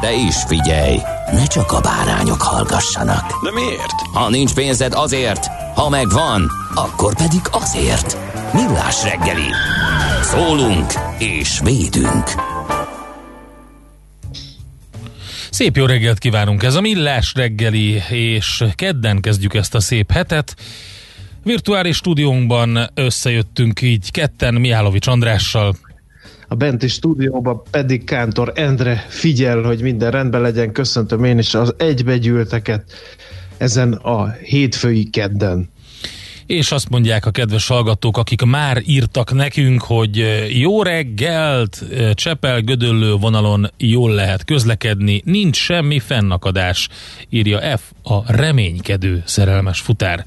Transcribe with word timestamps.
De 0.00 0.12
is 0.12 0.36
figyelj, 0.46 0.96
ne 1.32 1.46
csak 1.46 1.72
a 1.72 1.80
bárányok 1.80 2.42
hallgassanak. 2.42 3.44
De 3.44 3.52
miért? 3.52 4.00
Ha 4.12 4.28
nincs 4.28 4.54
pénzed 4.54 4.92
azért, 4.94 5.46
ha 5.74 5.88
megvan, 5.88 6.50
akkor 6.74 7.16
pedig 7.16 7.40
azért. 7.50 8.16
Millás 8.52 9.02
reggeli. 9.02 9.50
Szólunk 10.22 10.92
és 11.18 11.60
védünk. 11.64 12.24
Szép 15.50 15.76
jó 15.76 15.86
reggelt 15.86 16.18
kívánunk! 16.18 16.62
Ez 16.62 16.74
a 16.74 16.80
Millás 16.80 17.32
reggeli, 17.34 18.02
és 18.08 18.64
kedden 18.74 19.20
kezdjük 19.20 19.54
ezt 19.54 19.74
a 19.74 19.80
szép 19.80 20.12
hetet. 20.12 20.56
Virtuális 21.42 21.96
stúdiónkban 21.96 22.90
összejöttünk 22.94 23.82
így 23.82 24.10
ketten 24.10 24.54
Mihálovics 24.54 25.06
Andrással. 25.06 25.76
A 26.52 26.54
benti 26.54 26.88
stúdióban 26.88 27.62
pedig 27.70 28.04
Kántor 28.04 28.52
Endre 28.54 29.04
figyel, 29.08 29.62
hogy 29.62 29.82
minden 29.82 30.10
rendben 30.10 30.40
legyen. 30.40 30.72
Köszöntöm 30.72 31.24
én 31.24 31.38
is 31.38 31.54
az 31.54 31.74
egybegyűlteket 31.78 32.84
ezen 33.56 33.92
a 33.92 34.30
hétfői 34.30 35.10
kedden. 35.10 35.70
És 36.46 36.72
azt 36.72 36.88
mondják 36.88 37.26
a 37.26 37.30
kedves 37.30 37.66
hallgatók, 37.66 38.16
akik 38.16 38.42
már 38.42 38.82
írtak 38.86 39.32
nekünk, 39.32 39.82
hogy 39.82 40.24
jó 40.58 40.82
reggelt, 40.82 41.84
Csepel 42.14 42.60
Gödöllő 42.60 43.12
vonalon 43.12 43.70
jól 43.76 44.12
lehet 44.12 44.44
közlekedni, 44.44 45.22
nincs 45.24 45.56
semmi 45.56 45.98
fennakadás, 45.98 46.88
írja 47.28 47.78
F, 47.78 47.82
a 48.02 48.32
reménykedő 48.32 49.22
szerelmes 49.26 49.80
futár. 49.80 50.26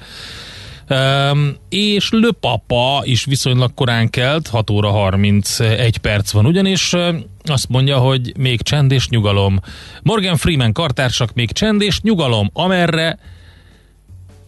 Um, 0.93 1.55
és 1.69 2.09
Löpapa 2.11 3.01
is 3.03 3.25
viszonylag 3.25 3.73
korán 3.73 4.09
kelt, 4.09 4.47
6 4.47 4.69
óra 4.69 4.89
31 4.89 5.97
perc 5.97 6.31
van 6.31 6.45
ugyanis, 6.45 6.93
azt 7.43 7.69
mondja, 7.69 7.97
hogy 7.97 8.33
még 8.37 8.61
csend 8.61 8.91
és 8.91 9.07
nyugalom. 9.07 9.59
Morgan 10.03 10.37
Freeman 10.37 10.71
kartársak, 10.71 11.33
még 11.33 11.51
csend 11.51 11.81
és 11.81 12.01
nyugalom, 12.01 12.49
amerre 12.53 13.19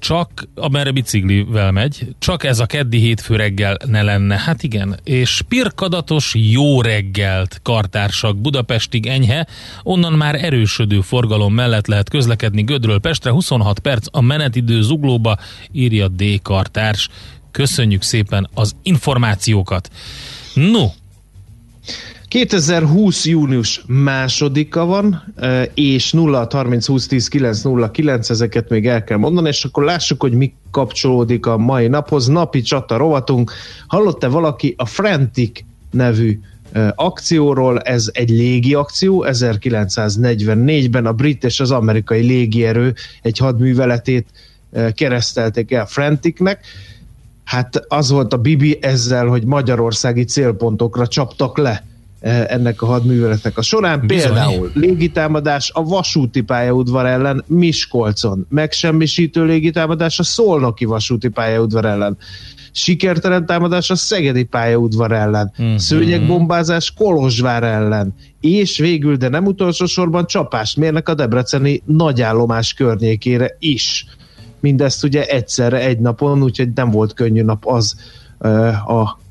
csak 0.05 0.47
amerre 0.55 0.91
biciklivel 0.91 1.71
megy, 1.71 2.15
csak 2.19 2.43
ez 2.43 2.59
a 2.59 2.65
keddi 2.65 2.99
hétfő 2.99 3.35
reggel 3.35 3.77
ne 3.85 4.01
lenne. 4.01 4.37
Hát 4.37 4.63
igen, 4.63 4.99
és 5.03 5.41
pirkadatos 5.47 6.33
jó 6.35 6.81
reggelt 6.81 7.59
kartársak 7.63 8.37
Budapestig 8.37 9.05
enyhe, 9.05 9.47
onnan 9.83 10.13
már 10.13 10.43
erősödő 10.43 11.01
forgalom 11.01 11.53
mellett 11.53 11.87
lehet 11.87 12.09
közlekedni 12.09 12.61
Gödről 12.61 12.99
Pestre, 12.99 13.31
26 13.31 13.79
perc 13.79 14.07
a 14.11 14.21
menetidő 14.21 14.81
zuglóba, 14.81 15.37
írja 15.71 16.07
D. 16.07 16.23
kartárs. 16.41 17.09
Köszönjük 17.51 18.01
szépen 18.01 18.49
az 18.53 18.75
információkat. 18.83 19.89
No, 20.53 20.87
2020. 22.35 23.25
június 23.25 23.83
másodika 23.87 24.85
van, 24.85 25.33
és 25.73 26.11
0 26.11 26.47
30 26.51 26.85
20 26.85 27.07
10 27.07 27.27
9 27.27 27.61
0 27.61 27.91
9, 27.91 28.29
ezeket 28.29 28.69
még 28.69 28.87
el 28.87 29.03
kell 29.03 29.17
mondani, 29.17 29.47
és 29.47 29.63
akkor 29.63 29.83
lássuk, 29.83 30.21
hogy 30.21 30.33
mi 30.33 30.53
kapcsolódik 30.71 31.45
a 31.45 31.57
mai 31.57 31.87
naphoz. 31.87 32.27
Napi 32.27 32.61
csata 32.61 32.97
rovatunk. 32.97 33.51
Hallott-e 33.87 34.27
valaki 34.27 34.73
a 34.77 34.85
Frantic 34.85 35.59
nevű 35.91 36.39
akcióról, 36.95 37.79
ez 37.79 38.09
egy 38.13 38.29
légi 38.29 38.73
akció, 38.73 39.25
1944-ben 39.27 41.05
a 41.05 41.13
brit 41.13 41.43
és 41.43 41.59
az 41.59 41.71
amerikai 41.71 42.21
légierő 42.21 42.93
egy 43.21 43.37
hadműveletét 43.37 44.27
keresztelték 44.93 45.71
el 45.71 45.85
Franticnek, 45.85 46.65
hát 47.43 47.85
az 47.87 48.09
volt 48.09 48.33
a 48.33 48.37
Bibi 48.37 48.77
ezzel, 48.81 49.27
hogy 49.27 49.45
magyarországi 49.45 50.23
célpontokra 50.23 51.07
csaptak 51.07 51.57
le 51.57 51.83
ennek 52.25 52.81
a 52.81 52.85
hadműveletnek 52.85 53.57
a 53.57 53.61
során. 53.61 54.07
Bizony. 54.07 54.33
Például 54.33 54.71
légitámadás 54.73 55.71
a 55.73 55.83
vasúti 55.83 56.41
pályaudvar 56.41 57.05
ellen 57.05 57.43
Miskolcon, 57.47 58.45
megsemmisítő 58.49 59.45
légitámadás 59.45 60.19
a 60.19 60.23
Szolnoki 60.23 60.85
vasúti 60.85 61.27
pályaudvar 61.27 61.85
ellen, 61.85 62.17
sikertelen 62.71 63.45
támadás 63.45 63.89
a 63.89 63.95
Szegedi 63.95 64.43
pályaudvar 64.43 65.11
ellen, 65.11 65.53
mm-hmm. 65.61 65.75
szőnyegbombázás 65.75 66.93
Kolozsvár 66.97 67.63
ellen, 67.63 68.15
és 68.41 68.77
végül, 68.77 69.15
de 69.15 69.29
nem 69.29 69.45
utolsó 69.45 69.85
sorban 69.85 70.25
csapást 70.25 70.77
mérnek 70.77 71.09
a 71.09 71.13
debreceni 71.13 71.81
nagyállomás 71.85 72.73
környékére 72.73 73.55
is. 73.59 74.05
Mindezt 74.59 75.03
ugye 75.03 75.25
egyszerre, 75.25 75.79
egy 75.79 75.99
napon, 75.99 76.43
úgyhogy 76.43 76.69
nem 76.75 76.91
volt 76.91 77.13
könnyű 77.13 77.41
nap 77.41 77.67
az 77.67 77.95
a 78.87 79.23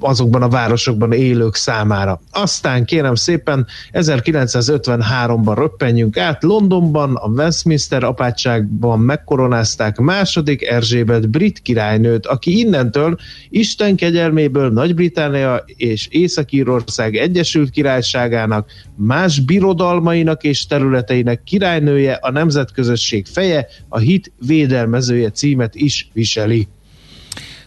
azokban 0.00 0.42
a 0.42 0.48
városokban 0.48 1.12
élők 1.12 1.54
számára. 1.54 2.20
Aztán 2.30 2.84
kérem 2.84 3.14
szépen 3.14 3.66
1953-ban 3.92 5.54
röppenjünk 5.56 6.18
át, 6.18 6.42
Londonban 6.42 7.14
a 7.14 7.26
Westminster 7.26 8.02
apátságban 8.02 9.00
megkoronázták 9.00 9.98
második 9.98 10.66
Erzsébet 10.66 11.28
brit 11.28 11.58
királynőt, 11.58 12.26
aki 12.26 12.58
innentől 12.58 13.16
Isten 13.48 13.96
kegyelméből 13.96 14.70
Nagy-Britannia 14.70 15.64
és 15.66 16.06
Észak-Írország 16.10 17.16
Egyesült 17.16 17.70
Királyságának 17.70 18.70
más 18.96 19.40
birodalmainak 19.40 20.42
és 20.42 20.66
területeinek 20.66 21.42
királynője, 21.42 22.18
a 22.20 22.30
nemzetközösség 22.30 23.26
feje, 23.26 23.66
a 23.88 23.98
hit 23.98 24.32
védelmezője 24.46 25.30
címet 25.30 25.74
is 25.74 26.10
viseli. 26.12 26.68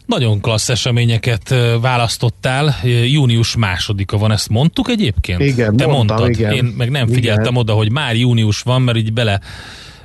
Nagyon 0.06 0.41
klassz 0.41 0.69
eseményeket 0.69 1.56
választottál. 1.81 2.75
Június 3.06 3.56
másodika 3.56 4.18
van, 4.18 4.31
ezt 4.31 4.50
mondtuk 4.50 4.90
egyébként? 4.90 5.40
Igen, 5.40 5.75
Te 5.75 5.86
mondtam, 5.86 6.18
mondtad. 6.18 6.30
Igen. 6.30 6.53
Én 6.53 6.64
meg 6.64 6.90
nem 6.90 7.08
figyeltem 7.08 7.44
igen. 7.44 7.58
oda, 7.58 7.74
hogy 7.74 7.91
már 7.91 8.16
június 8.16 8.62
van, 8.62 8.81
mert 8.81 8.97
így 8.97 9.14
bele 9.14 9.40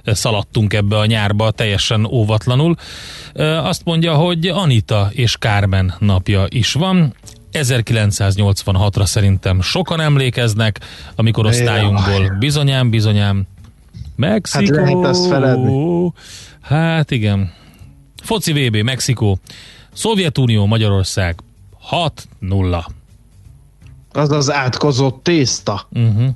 szaladtunk 0.04 0.74
ebbe 0.74 0.98
a 0.98 1.06
nyárba 1.06 1.50
teljesen 1.50 2.04
óvatlanul. 2.04 2.74
Azt 3.62 3.84
mondja, 3.84 4.14
hogy 4.14 4.46
Anita 4.46 5.10
és 5.12 5.36
Kármen 5.36 5.94
napja 5.98 6.46
is 6.48 6.72
van. 6.72 7.14
1986-ra 7.52 9.04
szerintem 9.04 9.60
sokan 9.60 10.00
emlékeznek, 10.00 10.80
amikor 11.16 11.46
osztályunkból 11.46 12.36
bizonyám, 12.38 12.90
bizonyám 12.90 13.46
Mexikó. 14.16 14.76
Hát 14.76 14.84
lehet 14.84 15.04
azt 15.04 15.26
feledni. 15.26 16.12
Hát 16.60 17.10
igen. 17.10 17.52
Foci 18.22 18.52
VB, 18.52 18.76
Mexikó. 18.76 19.38
Szovjetunió, 19.98 20.66
Magyarország 20.66 21.36
6-0. 22.40 22.84
Az 24.12 24.30
az 24.30 24.52
átkozott 24.52 25.22
tészta. 25.22 25.88
Uh-huh. 25.92 26.28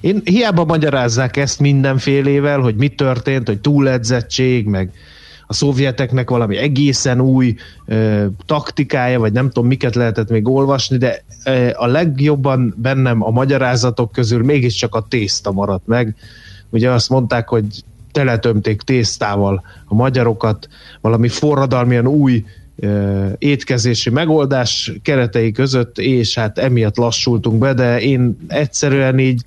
Én 0.00 0.20
hiába 0.24 0.64
magyarázzák 0.64 1.36
ezt 1.36 1.60
mindenfélével, 1.60 2.60
hogy 2.60 2.76
mi 2.76 2.88
történt, 2.88 3.46
hogy 3.46 3.60
túledzettség, 3.60 4.66
meg 4.66 4.92
a 5.46 5.52
szovjeteknek 5.52 6.30
valami 6.30 6.56
egészen 6.56 7.20
új 7.20 7.54
ö, 7.86 8.26
taktikája, 8.46 9.18
vagy 9.18 9.32
nem 9.32 9.46
tudom, 9.46 9.68
miket 9.68 9.94
lehetett 9.94 10.28
még 10.28 10.48
olvasni, 10.48 10.96
de 10.96 11.24
ö, 11.44 11.70
a 11.72 11.86
legjobban 11.86 12.74
bennem 12.76 13.22
a 13.22 13.30
magyarázatok 13.30 14.12
közül 14.12 14.42
mégiscsak 14.42 14.94
a 14.94 15.06
tészta 15.08 15.52
maradt 15.52 15.86
meg. 15.86 16.16
Ugye 16.70 16.90
azt 16.90 17.08
mondták, 17.08 17.48
hogy 17.48 17.84
teletömték 18.12 18.82
tésztával 18.82 19.62
a 19.84 19.94
magyarokat, 19.94 20.68
valami 21.00 21.28
forradalmian 21.28 22.06
új 22.06 22.44
étkezési 23.38 24.10
megoldás 24.10 24.92
keretei 25.02 25.52
között, 25.52 25.98
és 25.98 26.34
hát 26.34 26.58
emiatt 26.58 26.96
lassultunk 26.96 27.58
be, 27.58 27.74
de 27.74 28.00
én 28.00 28.36
egyszerűen 28.48 29.18
így 29.18 29.42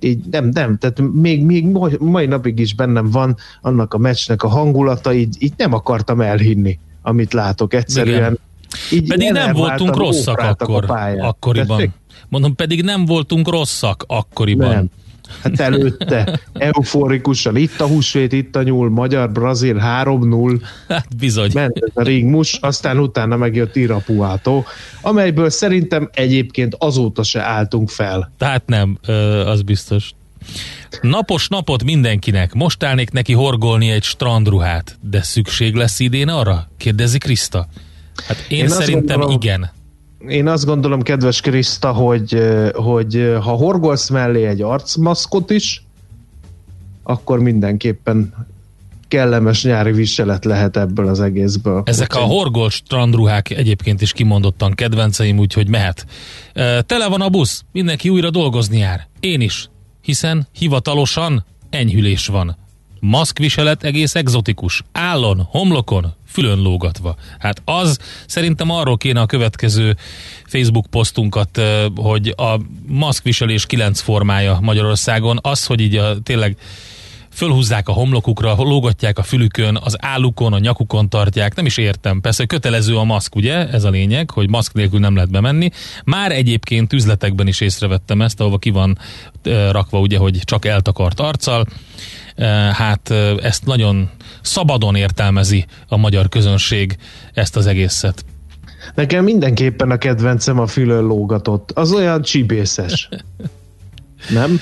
így 0.00 0.18
nem, 0.30 0.48
nem, 0.52 0.78
tehát 0.78 1.00
még, 1.12 1.44
még 1.44 1.66
mai 1.98 2.26
napig 2.26 2.58
is 2.58 2.74
bennem 2.74 3.10
van 3.10 3.36
annak 3.60 3.94
a 3.94 3.98
meccsnek 3.98 4.42
a 4.42 4.48
hangulata, 4.48 5.12
így, 5.12 5.36
így 5.38 5.52
nem 5.56 5.72
akartam 5.72 6.20
elhinni, 6.20 6.78
amit 7.02 7.32
látok 7.32 7.74
egyszerűen. 7.74 8.16
Igen. 8.16 8.38
Így 8.92 9.08
Pedig 9.08 9.30
nem 9.30 9.52
voltunk 9.52 9.96
rosszak 9.96 10.38
akkor, 10.38 10.84
akkoriban. 11.18 11.94
Mondom, 12.28 12.54
pedig 12.54 12.82
nem 12.82 13.04
voltunk 13.04 13.48
rosszak 13.48 14.04
akkoriban. 14.06 14.68
Nem. 14.68 14.86
Hát 15.42 15.60
előtte 15.60 16.40
euforikusan, 16.52 17.56
itt 17.56 17.80
a 17.80 17.86
húsvét, 17.86 18.32
itt 18.32 18.56
a 18.56 18.62
nyúl, 18.62 18.90
magyar-brazil 18.90 19.76
3-0. 20.02 20.60
Hát 20.88 21.16
bizony. 21.16 21.50
Ment 21.54 21.78
a 21.94 22.02
ringmus, 22.02 22.54
aztán 22.54 22.98
utána 22.98 23.36
megjött 23.36 23.76
Irapuátó, 23.76 24.64
amelyből 25.00 25.50
szerintem 25.50 26.08
egyébként 26.12 26.74
azóta 26.78 27.22
se 27.22 27.42
álltunk 27.42 27.88
fel. 27.88 28.32
Tehát 28.38 28.66
nem, 28.66 28.98
az 29.46 29.62
biztos. 29.62 30.12
Napos 31.00 31.48
napot 31.48 31.84
mindenkinek. 31.84 32.52
Most 32.54 32.82
állnék 32.82 33.10
neki 33.10 33.32
horgolni 33.32 33.90
egy 33.90 34.02
strandruhát, 34.02 34.98
de 35.00 35.22
szükség 35.22 35.74
lesz 35.74 36.00
idén 36.00 36.28
arra? 36.28 36.68
Kérdezi 36.76 37.18
Kriszta. 37.18 37.68
Hát 38.26 38.46
én, 38.48 38.58
én 38.58 38.68
szerintem 38.68 39.18
gondolom, 39.18 39.40
igen 39.42 39.70
én 40.28 40.48
azt 40.48 40.64
gondolom, 40.64 41.02
kedves 41.02 41.40
Kriszta, 41.40 41.92
hogy, 41.92 42.42
hogy 42.74 43.36
ha 43.42 43.50
horgolsz 43.50 44.08
mellé 44.08 44.44
egy 44.46 44.62
arcmaszkot 44.62 45.50
is, 45.50 45.82
akkor 47.02 47.38
mindenképpen 47.38 48.34
kellemes 49.08 49.64
nyári 49.64 49.92
viselet 49.92 50.44
lehet 50.44 50.76
ebből 50.76 51.08
az 51.08 51.20
egészből. 51.20 51.82
Ezek 51.84 52.14
a 52.14 52.18
horgol 52.18 52.70
strandruhák 52.70 53.50
egyébként 53.50 54.00
is 54.00 54.12
kimondottan 54.12 54.72
kedvenceim, 54.74 55.38
úgyhogy 55.38 55.68
mehet. 55.68 56.06
Tele 56.86 57.08
van 57.08 57.20
a 57.20 57.28
busz, 57.28 57.64
mindenki 57.72 58.08
újra 58.08 58.30
dolgozni 58.30 58.78
jár. 58.78 59.06
Én 59.20 59.40
is, 59.40 59.70
hiszen 60.02 60.46
hivatalosan 60.52 61.44
enyhülés 61.70 62.26
van. 62.26 62.56
Maszkviselet 63.00 63.84
egész 63.84 64.14
egzotikus. 64.14 64.82
Állon, 64.92 65.46
homlokon, 65.50 66.14
fülön 66.28 66.58
lógatva. 66.58 67.16
Hát 67.38 67.62
az 67.64 67.98
szerintem 68.26 68.70
arról 68.70 68.96
kéne 68.96 69.20
a 69.20 69.26
következő 69.26 69.96
Facebook 70.44 70.86
posztunkat, 70.86 71.62
hogy 71.96 72.34
a 72.36 72.60
maszkviselés 72.86 73.66
kilenc 73.66 74.00
formája 74.00 74.58
Magyarországon, 74.62 75.38
az, 75.42 75.66
hogy 75.66 75.80
így 75.80 75.96
a, 75.96 76.18
tényleg 76.22 76.56
fölhúzzák 77.32 77.88
a 77.88 77.92
homlokukra, 77.92 78.54
lógatják 78.58 79.18
a 79.18 79.22
fülükön, 79.22 79.78
az 79.82 79.96
állukon, 80.00 80.52
a 80.52 80.58
nyakukon 80.58 81.08
tartják, 81.08 81.54
nem 81.54 81.66
is 81.66 81.76
értem. 81.76 82.20
Persze 82.20 82.44
kötelező 82.44 82.96
a 82.96 83.04
maszk, 83.04 83.34
ugye? 83.34 83.68
Ez 83.68 83.84
a 83.84 83.90
lényeg, 83.90 84.30
hogy 84.30 84.48
maszk 84.48 84.72
nélkül 84.72 84.98
nem 84.98 85.14
lehet 85.14 85.30
bemenni. 85.30 85.70
Már 86.04 86.32
egyébként 86.32 86.92
üzletekben 86.92 87.46
is 87.46 87.60
észrevettem 87.60 88.22
ezt, 88.22 88.40
ahova 88.40 88.58
ki 88.58 88.70
van 88.70 88.98
rakva, 89.70 89.98
ugye, 89.98 90.18
hogy 90.18 90.38
csak 90.44 90.64
eltakart 90.64 91.20
arccal 91.20 91.66
hát 92.72 93.10
ezt 93.42 93.64
nagyon 93.64 94.10
szabadon 94.48 94.94
értelmezi 94.94 95.66
a 95.88 95.96
magyar 95.96 96.28
közönség 96.28 96.96
ezt 97.32 97.56
az 97.56 97.66
egészet. 97.66 98.24
Nekem 98.94 99.24
mindenképpen 99.24 99.90
a 99.90 99.96
kedvencem 99.96 100.58
a 100.58 100.66
fülön 100.66 101.04
lógatott. 101.04 101.70
Az 101.70 101.92
olyan 101.92 102.22
csibészes. 102.22 103.08
Nem? 104.30 104.60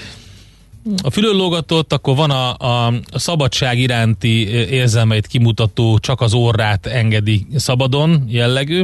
A 1.03 1.11
fülön 1.11 1.37
lógatott, 1.37 1.93
akkor 1.93 2.17
van 2.17 2.31
a, 2.31 2.57
a, 2.57 2.93
szabadság 3.13 3.79
iránti 3.79 4.49
érzelmeit 4.49 5.27
kimutató, 5.27 5.99
csak 5.99 6.21
az 6.21 6.35
orrát 6.35 6.87
engedi 6.87 7.47
szabadon 7.57 8.25
jellegű, 8.29 8.83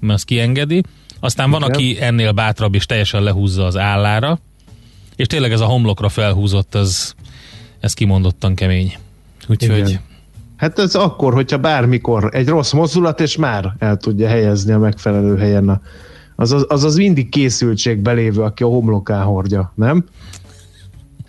mert 0.00 0.14
azt 0.14 0.24
kiengedi. 0.24 0.82
Aztán 1.20 1.50
van, 1.50 1.60
Igen. 1.60 1.74
aki 1.74 1.96
ennél 2.00 2.32
bátrabb 2.32 2.74
és 2.74 2.86
teljesen 2.86 3.22
lehúzza 3.22 3.66
az 3.66 3.76
állára, 3.76 4.38
és 5.16 5.26
tényleg 5.26 5.52
ez 5.52 5.60
a 5.60 5.64
homlokra 5.64 6.08
felhúzott, 6.08 6.74
az, 6.74 7.14
ez 7.80 7.94
kimondottan 7.94 8.54
kemény. 8.54 8.96
Úgyhogy... 9.48 9.88
Igen. 9.88 10.00
Hát 10.56 10.78
ez 10.78 10.94
akkor, 10.94 11.32
hogyha 11.32 11.58
bármikor 11.58 12.28
egy 12.32 12.48
rossz 12.48 12.72
mozdulat, 12.72 13.20
és 13.20 13.36
már 13.36 13.74
el 13.78 13.96
tudja 13.96 14.28
helyezni 14.28 14.72
a 14.72 14.78
megfelelő 14.78 15.36
helyen 15.36 15.68
a, 15.68 15.80
az, 16.36 16.52
az, 16.68 16.84
az 16.84 16.96
mindig 16.96 17.28
készültség 17.28 18.06
lévő, 18.06 18.42
aki 18.42 18.62
a 18.62 18.66
homlokán 18.66 19.22
hordja, 19.22 19.72
nem? 19.74 20.04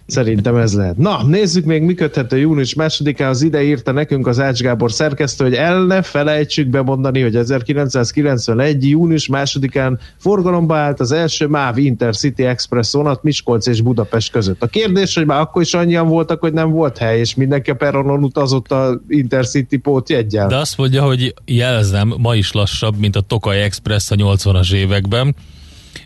Szerintem 0.07 0.55
ez 0.55 0.73
lehet. 0.73 0.97
Na, 0.97 1.23
nézzük 1.23 1.65
még, 1.65 1.81
mi 1.81 1.93
köthető 1.93 2.37
június 2.37 2.73
másodikán. 2.73 3.29
Az 3.29 3.41
ide 3.41 3.63
írta 3.63 3.91
nekünk 3.91 4.27
az 4.27 4.39
Ács 4.39 4.61
Gábor 4.61 4.91
szerkesztő, 4.91 5.43
hogy 5.43 5.53
el 5.53 5.85
ne 5.85 6.01
felejtsük 6.01 6.67
bemondani, 6.67 7.21
hogy 7.21 7.35
1991. 7.35 8.89
június 8.89 9.27
másodikán 9.27 9.99
forgalomba 10.17 10.75
állt 10.75 10.99
az 10.99 11.11
első 11.11 11.47
MÁV 11.47 11.77
Intercity 11.77 12.39
Express 12.39 12.91
vonat 12.91 13.23
Miskolc 13.23 13.67
és 13.67 13.81
Budapest 13.81 14.31
között. 14.31 14.63
A 14.63 14.67
kérdés, 14.67 15.15
hogy 15.15 15.25
már 15.25 15.39
akkor 15.39 15.61
is 15.61 15.73
annyian 15.73 16.07
voltak, 16.07 16.39
hogy 16.39 16.53
nem 16.53 16.69
volt 16.69 16.97
hely, 16.97 17.19
és 17.19 17.35
mindenki 17.35 17.69
a 17.69 17.75
peronon 17.75 18.23
utazott 18.23 18.71
a 18.71 19.01
Intercity 19.07 19.77
pótjegyen. 19.77 20.47
De 20.47 20.57
azt 20.57 20.77
mondja, 20.77 21.03
hogy 21.03 21.33
jelzem, 21.45 22.13
ma 22.17 22.35
is 22.35 22.51
lassabb, 22.51 22.97
mint 22.97 23.15
a 23.15 23.21
Tokaj 23.21 23.61
Express 23.61 24.11
a 24.11 24.15
80-as 24.15 24.73
években. 24.73 25.35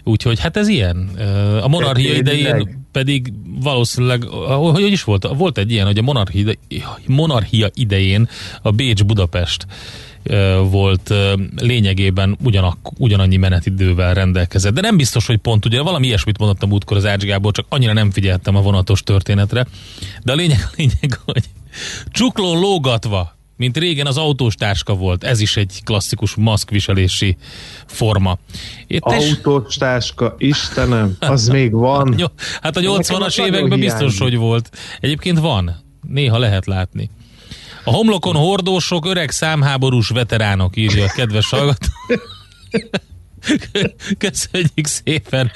Úgyhogy 0.03 0.39
hát 0.39 0.57
ez 0.57 0.68
ilyen. 0.68 1.09
A 1.62 1.68
monarchia 1.68 2.13
idején 2.13 2.88
pedig 2.91 3.33
valószínűleg, 3.62 4.24
hogy 4.24 4.91
is 4.91 5.03
volt? 5.03 5.27
Volt 5.38 5.57
egy 5.57 5.71
ilyen, 5.71 5.86
hogy 5.86 5.97
a 5.97 6.01
monarchia, 6.01 6.53
monarchia 7.06 7.69
idején 7.74 8.30
a 8.62 8.71
Bécs-Budapest 8.71 9.65
volt 10.69 11.13
lényegében 11.56 12.38
ugyanak, 12.44 12.77
ugyanannyi 12.97 13.38
menetidővel 13.38 14.13
rendelkezett. 14.13 14.74
De 14.74 14.81
nem 14.81 14.97
biztos, 14.97 15.25
hogy 15.25 15.38
pont, 15.38 15.65
ugye 15.65 15.81
valami 15.81 16.07
ilyesmit 16.07 16.38
mondottam 16.38 16.71
útkor 16.71 16.97
az 16.97 17.06
Ács 17.06 17.24
Gábor, 17.24 17.51
csak 17.51 17.65
annyira 17.69 17.94
nem 17.94 18.12
figyeltem 18.12 18.56
a 18.56 18.62
vonatos 18.62 19.03
történetre. 19.03 19.68
De 20.24 20.31
a 20.31 20.36
lényeg, 20.36 20.59
a 20.71 20.74
lényeg 20.75 21.19
hogy 21.25 21.44
csuklón 22.12 22.59
lógatva 22.59 23.38
mint 23.60 23.78
régen 23.78 24.06
az 24.06 24.18
autós 24.18 24.56
táska 24.56 24.94
volt. 24.94 25.24
Ez 25.24 25.40
is 25.40 25.58
egy 25.58 25.82
klasszikus 25.84 26.36
maszkviselési 26.36 27.38
forma. 27.86 28.38
Itt 28.88 29.04
autós 29.04 29.76
táska, 29.76 30.36
Istenem, 30.38 31.16
az 31.20 31.48
még 31.58 31.72
van. 31.72 32.32
Hát 32.62 32.78
a 32.78 32.82
80-as 32.82 33.46
években 33.46 33.80
biztos, 33.80 34.20
hogy 34.20 34.36
volt. 34.36 34.78
Egyébként 35.00 35.40
van. 35.40 35.84
Néha 36.08 36.38
lehet 36.38 36.66
látni. 36.66 37.10
A 37.84 37.92
homlokon 37.92 38.36
hordósok, 38.36 39.06
öreg 39.06 39.32
számháborús 39.32 40.10
veteránok, 40.10 40.76
írja 40.76 41.06
a 41.06 41.12
kedves 41.16 41.50
hallgató. 41.50 41.88
Köszönjük 44.18 44.86
szépen. 44.86 45.52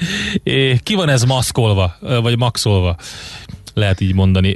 Ki 0.84 0.96
van 0.96 1.10
ez 1.10 1.24
maszkolva, 1.24 1.96
vagy 2.00 2.38
maxolva? 2.38 2.96
Lehet 3.73 4.01
így 4.01 4.13
mondani. 4.13 4.56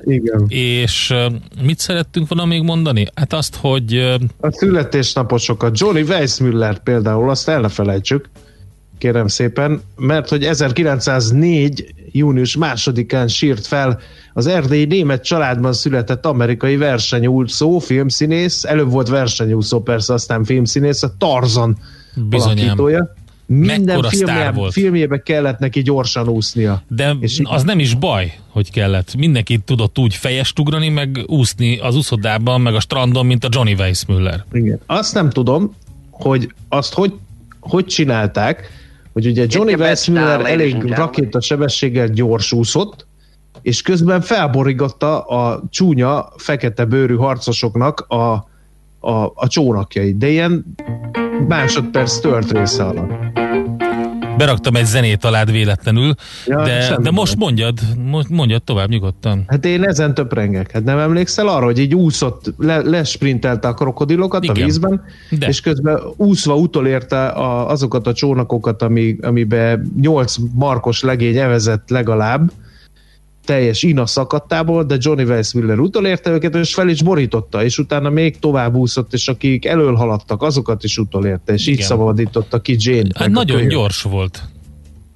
Igen. 0.00 0.44
És 0.48 1.14
mit 1.62 1.78
szerettünk 1.78 2.28
volna 2.28 2.44
még 2.44 2.62
mondani? 2.62 3.06
Hát 3.14 3.32
azt, 3.32 3.56
hogy... 3.56 3.94
A 4.40 4.50
születésnaposokat. 4.50 5.78
Johnny 5.78 6.02
Weissmuller 6.02 6.82
például, 6.82 7.30
azt 7.30 7.48
el 7.48 7.60
ne 7.60 7.68
felejtsük, 7.68 8.28
kérem 8.98 9.26
szépen, 9.26 9.82
mert 9.96 10.28
hogy 10.28 10.44
1904. 10.44 11.94
június 12.12 12.56
másodikán 12.56 13.28
sírt 13.28 13.66
fel 13.66 14.00
az 14.32 14.46
erdélyi 14.46 14.84
német 14.84 15.24
családban 15.24 15.72
született 15.72 16.26
amerikai 16.26 16.76
versenyúszó, 16.76 17.78
filmszínész, 17.78 18.64
előbb 18.64 18.90
volt 18.90 19.08
versenyúszó 19.08 19.80
persze, 19.80 20.12
aztán 20.12 20.44
filmszínész, 20.44 21.02
a 21.02 21.14
Tarzan 21.18 21.78
Bizonyám. 22.14 22.56
alakítója 22.58 23.14
minden 23.50 24.02
filmje, 24.02 24.50
volt. 24.50 24.72
filmjébe 24.72 25.22
kellett 25.22 25.58
neki 25.58 25.82
gyorsan 25.82 26.28
úsznia. 26.28 26.82
De 26.88 27.16
és 27.20 27.40
az 27.44 27.62
nem 27.62 27.78
is 27.78 27.94
baj, 27.94 28.38
hogy 28.48 28.70
kellett. 28.70 29.16
Mindenki 29.16 29.58
tudott 29.58 29.98
úgy 29.98 30.14
fejest 30.14 30.58
ugrani, 30.58 30.88
meg 30.88 31.24
úszni 31.26 31.78
az 31.78 31.96
úszodában, 31.96 32.60
meg 32.60 32.74
a 32.74 32.80
strandon, 32.80 33.26
mint 33.26 33.44
a 33.44 33.48
Johnny 33.50 33.72
Weissmuller. 33.72 34.44
Igen. 34.52 34.80
Azt 34.86 35.14
nem 35.14 35.30
tudom, 35.30 35.74
hogy 36.10 36.52
azt 36.68 36.94
hogy, 36.94 37.12
hogy 37.60 37.84
csinálták, 37.86 38.70
hogy 39.12 39.26
ugye 39.26 39.46
Johnny 39.48 39.74
Weissmuller 39.74 40.40
elég 40.46 40.82
rakéta 40.82 41.40
sebességgel 41.40 42.08
gyors 42.08 42.52
úszott, 42.52 43.06
és 43.62 43.82
közben 43.82 44.20
felborigatta 44.20 45.20
a 45.20 45.62
csúnya, 45.70 46.28
fekete 46.36 46.84
bőrű 46.84 47.14
harcosoknak 47.14 48.00
a, 48.00 48.32
a, 49.00 49.32
a 49.34 49.46
csónakjait. 49.48 50.18
De 50.18 50.28
ilyen 50.28 50.64
másodperc 51.46 52.18
tört 52.18 52.52
része 52.52 52.84
alatt. 52.84 53.10
Beraktam 54.36 54.76
egy 54.76 54.84
zenét 54.84 55.24
alád 55.24 55.50
véletlenül, 55.50 56.14
ja, 56.46 56.64
de, 56.64 56.98
de 57.02 57.10
most 57.10 57.36
mondjad, 57.36 57.78
mondjad 58.28 58.62
tovább 58.62 58.88
nyugodtan. 58.88 59.44
Hát 59.46 59.64
én 59.64 59.84
ezen 59.84 60.14
töprengek. 60.14 60.70
Hát 60.70 60.84
nem 60.84 60.98
emlékszel 60.98 61.48
arra, 61.48 61.64
hogy 61.64 61.78
így 61.78 61.94
úszott, 61.94 62.54
le, 62.58 62.78
lesprintelte 62.78 63.68
a 63.68 63.74
krokodilokat 63.74 64.44
Igen. 64.44 64.56
a 64.56 64.64
vízben, 64.64 65.04
de. 65.30 65.46
és 65.46 65.60
közben 65.60 66.00
úszva 66.16 66.56
utolérte 66.56 67.26
a, 67.26 67.70
azokat 67.70 68.06
a 68.06 68.12
csónakokat, 68.12 68.82
ami, 68.82 69.16
amiben 69.20 69.92
nyolc 70.00 70.36
markos 70.54 71.02
legény 71.02 71.36
evezett 71.36 71.90
legalább, 71.90 72.50
teljes 73.48 73.82
ina 73.82 74.06
szakadtából, 74.06 74.84
de 74.84 74.96
Johnny 74.98 75.22
Weissmuller 75.22 75.78
utolérte 75.78 76.30
őket, 76.30 76.54
és 76.54 76.74
fel 76.74 76.88
is 76.88 77.02
borította, 77.02 77.64
és 77.64 77.78
utána 77.78 78.10
még 78.10 78.38
tovább 78.38 78.74
úszott, 78.74 79.12
és 79.12 79.28
akik 79.28 79.64
elől 79.64 79.94
haladtak, 79.94 80.42
azokat 80.42 80.84
is 80.84 80.98
utolérte, 80.98 81.52
és 81.52 81.66
Igen. 81.66 81.78
így 81.78 81.84
szabadította 81.84 82.60
ki 82.60 82.76
Jane. 82.78 83.08
Hát 83.14 83.30
nagyon 83.30 83.68
gyors 83.68 84.02
volt. 84.02 84.42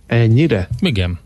Ennyire? 0.06 0.68
Igen. 0.80 1.18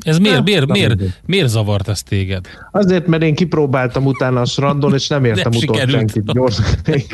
Ez 0.00 0.18
miért, 0.18 0.44
miért, 0.44 0.66
miért, 0.66 1.02
miért 1.26 1.48
zavart 1.48 1.88
ez 1.88 2.02
téged? 2.02 2.46
Azért, 2.72 3.06
mert 3.06 3.22
én 3.22 3.34
kipróbáltam 3.34 4.06
utána 4.06 4.40
a 4.40 4.44
strandon, 4.44 4.94
és 4.94 5.08
nem 5.08 5.24
értem 5.34 5.52
utol 5.54 5.88
senkit 5.88 6.32
gyorsan. 6.32 6.64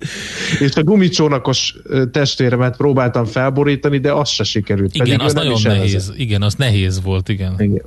és 0.58 0.74
a 0.74 0.82
gumicsónakos 0.82 1.74
testvéremet 2.12 2.76
próbáltam 2.76 3.24
felborítani, 3.24 3.98
de 3.98 4.12
az 4.12 4.28
se 4.28 4.44
sikerült. 4.44 4.94
Igen, 4.94 5.06
pedig 5.06 5.26
az 5.26 5.32
nagyon 5.32 5.52
is 5.52 5.62
nehéz. 5.62 5.80
elvezet. 5.80 6.18
Igen, 6.18 6.42
az 6.42 6.54
nehéz 6.54 7.02
volt, 7.02 7.28
igen. 7.28 7.54
Igen. 7.58 7.82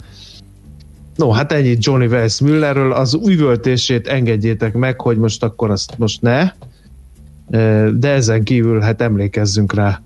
No, 1.15 1.29
hát 1.29 1.51
ennyi 1.51 1.77
Johnny 1.79 2.05
Wells 2.05 2.39
Müllerről. 2.39 2.91
Az 2.91 3.19
üvöltését 3.25 4.07
engedjétek 4.07 4.73
meg, 4.73 5.01
hogy 5.01 5.17
most 5.17 5.43
akkor 5.43 5.69
azt 5.71 5.97
most 5.97 6.21
ne. 6.21 6.51
De 7.91 8.09
ezen 8.09 8.43
kívül 8.43 8.79
hát 8.79 9.01
emlékezzünk 9.01 9.73
rá, 9.73 10.01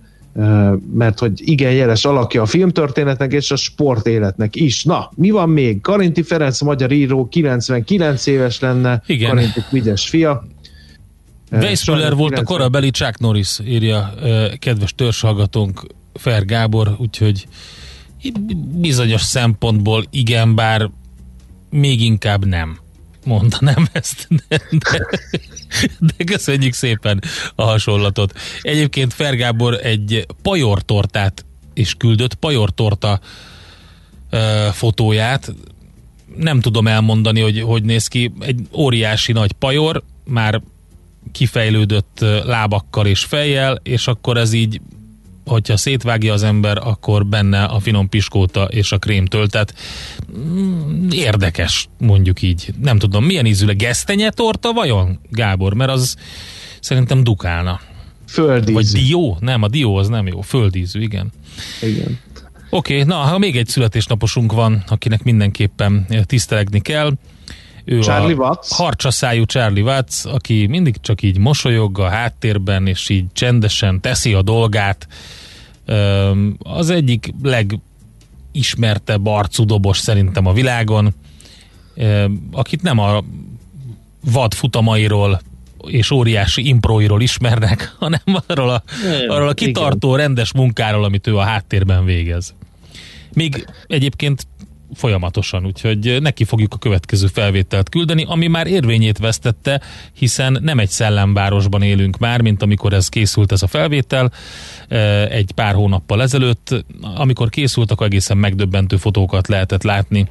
mert 0.94 1.20
hogy 1.20 1.32
igen 1.36 1.72
jeles 1.72 2.06
alakja 2.06 2.42
a 2.42 2.46
filmtörténetnek 2.46 3.34
és 3.34 3.52
a 3.52 3.56
sportéletnek 3.56 4.56
is. 4.56 4.84
Na, 4.84 5.12
mi 5.16 5.30
van 5.30 5.50
még? 5.50 5.82
Karinti 5.82 6.22
Ferenc, 6.22 6.62
magyar 6.62 6.92
író, 6.92 7.28
99 7.28 8.26
éves 8.26 8.60
lenne, 8.60 9.02
Igen. 9.06 9.30
Karinti 9.30 9.60
Vigyes 9.72 10.10
fia. 10.10 10.48
Weissmuller 11.52 12.16
volt 12.16 12.32
a 12.32 12.44
90 12.44 12.46
korabeli 12.46 12.90
Chuck 12.92 13.20
Norris, 13.20 13.60
írja 13.66 14.14
kedves 14.60 14.94
törzshallgatónk 14.96 15.86
Fer 16.14 16.46
Gábor, 16.46 16.96
úgyhogy 16.98 17.48
bizonyos 18.72 19.22
szempontból 19.22 20.06
igen, 20.10 20.56
bár 20.56 20.90
még 21.70 22.02
inkább 22.02 22.46
nem 22.46 22.80
mondanám 23.26 23.88
ezt, 23.94 24.28
de, 24.48 24.62
de, 24.72 25.08
de 26.00 26.24
köszönjük 26.26 26.74
szépen 26.74 27.22
a 27.56 27.64
hasonlatot. 27.64 28.34
Egyébként 28.62 29.14
Fer 29.14 29.36
Gábor 29.36 29.74
egy 29.74 30.26
pajortortát 30.42 31.46
is 31.74 31.94
küldött, 31.94 32.34
pajortorta 32.34 33.20
ö, 34.30 34.68
fotóját, 34.72 35.54
nem 36.38 36.60
tudom 36.60 36.88
elmondani, 36.88 37.42
hogy 37.42 37.62
hogy 37.62 37.84
néz 37.84 38.08
ki, 38.08 38.34
egy 38.40 38.60
óriási 38.72 39.32
nagy 39.32 39.52
pajor, 39.52 40.04
már 40.24 40.62
kifejlődött 41.32 42.26
lábakkal 42.46 43.06
és 43.06 43.24
fejjel, 43.24 43.80
és 43.84 44.08
akkor 44.08 44.38
ez 44.38 44.54
így, 44.54 44.82
hogyha 45.46 45.78
szétvágja 45.78 46.34
az 46.34 46.44
ember, 46.44 46.78
akkor 46.78 47.26
benne 47.26 47.64
a 47.64 47.80
finom 47.80 48.10
piskóta 48.10 48.64
és 48.64 48.92
a 48.92 48.98
krémtől, 48.98 49.48
tehát 49.48 49.74
mm, 50.38 51.08
érdekes, 51.12 51.88
mondjuk 51.98 52.42
így. 52.42 52.74
Nem 52.82 52.98
tudom, 52.98 53.26
milyen 53.26 53.46
ízű, 53.46 53.66
gesztenye 53.66 54.30
torta 54.30 54.72
vajon, 54.72 55.20
Gábor? 55.30 55.74
Mert 55.74 55.92
az 55.92 56.16
szerintem 56.80 57.24
dukálna. 57.24 57.80
Földízű. 58.28 58.74
Vagy 58.74 58.88
dió? 58.88 59.38
Nem, 59.40 59.64
a 59.64 59.68
dió 59.68 59.96
az 59.96 60.08
nem 60.08 60.28
jó. 60.28 60.42
Földízű, 60.42 61.02
igen. 61.02 61.32
Igen. 61.82 62.20
Oké, 62.70 62.94
okay, 62.94 63.08
na, 63.08 63.16
ha 63.16 63.38
még 63.38 63.58
egy 63.58 63.68
születésnaposunk 63.68 64.52
van, 64.52 64.84
akinek 64.88 65.24
mindenképpen 65.24 66.08
tisztelegni 66.26 66.82
kell. 66.82 67.14
Ő 67.90 68.00
Charlie 68.00 68.34
a 68.34 68.38
Watts. 68.38 68.72
harcsaszájú 68.72 69.46
Charlie 69.46 69.82
Watts, 69.82 70.26
aki 70.26 70.66
mindig 70.68 70.96
csak 71.02 71.22
így 71.22 71.38
mosolyog 71.38 72.00
a 72.00 72.10
háttérben, 72.10 72.88
és 72.88 73.10
így 73.10 73.26
csendesen 73.34 74.02
teszi 74.02 74.34
a 74.34 74.42
dolgát. 74.42 75.08
Az 76.60 76.90
egyik 76.90 77.34
legismertebb 77.44 79.26
arcú 79.26 79.66
dobos 79.66 79.98
szerintem 79.98 80.46
a 80.46 80.54
világon, 80.54 81.16
akit 82.52 82.82
nem 82.82 83.00
a 83.00 83.24
vad 84.32 84.54
futamairól 84.54 85.42
és 85.86 86.12
óriási 86.12 86.68
improiról 86.68 87.22
ismernek, 87.22 87.94
hanem 88.00 88.22
arról 88.48 88.70
a, 88.70 88.84
arról 89.28 89.48
a 89.48 89.54
kitartó, 89.54 90.16
rendes 90.16 90.54
munkáról, 90.54 91.04
amit 91.04 91.28
ő 91.28 91.38
a 91.38 91.44
háttérben 91.44 92.06
végez. 92.06 92.54
Még 93.34 93.66
egyébként 93.88 94.48
folyamatosan, 94.94 95.66
úgyhogy 95.66 96.22
neki 96.22 96.44
fogjuk 96.44 96.74
a 96.74 96.78
következő 96.78 97.28
felvételt 97.28 97.90
küldeni, 97.90 98.26
ami 98.28 98.48
már 98.48 98.68
érvényét 98.68 99.18
vesztette, 99.18 99.82
hiszen 100.14 100.58
nem 100.62 100.80
egy 100.80 100.90
szellemvárosban 100.90 101.82
élünk 101.82 102.18
már, 102.18 102.42
mint 102.42 102.62
amikor 102.62 102.94
ez 102.94 103.10
készült 103.10 103.52
ez 103.52 103.62
a 103.62 103.68
felvétel, 103.68 104.32
eh, 104.88 105.26
egy 105.26 105.52
pár 105.52 105.74
hónappal 105.74 106.22
ezelőtt, 106.22 106.86
amikor 107.16 107.50
készült, 107.50 107.92
akkor 107.92 108.06
egészen 108.06 108.38
megdöbbentő 108.38 108.98
fotókat 108.98 109.48
lehetett 109.48 109.84
látni 109.84 110.28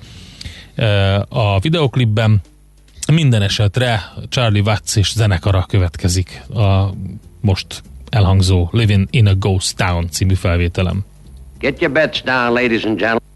eh, 0.75 1.21
a 1.29 1.59
videoklipben, 1.61 2.41
minden 3.13 3.43
esetre 3.43 4.13
Charlie 4.29 4.61
Watts 4.61 4.97
és 4.97 5.13
zenekara 5.13 5.65
következik 5.69 6.43
a 6.55 6.91
most 7.41 7.83
elhangzó 8.11 8.69
Living 8.73 9.07
in 9.11 9.27
a 9.27 9.35
Ghost 9.35 9.77
Town 9.77 10.09
című 10.11 10.35
felvételem. 10.35 11.05
Get 11.59 11.81
your 11.81 11.93
bets 11.93 12.23
down, 12.23 12.53
ladies 12.53 12.85
and 12.85 12.99
gentlemen. 12.99 13.36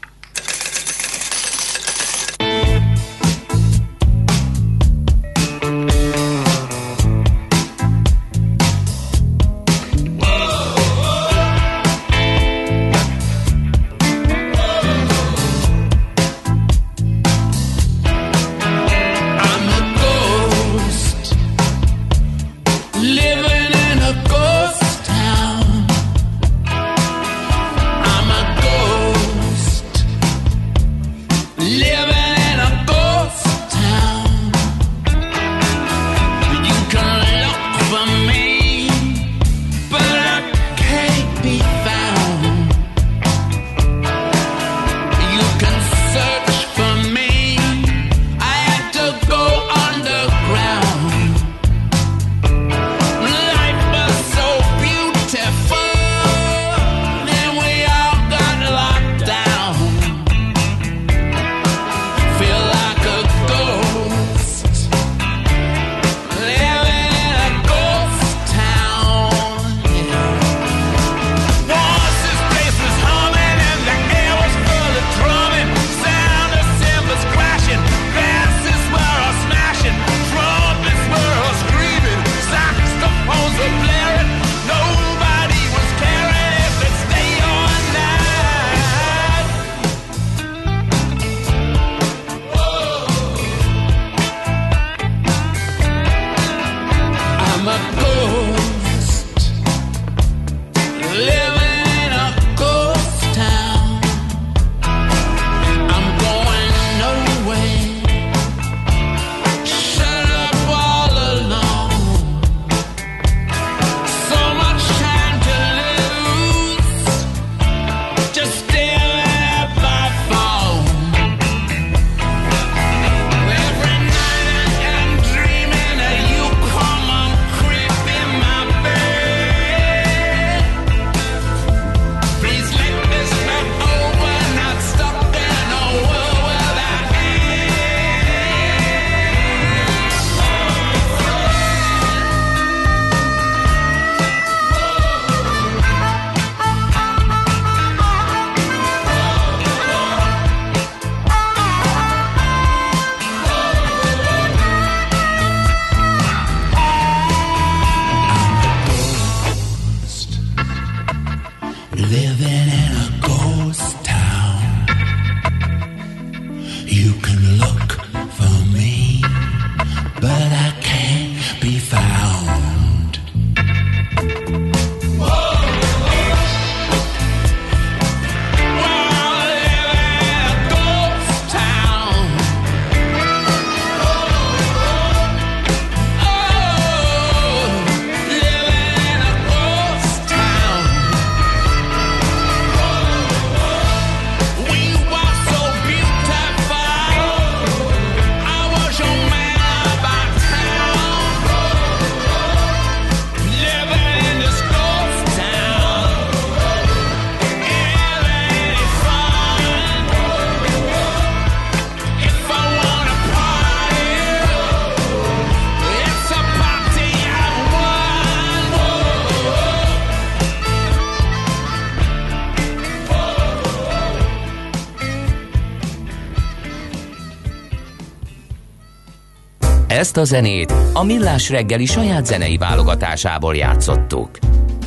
Ezt 230.01 230.17
a 230.17 230.23
zenét 230.23 230.73
a 230.93 231.03
Millás 231.03 231.49
reggeli 231.49 231.85
saját 231.85 232.25
zenei 232.25 232.57
válogatásából 232.57 233.55
játszottuk. 233.55 234.29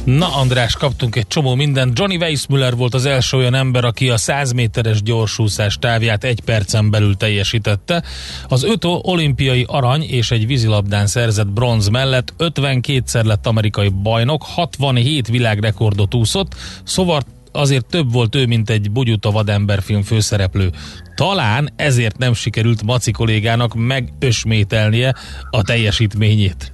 Na 0.05 0.35
András, 0.37 0.77
kaptunk 0.77 1.17
egy 1.17 1.27
csomó 1.27 1.55
mindent. 1.55 1.99
Johnny 1.99 2.17
Weissmuller 2.17 2.77
volt 2.77 2.95
az 2.95 3.05
első 3.05 3.37
olyan 3.37 3.55
ember, 3.55 3.85
aki 3.85 4.11
a 4.11 4.17
100 4.17 4.53
méteres 4.53 5.03
gyorsúszás 5.03 5.77
távját 5.79 6.25
egy 6.25 6.41
percen 6.41 6.91
belül 6.91 7.17
teljesítette. 7.17 8.03
Az 8.49 8.63
öt 8.65 8.85
olimpiai 8.85 9.65
arany 9.69 10.03
és 10.03 10.31
egy 10.31 10.47
vízilabdán 10.47 11.07
szerzett 11.07 11.49
bronz 11.49 11.89
mellett 11.89 12.35
52-szer 12.39 13.25
lett 13.25 13.47
amerikai 13.47 13.89
bajnok, 13.89 14.43
67 14.43 15.29
világrekordot 15.29 16.15
úszott, 16.15 16.55
szóval 16.85 17.21
azért 17.57 17.87
több 17.87 18.13
volt 18.13 18.35
ő, 18.35 18.47
mint 18.47 18.71
egy 18.71 18.91
bugyuta 18.91 19.31
vademberfilm 19.31 20.03
főszereplő. 20.03 20.71
Talán 21.15 21.69
ezért 21.77 22.19
nem 22.19 22.35
sikerült 22.35 22.83
Maci 22.83 23.11
kollégának 23.11 23.75
megösmételnie 23.75 25.15
a 25.51 25.63
teljesítményét. 25.63 26.73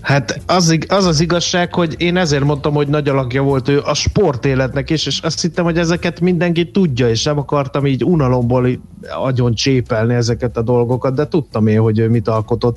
Hát 0.00 0.40
az, 0.46 0.78
az 0.88 1.04
az 1.04 1.20
igazság, 1.20 1.74
hogy 1.74 1.94
én 1.98 2.16
ezért 2.16 2.44
mondtam, 2.44 2.74
hogy 2.74 2.88
nagy 2.88 3.08
alakja 3.08 3.42
volt 3.42 3.68
ő 3.68 3.80
a 3.80 3.94
sportéletnek 3.94 4.90
is, 4.90 5.06
és 5.06 5.18
azt 5.18 5.40
hittem, 5.40 5.64
hogy 5.64 5.78
ezeket 5.78 6.20
mindenki 6.20 6.70
tudja, 6.70 7.08
és 7.08 7.24
nem 7.24 7.38
akartam 7.38 7.86
így 7.86 8.04
unalomból 8.04 8.68
agyon 9.22 9.54
csépelni 9.54 10.14
ezeket 10.14 10.56
a 10.56 10.62
dolgokat, 10.62 11.14
de 11.14 11.28
tudtam 11.28 11.66
én, 11.66 11.80
hogy 11.80 11.98
ő 11.98 12.08
mit 12.08 12.28
alkotott 12.28 12.76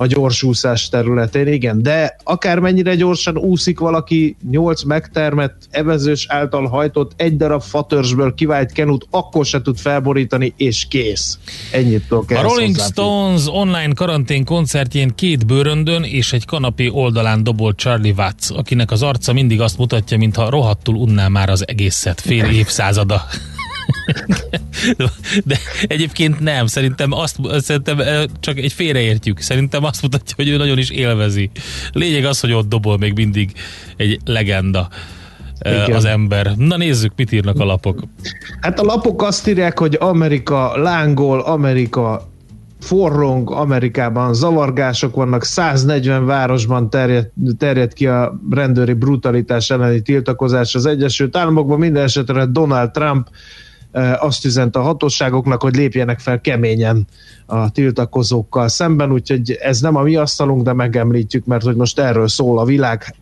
a 0.00 0.06
gyorsúszás 0.06 0.88
területén, 0.88 1.46
igen, 1.46 1.82
de 1.82 2.16
akármennyire 2.24 2.94
gyorsan 2.94 3.36
úszik 3.36 3.78
valaki, 3.78 4.36
nyolc 4.50 4.82
megtermett, 4.82 5.56
evezős 5.70 6.26
által 6.28 6.66
hajtott, 6.66 7.12
egy 7.16 7.36
darab 7.36 7.62
fatörzsből 7.62 8.34
kivált 8.34 8.72
kenut, 8.72 9.06
akkor 9.10 9.46
se 9.46 9.62
tud 9.62 9.78
felborítani, 9.78 10.54
és 10.56 10.86
kész. 10.90 11.38
Ennyit 11.72 12.08
tudok 12.08 12.30
A 12.30 12.42
Rolling. 12.42 12.76
Stones 12.76 13.42
online 13.46 13.92
karantén 13.94 14.44
koncertjén 14.44 15.14
két 15.14 15.46
bőröndön 15.46 16.02
és 16.02 16.32
egy 16.32 16.44
kanapé 16.44 16.88
oldalán 16.88 17.42
dobolt 17.42 17.76
Charlie 17.76 18.14
Watts, 18.16 18.50
akinek 18.50 18.90
az 18.90 19.02
arca 19.02 19.32
mindig 19.32 19.60
azt 19.60 19.78
mutatja, 19.78 20.18
mintha 20.18 20.50
rohadtul 20.50 20.94
unná 20.94 21.28
már 21.28 21.48
az 21.48 21.68
egészet 21.68 22.20
fél 22.20 22.44
évszázada. 22.44 23.22
De 25.44 25.58
egyébként 25.86 26.40
nem, 26.40 26.66
szerintem 26.66 27.12
azt 27.12 27.36
szerintem 27.58 27.98
csak 28.40 28.58
egy 28.58 28.72
félreértjük. 28.72 29.40
Szerintem 29.40 29.84
azt 29.84 30.02
mutatja, 30.02 30.34
hogy 30.36 30.48
ő 30.48 30.56
nagyon 30.56 30.78
is 30.78 30.90
élvezi. 30.90 31.50
Lényeg 31.92 32.24
az, 32.24 32.40
hogy 32.40 32.52
ott 32.52 32.68
dobol 32.68 32.98
még 32.98 33.12
mindig 33.14 33.52
egy 33.96 34.18
legenda 34.24 34.88
Igen. 35.60 35.92
az 35.92 36.04
ember. 36.04 36.56
Na 36.56 36.76
nézzük, 36.76 37.12
mit 37.16 37.32
írnak 37.32 37.60
a 37.60 37.64
lapok. 37.64 38.02
Hát 38.60 38.80
a 38.80 38.82
lapok 38.82 39.22
azt 39.22 39.48
írják, 39.48 39.78
hogy 39.78 39.96
Amerika 40.00 40.76
lángol, 40.76 41.40
Amerika 41.40 42.28
forrong, 42.80 43.50
Amerikában 43.50 44.34
zavargások 44.34 45.14
vannak, 45.14 45.44
140 45.44 46.26
városban 46.26 46.90
terjed, 46.90 47.30
terjed 47.58 47.92
ki 47.92 48.06
a 48.06 48.40
rendőri 48.50 48.92
brutalitás 48.92 49.70
elleni 49.70 50.00
tiltakozás 50.00 50.74
az 50.74 50.86
Egyesült 50.86 51.36
Államokban, 51.36 51.78
minden 51.78 52.02
esetre 52.02 52.46
Donald 52.46 52.90
Trump 52.90 53.28
azt 54.18 54.44
üzente 54.44 54.78
a 54.78 54.82
hatóságoknak, 54.82 55.62
hogy 55.62 55.76
lépjenek 55.76 56.18
fel 56.18 56.40
keményen 56.40 57.06
a 57.46 57.70
tiltakozókkal 57.70 58.68
szemben, 58.68 59.12
úgyhogy 59.12 59.50
ez 59.60 59.80
nem 59.80 59.96
a 59.96 60.02
mi 60.02 60.16
asztalunk, 60.16 60.62
de 60.62 60.72
megemlítjük, 60.72 61.44
mert 61.44 61.64
hogy 61.64 61.76
most 61.76 61.98
erről 61.98 62.28
szól 62.28 62.58
a 62.58 62.64
világ, 62.64 63.14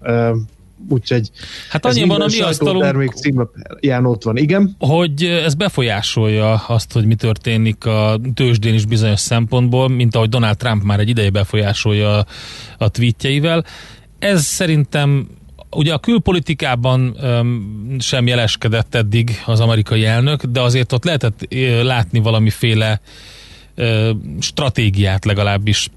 úgyhogy 0.88 1.30
Hát 1.70 1.84
annyiban 1.84 2.20
a 2.20 2.26
mi 2.26 2.40
asztalunk, 2.40 2.76
sajtótermék 2.76 3.12
címlapján 3.12 4.06
ott 4.06 4.22
van, 4.22 4.36
igen. 4.36 4.76
hogy 4.78 5.22
ez 5.22 5.54
befolyásolja 5.54 6.54
azt, 6.54 6.92
hogy 6.92 7.06
mi 7.06 7.14
történik 7.14 7.84
a 7.84 8.20
tőzsdén 8.34 8.74
is 8.74 8.84
bizonyos 8.84 9.20
szempontból, 9.20 9.88
mint 9.88 10.16
ahogy 10.16 10.28
Donald 10.28 10.56
Trump 10.56 10.82
már 10.82 11.00
egy 11.00 11.08
ideje 11.08 11.30
befolyásolja 11.30 12.18
a, 12.18 12.26
a 12.78 12.88
tweetjeivel. 12.88 13.64
Ez 14.18 14.44
szerintem 14.44 15.28
ugye 15.70 15.92
a 15.92 15.98
külpolitikában 15.98 17.16
um, 17.22 17.96
sem 17.98 18.26
jeleskedett 18.26 18.94
eddig 18.94 19.42
az 19.46 19.60
amerikai 19.60 20.04
elnök, 20.04 20.44
de 20.44 20.60
azért 20.60 20.92
ott 20.92 21.04
lehetett 21.04 21.46
ö, 21.48 21.82
látni 21.82 22.18
valamiféle 22.18 23.00
ö, 23.74 24.10
stratégiát 24.40 25.24
legalábbis 25.24 25.88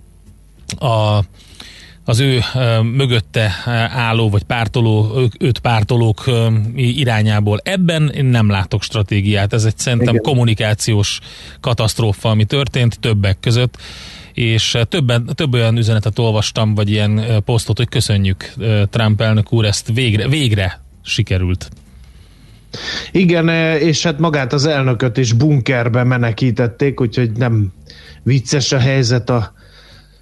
a 0.79 1.19
az 2.05 2.19
ő 2.19 2.39
ö, 2.55 2.81
mögötte 2.81 3.51
álló 3.95 4.29
vagy 4.29 4.43
pártoló, 4.43 5.13
ők- 5.17 5.43
őt 5.43 5.59
pártolók 5.59 6.27
ö, 6.27 6.47
irányából. 6.75 7.59
Ebben 7.63 8.09
én 8.09 8.25
nem 8.25 8.49
látok 8.49 8.83
stratégiát. 8.83 9.53
Ez 9.53 9.65
egy 9.65 9.77
szerintem 9.77 10.13
Igen. 10.13 10.21
kommunikációs 10.21 11.19
katasztrófa, 11.59 12.29
ami 12.29 12.45
történt 12.45 12.99
többek 12.99 13.37
között 13.39 13.77
és 14.33 14.73
ö, 14.73 14.83
többen, 14.83 15.25
több 15.35 15.53
olyan 15.53 15.77
üzenetet 15.77 16.19
olvastam, 16.19 16.75
vagy 16.75 16.89
ilyen 16.89 17.17
ö, 17.17 17.39
posztot, 17.39 17.77
hogy 17.77 17.89
köszönjük 17.89 18.53
ö, 18.57 18.83
Trump 18.89 19.21
elnök 19.21 19.53
úr, 19.53 19.65
ezt 19.65 19.91
végre, 19.93 20.27
végre 20.27 20.81
sikerült. 21.03 21.69
Igen, 23.11 23.49
eh, 23.49 23.81
és 23.81 24.03
hát 24.03 24.19
magát 24.19 24.53
az 24.53 24.65
elnököt 24.65 25.17
is 25.17 25.33
bunkerbe 25.33 26.03
menekítették, 26.03 27.01
úgyhogy 27.01 27.31
nem 27.31 27.73
vicces 28.23 28.71
a 28.71 28.79
helyzet 28.79 29.29
a 29.29 29.53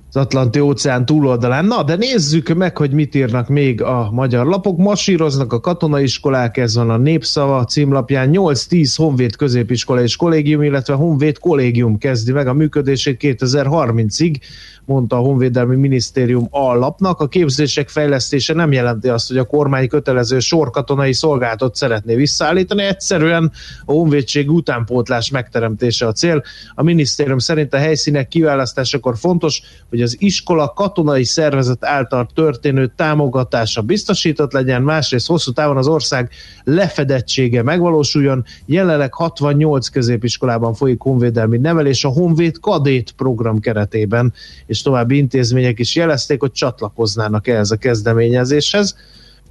az 0.09 0.15
Atlanti 0.15 0.59
óceán 0.59 1.05
túloldalán. 1.05 1.65
Na, 1.65 1.83
de 1.83 1.95
nézzük 1.95 2.53
meg, 2.53 2.77
hogy 2.77 2.91
mit 2.91 3.15
írnak 3.15 3.47
még 3.47 3.81
a 3.81 4.09
magyar 4.11 4.45
lapok. 4.45 4.77
Masíroznak 4.77 5.53
a 5.53 5.59
katonaiskolák, 5.59 6.57
ez 6.57 6.75
van 6.75 6.89
a 6.89 6.97
Népszava 6.97 7.65
címlapján. 7.65 8.29
8-10 8.33 8.93
Honvéd 8.95 9.35
középiskola 9.35 10.01
és 10.01 10.15
kollégium, 10.15 10.63
illetve 10.63 10.93
Honvéd 10.93 11.39
kollégium 11.39 11.97
kezdi 11.97 12.31
meg 12.31 12.47
a 12.47 12.53
működését 12.53 13.17
2030-ig, 13.23 14.35
mondta 14.85 15.15
a 15.15 15.19
Honvédelmi 15.19 15.75
Minisztérium 15.75 16.47
allapnak. 16.49 17.19
A 17.19 17.27
képzések 17.27 17.89
fejlesztése 17.89 18.53
nem 18.53 18.71
jelenti 18.71 19.09
azt, 19.09 19.27
hogy 19.27 19.37
a 19.37 19.43
kormány 19.43 19.87
kötelező 19.87 20.39
sorkatonai 20.39 21.13
szolgálatot 21.13 21.75
szeretné 21.75 22.15
visszaállítani, 22.15 22.83
egyszerűen 22.83 23.51
a 23.85 23.91
honvédség 23.91 24.51
utánpótlás 24.51 25.29
megteremtése 25.29 26.07
a 26.07 26.11
cél. 26.11 26.43
A 26.75 26.83
minisztérium 26.83 27.37
szerint 27.37 27.73
a 27.73 27.77
helyszínek 27.77 28.27
kiválasztásakor 28.27 29.17
fontos, 29.17 29.61
hogy 29.89 29.96
az 30.01 30.15
iskola 30.19 30.73
katonai 30.73 31.23
szervezet 31.23 31.85
által 31.85 32.27
történő 32.33 32.91
támogatása 32.95 33.81
biztosított 33.81 34.51
legyen, 34.51 34.81
másrészt 34.81 35.27
hosszú 35.27 35.51
távon 35.51 35.77
az 35.77 35.87
ország 35.87 36.29
lefedettsége 36.63 37.63
megvalósuljon. 37.63 38.45
Jelenleg 38.65 39.13
68 39.13 39.87
középiskolában 39.87 40.73
folyik 40.73 41.01
honvédelmi 41.01 41.57
nevelés 41.57 42.03
a 42.03 42.09
Honvéd 42.09 42.59
Kadét 42.59 43.11
program 43.11 43.59
keretében, 43.59 44.33
és 44.65 44.81
további 44.81 45.17
intézmények 45.17 45.79
is 45.79 45.95
jelezték, 45.95 46.39
hogy 46.39 46.51
csatlakoznának 46.51 47.47
ehhez 47.47 47.71
a 47.71 47.75
kezdeményezéshez. 47.75 48.95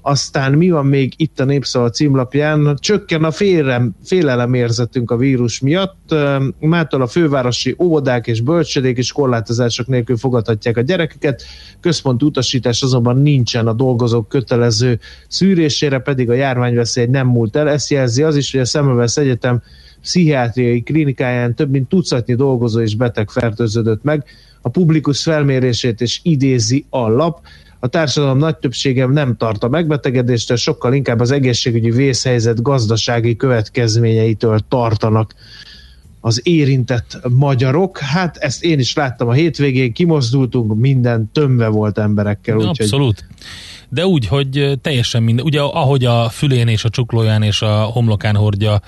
Aztán 0.09 0.53
mi 0.53 0.71
van 0.71 0.87
még 0.87 1.13
itt 1.17 1.41
a 1.41 1.45
Népszava 1.45 1.91
címlapján? 1.91 2.77
Csökken 2.81 3.25
a 3.25 3.31
félelem, 3.31 3.95
félelemérzetünk 4.05 5.11
a 5.11 5.17
vírus 5.17 5.61
miatt. 5.61 6.15
Mától 6.59 7.03
a 7.03 7.07
fővárosi 7.07 7.77
óvodák 7.79 8.27
és 8.27 8.41
bölcsödék 8.41 8.99
is 8.99 9.13
korlátozások 9.13 9.87
nélkül 9.87 10.17
fogadhatják 10.17 10.77
a 10.77 10.81
gyerekeket. 10.81 11.43
Központi 11.81 12.25
utasítás 12.25 12.83
azonban 12.83 13.17
nincsen 13.17 13.67
a 13.67 13.73
dolgozók 13.73 14.29
kötelező 14.29 14.99
szűrésére, 15.29 15.99
pedig 15.99 16.31
a 16.31 16.35
járványveszély 16.35 17.07
nem 17.07 17.27
múlt 17.27 17.57
el. 17.57 17.69
Ezt 17.69 17.91
jelzi 17.91 18.23
az 18.23 18.37
is, 18.37 18.51
hogy 18.51 18.61
a 18.61 18.65
Szemövesz 18.65 19.17
Egyetem 19.17 19.63
pszichiátriai 20.01 20.83
klinikáján 20.83 21.55
több 21.55 21.71
mint 21.71 21.89
tucatnyi 21.89 22.35
dolgozó 22.35 22.81
és 22.81 22.97
beteg 22.97 23.31
fertőződött 23.31 24.03
meg. 24.03 24.25
A 24.61 24.69
publikus 24.69 25.23
felmérését 25.23 26.01
is 26.01 26.21
idézi 26.23 26.85
a 26.91 27.09
lap. 27.09 27.41
A 27.87 27.89
társadalom 27.89 28.39
nagy 28.39 28.57
többsége 28.57 29.07
nem 29.07 29.37
tart 29.37 29.65
a 29.65 29.69
megbetegedéstől, 29.69 30.57
sokkal 30.57 30.95
inkább 30.95 31.21
az 31.21 31.31
egészségügyi 31.31 31.91
vészhelyzet 31.91 32.63
gazdasági 32.63 33.37
következményeitől 33.37 34.61
tartanak 34.69 35.35
az 36.21 36.41
érintett 36.45 37.19
magyarok. 37.29 37.99
Hát 37.99 38.37
ezt 38.37 38.65
én 38.65 38.79
is 38.79 38.95
láttam 38.95 39.29
a 39.29 39.33
hétvégén, 39.33 39.93
kimozdultunk, 39.93 40.75
minden 40.75 41.31
tömve 41.33 41.69
volt 41.69 41.99
emberekkel. 41.99 42.57
Úgyhogy 42.57 42.77
Abszolút. 42.81 43.27
De 43.89 44.07
úgy, 44.07 44.27
hogy 44.27 44.79
teljesen 44.83 45.23
minden, 45.23 45.45
ugye 45.45 45.61
ahogy 45.61 46.05
a 46.05 46.29
fülén 46.29 46.69
és 46.69 46.85
a 46.85 46.89
csuklóján 46.89 47.43
és 47.43 47.63
a 47.63 47.83
homlokán 47.83 48.37
hordja 48.37 48.81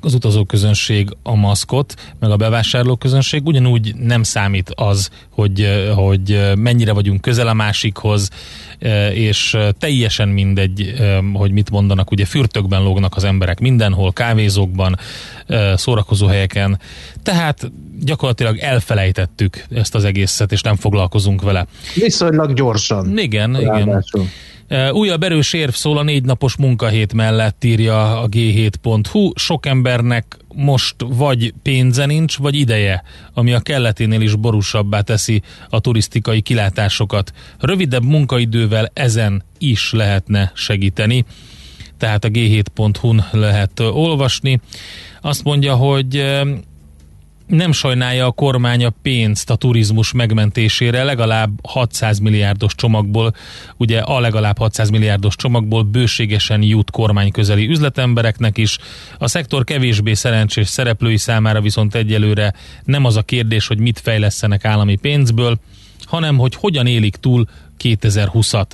az 0.00 0.14
utazóközönség 0.14 1.16
a 1.22 1.34
maszkot, 1.34 1.94
meg 2.20 2.30
a 2.30 2.36
bevásárlóközönség, 2.36 3.46
ugyanúgy 3.46 3.94
nem 3.94 4.22
számít 4.22 4.72
az, 4.74 5.10
hogy, 5.30 5.68
hogy 5.94 6.52
mennyire 6.58 6.92
vagyunk 6.92 7.20
közel 7.20 7.48
a 7.48 7.52
másikhoz, 7.52 8.28
és 9.12 9.56
teljesen 9.78 10.28
mindegy, 10.28 10.94
hogy 11.32 11.50
mit 11.50 11.70
mondanak, 11.70 12.10
ugye 12.10 12.24
fürtökben 12.24 12.82
lógnak 12.82 13.16
az 13.16 13.24
emberek 13.24 13.60
mindenhol, 13.60 14.12
kávézókban, 14.12 14.98
szórakozóhelyeken, 15.74 16.80
tehát 17.22 17.70
gyakorlatilag 18.00 18.58
elfelejtettük 18.58 19.64
ezt 19.70 19.94
az 19.94 20.04
egészet, 20.04 20.52
és 20.52 20.60
nem 20.60 20.76
foglalkozunk 20.76 21.42
vele. 21.42 21.66
viszonylag 21.94 22.52
gyorsan. 22.52 23.18
Igen, 23.18 23.54
igen. 23.60 23.74
Ráadásul. 23.74 24.20
E, 24.22 24.24
Újabb 24.90 25.22
erős 25.22 25.52
érv 25.52 25.72
szól 25.72 25.98
a 25.98 26.02
négy 26.02 26.24
napos 26.24 26.56
munkahét 26.56 27.12
mellett, 27.12 27.64
írja 27.64 28.20
a 28.20 28.28
g7.hu. 28.28 29.30
Sok 29.34 29.66
embernek 29.66 30.36
most 30.54 30.94
vagy 30.98 31.54
pénze 31.62 32.06
nincs, 32.06 32.36
vagy 32.36 32.54
ideje, 32.54 33.02
ami 33.34 33.52
a 33.52 33.60
kelleténél 33.60 34.20
is 34.20 34.34
borúsabbá 34.34 35.00
teszi 35.00 35.42
a 35.68 35.80
turisztikai 35.80 36.40
kilátásokat. 36.40 37.32
Rövidebb 37.58 38.04
munkaidővel 38.04 38.90
ezen 38.92 39.42
is 39.58 39.92
lehetne 39.92 40.52
segíteni 40.54 41.24
tehát 41.98 42.24
a 42.24 42.28
g7.hu-n 42.28 43.24
lehet 43.30 43.80
olvasni. 43.80 44.60
Azt 45.20 45.44
mondja, 45.44 45.74
hogy 45.74 46.24
nem 47.46 47.72
sajnálja 47.72 48.26
a 48.26 48.30
kormány 48.30 48.84
a 48.84 48.92
pénzt 49.02 49.50
a 49.50 49.56
turizmus 49.56 50.12
megmentésére, 50.12 51.04
legalább 51.04 51.50
600 51.62 52.18
milliárdos 52.18 52.74
csomagból, 52.74 53.34
ugye 53.76 54.00
a 54.00 54.20
legalább 54.20 54.58
600 54.58 54.90
milliárdos 54.90 55.36
csomagból 55.36 55.82
bőségesen 55.82 56.62
jut 56.62 56.90
kormány 56.90 57.30
közeli 57.30 57.68
üzletembereknek 57.68 58.58
is. 58.58 58.78
A 59.18 59.28
szektor 59.28 59.64
kevésbé 59.64 60.14
szerencsés 60.14 60.68
szereplői 60.68 61.16
számára 61.16 61.60
viszont 61.60 61.94
egyelőre 61.94 62.52
nem 62.84 63.04
az 63.04 63.16
a 63.16 63.22
kérdés, 63.22 63.66
hogy 63.66 63.78
mit 63.78 64.00
fejlesztenek 64.00 64.64
állami 64.64 64.96
pénzből, 64.96 65.58
hanem 66.04 66.38
hogy 66.38 66.54
hogyan 66.54 66.86
élik 66.86 67.16
túl 67.16 67.46
2020-at 67.82 68.66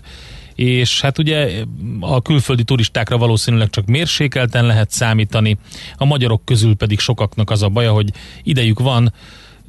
és 0.62 1.00
hát 1.00 1.18
ugye 1.18 1.64
a 2.00 2.22
külföldi 2.22 2.64
turistákra 2.64 3.18
valószínűleg 3.18 3.70
csak 3.70 3.86
mérsékelten 3.86 4.66
lehet 4.66 4.90
számítani, 4.90 5.56
a 5.96 6.04
magyarok 6.04 6.44
közül 6.44 6.76
pedig 6.76 6.98
sokaknak 6.98 7.50
az 7.50 7.62
a 7.62 7.68
baja, 7.68 7.92
hogy 7.92 8.10
idejük 8.42 8.78
van, 8.78 9.12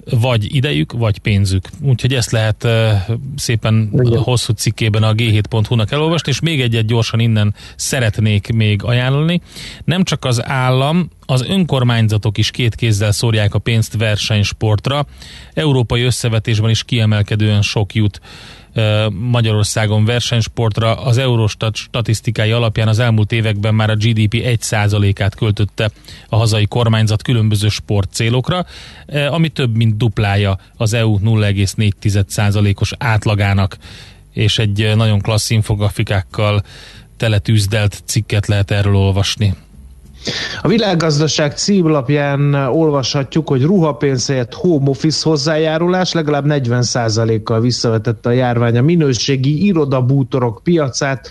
vagy 0.10 0.56
idejük, 0.56 0.92
vagy 0.92 1.18
pénzük. 1.18 1.70
Úgyhogy 1.82 2.14
ezt 2.14 2.32
lehet 2.32 2.68
szépen 3.36 3.90
Igen. 3.94 4.18
hosszú 4.18 4.54
cikkében 4.54 5.04
a 5.04 5.14
g7.hu-nak 5.14 5.92
elolvasni, 5.92 6.32
és 6.32 6.40
még 6.40 6.62
egyet 6.62 6.86
gyorsan 6.86 7.20
innen 7.20 7.56
szeretnék 7.76 8.54
még 8.54 8.84
ajánlani. 8.84 9.42
Nem 9.84 10.04
csak 10.04 10.26
az 10.26 10.46
állam, 10.46 11.10
az 11.26 11.42
önkormányzatok 11.42 12.38
is 12.38 12.52
két 12.52 12.76
kézzel 12.76 13.12
szórják 13.12 13.54
a 13.54 13.60
pénzt 13.60 13.96
versenysportra. 13.98 15.06
Európai 15.54 16.02
összevetésben 16.02 16.70
is 16.70 16.84
kiemelkedően 16.84 17.62
sok 17.62 17.96
jut 17.96 18.22
Magyarországon 19.10 20.06
versenysportra. 20.06 20.96
Az 20.96 21.18
Eurostat 21.18 21.76
statisztikái 21.76 22.52
alapján 22.52 22.88
az 22.88 23.00
elmúlt 23.00 23.32
években 23.32 23.76
már 23.76 23.90
a 23.90 23.96
GDP 23.96 24.34
1%-át 24.34 25.36
költötte 25.36 25.92
a 26.30 26.36
hazai 26.36 26.66
kormányzat 26.66 27.22
különböző 27.22 27.68
sportcélokra, 27.68 28.66
ami 29.30 29.50
több 29.50 29.76
mint 29.76 29.98
duplája 29.98 30.58
az 30.78 30.94
EU 30.94 31.20
0,4%-os 31.20 32.92
átlagának, 32.98 33.78
és 34.34 34.60
egy 34.60 34.96
nagyon 34.96 35.22
klassz 35.22 35.50
infografikákkal 35.50 36.64
teletűzdelt 37.18 38.02
cikket 38.06 38.48
lehet 38.48 38.72
erről 38.72 38.96
olvasni. 38.96 39.54
A 40.62 40.68
világgazdaság 40.68 41.58
címlapján 41.58 42.54
olvashatjuk, 42.54 43.48
hogy 43.48 43.64
ruhapénz 43.64 44.28
helyett 44.28 44.54
home 44.54 44.90
office 44.90 45.30
hozzájárulás 45.30 46.12
legalább 46.12 46.46
40%-kal 46.48 47.60
visszavetette 47.60 48.30
a 48.30 48.32
járvány 48.32 48.78
a 48.78 48.82
minőségi 48.82 49.66
irodabútorok 49.66 50.62
piacát, 50.64 51.30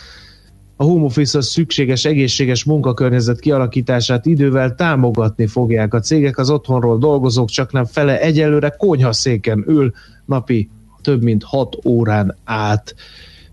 a 0.77 0.85
home 0.85 1.05
office 1.05 1.41
szükséges 1.41 2.05
egészséges 2.05 2.65
munkakörnyezet 2.65 3.41
kialakítását 3.41 4.27
idővel 4.27 4.75
támogatni 4.75 5.47
fogják 5.47 5.95
a 5.95 6.01
cégek, 6.01 6.39
az 6.39 6.51
otthonról 6.51 6.99
dolgozók 6.99 7.49
csak 7.49 7.73
nem 7.73 7.85
fele 7.85 8.21
egyelőre 8.21 8.75
konyhaszéken 8.79 9.65
ül 9.67 9.93
napi 10.27 10.71
több 11.03 11.23
mint 11.23 11.43
6 11.45 11.77
órán 11.85 12.37
át 12.45 12.95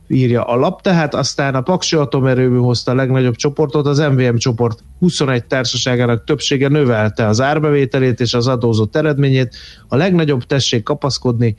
írja 0.09 0.43
a 0.43 0.55
lap, 0.55 0.81
tehát 0.81 1.15
aztán 1.15 1.55
a 1.55 1.61
Paksi 1.61 1.95
Atomerőmű 1.95 2.57
hozta 2.57 2.91
a 2.91 2.95
legnagyobb 2.95 3.35
csoportot, 3.35 3.85
az 3.87 3.99
MVM 3.99 4.35
csoport 4.35 4.83
21 4.99 5.45
társaságának 5.45 6.23
többsége 6.23 6.67
növelte 6.67 7.27
az 7.27 7.41
árbevételét 7.41 8.19
és 8.19 8.33
az 8.33 8.47
adózott 8.47 8.95
eredményét, 8.95 9.55
a 9.87 9.95
legnagyobb 9.95 10.43
tessék 10.43 10.83
kapaszkodni 10.83 11.55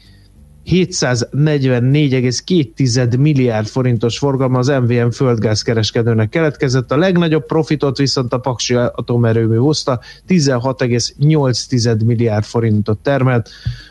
744,2 0.67 3.19
milliárd 3.19 3.67
forintos 3.67 4.19
forgalma 4.19 4.59
az 4.59 4.69
MVM 4.69 5.09
földgázkereskedőnek 5.09 6.29
keletkezett, 6.29 6.93
a 6.93 6.97
legnagyobb 6.97 7.47
profitot 7.47 7.99
viszont 7.99 8.33
a 8.33 8.39
Paksi 8.39 8.75
atomerőmű 8.75 9.57
hozta, 9.57 10.01
16,8 10.29 12.05
milliárd 12.05 12.45
forintot 12.45 12.99
termelt. 12.99 13.49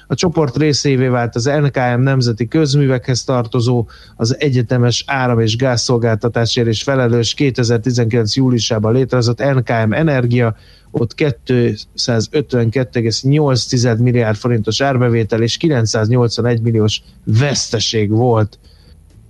A 0.08 0.16
csoport 0.16 0.58
részévé 0.58 1.08
vált 1.08 1.36
az 1.36 1.46
NKM 1.46 2.02
nemzeti 2.02 2.48
közművekhez 2.48 3.24
tartozó, 3.24 3.88
az 4.16 4.36
egyetemes 4.40 5.04
áram- 5.08 5.42
és 5.42 5.56
gázszolgáltatásért 5.56 6.68
és 6.68 6.84
felelős 6.84 7.34
2019. 7.34 8.36
júliusában 8.36 8.94
létrehozott 8.94 9.44
NKM 9.44 9.94
Energia, 9.94 10.56
ott 10.92 11.16
252,8 11.18 14.00
milliárd 14.00 14.38
forintos 14.38 14.82
árbevétel 14.82 15.42
és 15.42 15.58
981 15.58 16.62
milliós 16.62 17.02
veszteség 17.24 18.10
volt. 18.10 18.60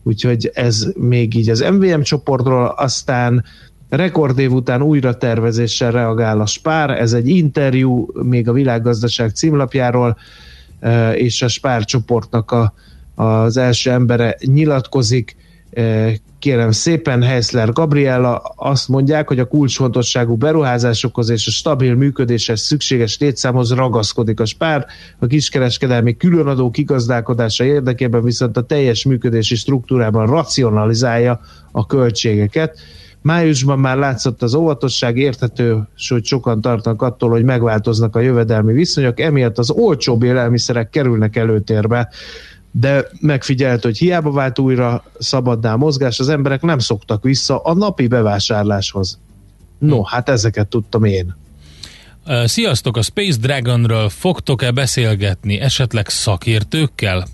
Úgyhogy 0.04 0.52
ez 0.54 0.88
még 0.96 1.36
így 1.36 1.50
az 1.50 1.60
MVM 1.60 2.02
csoportról, 2.02 2.66
aztán 2.66 3.44
rekordév 3.90 4.52
után 4.52 4.82
újra 4.82 5.18
tervezéssel 5.18 5.92
reagál 5.92 6.42
a 6.42 6.46
Spár, 6.46 6.90
ez 6.90 7.14
egy 7.14 7.28
interjú 7.28 8.08
még 8.24 8.50
a 8.50 8.54
világgazdaság 8.54 9.30
címlapjáról, 9.30 10.18
eh, 10.80 11.16
és 11.16 11.42
a 11.42 11.48
Spár 11.48 11.86
csoportnak 11.86 12.52
a, 12.52 12.74
az 13.16 13.58
első 13.58 13.92
embere 13.92 14.38
nyilatkozik, 14.46 15.36
kérem 16.40 16.72
szépen, 16.72 17.24
Heisler 17.24 17.72
Gabriella 17.72 18.38
azt 18.56 18.88
mondják, 18.88 19.28
hogy 19.28 19.40
a 19.40 19.48
kulcsfontosságú 19.48 20.36
beruházásokhoz 20.36 21.30
és 21.30 21.48
a 21.48 21.52
stabil 21.52 21.96
működéshez 21.96 22.62
szükséges 22.62 23.18
létszámhoz 23.20 23.74
ragaszkodik 23.74 24.40
a 24.40 24.46
spár, 24.46 24.86
a 25.20 25.26
kiskereskedelmi 25.26 26.18
különadó 26.18 26.70
kigazdálkodása 26.70 27.64
érdekében 27.64 28.24
viszont 28.24 28.58
a 28.58 28.62
teljes 28.62 29.06
működési 29.06 29.56
struktúrában 29.56 30.28
racionalizálja 30.28 31.40
a 31.72 31.86
költségeket. 31.86 32.80
Májusban 33.22 33.80
már 33.80 33.98
látszott 33.98 34.42
az 34.42 34.54
óvatosság, 34.54 35.18
érthető, 35.18 35.88
hogy 36.10 36.26
sokan 36.26 36.62
tartanak 36.62 37.02
attól, 37.02 37.30
hogy 37.30 37.44
megváltoznak 37.44 38.16
a 38.16 38.20
jövedelmi 38.20 38.74
viszonyok, 38.74 39.20
emiatt 39.20 39.58
az 39.58 39.72
olcsóbb 39.72 40.24
élelmiszerek 40.24 40.90
kerülnek 40.90 41.36
előtérbe 41.36 42.10
de 42.72 43.06
megfigyelt, 43.20 43.84
hogy 43.84 43.98
hiába 43.98 44.32
vált 44.32 44.60
újra 44.60 45.04
szabaddá 45.20 45.76
mozgás, 45.76 46.20
az 46.20 46.30
emberek 46.30 46.62
nem 46.62 46.80
szoktak 46.80 47.24
vissza 47.24 47.60
a 47.60 47.74
napi 47.74 48.08
bevásárláshoz. 48.08 49.20
No, 49.80 49.98
hm. 49.98 50.04
hát 50.06 50.30
ezeket 50.30 50.68
tudtam 50.68 51.04
én. 51.04 51.36
Sziasztok, 52.46 52.98
a 52.98 53.02
Space 53.02 53.38
Dragonről 53.38 54.10
fogtok-e 54.10 54.72
beszélgetni 54.72 55.60
esetleg 55.60 56.10
szakértőkkel? 56.10 57.28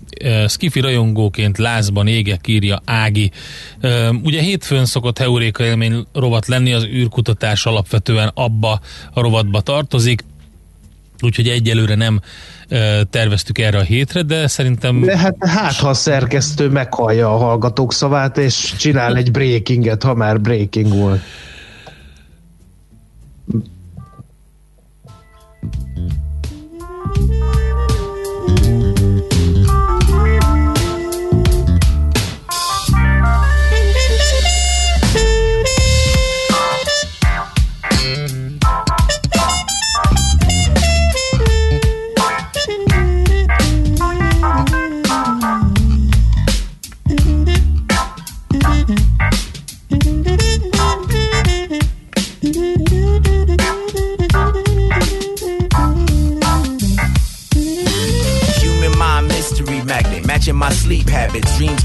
Skifi 0.48 0.80
rajongóként 0.80 1.58
lázban 1.58 2.06
égek, 2.06 2.46
írja 2.48 2.82
Ági. 2.84 3.30
Ugye 4.22 4.40
hétfőn 4.40 4.84
szokott 4.84 5.18
Heuréka 5.18 5.64
élmény 5.64 6.06
rovat 6.12 6.46
lenni, 6.46 6.72
az 6.72 6.84
űrkutatás 6.84 7.66
alapvetően 7.66 8.30
abba 8.34 8.80
a 9.12 9.20
rovatba 9.20 9.60
tartozik, 9.60 10.24
úgyhogy 11.20 11.48
egyelőre 11.48 11.94
nem 11.94 12.20
terveztük 13.10 13.58
erre 13.58 13.78
a 13.78 13.82
hétre, 13.82 14.22
de 14.22 14.46
szerintem... 14.46 15.00
De 15.00 15.18
hát, 15.18 15.36
hát 15.40 15.74
ha 15.74 15.88
a 15.88 15.94
szerkesztő 15.94 16.68
meghallja 16.68 17.34
a 17.34 17.36
hallgatók 17.36 17.92
szavát, 17.92 18.38
és 18.38 18.74
csinál 18.78 19.16
egy 19.16 19.30
breakinget, 19.30 20.02
ha 20.02 20.14
már 20.14 20.40
breaking 20.40 20.88
volt. 20.88 21.20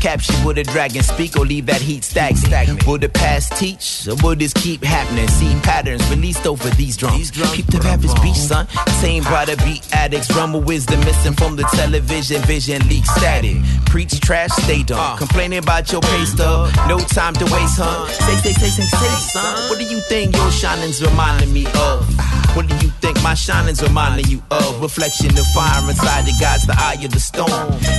Captured 0.02 0.44
with 0.44 0.58
a 0.58 0.64
dragon 0.64 1.04
speak 1.04 1.38
or 1.38 1.46
leave 1.46 1.68
that 1.68 1.80
heat 1.80 2.04
stagnant. 2.04 2.86
Will 2.88 2.98
the 2.98 3.08
past 3.08 3.56
teach 3.56 4.08
or 4.08 4.16
will 4.24 4.36
this 4.36 4.52
keep 4.54 4.84
happening? 4.84 5.28
See 5.28 5.54
patterns 5.62 6.08
released 6.10 6.48
over 6.48 6.70
these 6.72 6.98
drums. 6.98 7.30
Keep 7.30 7.68
the 7.68 7.80
rappers 7.80 8.14
beach, 8.16 8.36
son. 8.36 8.68
Same 9.00 9.24
by 9.24 9.46
the 9.46 9.56
beat 9.64 9.88
addicts. 9.94 10.36
Rumble 10.36 10.62
wisdom 10.62 11.00
missing 11.02 11.34
from 11.34 11.56
the 11.56 11.64
television. 11.76 12.42
Vision 12.42 12.82
leak 12.90 13.06
static. 13.06 13.58
Preach 13.92 14.18
trash, 14.22 14.50
stay 14.64 14.84
dumb. 14.84 14.98
Uh. 14.98 15.18
Complaining 15.18 15.60
about 15.60 15.92
your 15.92 16.00
pay 16.00 16.24
stub, 16.24 16.72
no 16.88 16.98
time 16.98 17.34
to 17.34 17.44
waste, 17.52 17.76
huh? 17.76 18.08
Say, 18.08 18.36
say, 18.40 18.54
say, 18.54 18.70
say, 18.70 18.88
say, 18.88 19.16
son. 19.36 19.70
What 19.70 19.80
do 19.80 19.86
you 19.86 20.00
think 20.08 20.34
your 20.34 20.50
shining's 20.50 21.04
reminding 21.04 21.52
me 21.52 21.66
of? 21.76 22.08
What 22.56 22.68
do 22.68 22.76
you 22.76 22.90
think 23.04 23.22
my 23.22 23.34
shining's 23.34 23.84
reminding 23.84 24.28
you 24.28 24.42
of? 24.50 24.82
Reflection 24.82 25.38
of 25.38 25.46
fire 25.54 25.84
inside 25.90 26.24
the 26.24 26.34
God's 26.40 26.66
the 26.66 26.76
eye 26.78 27.04
of 27.04 27.12
the 27.12 27.20
storm. 27.20 27.52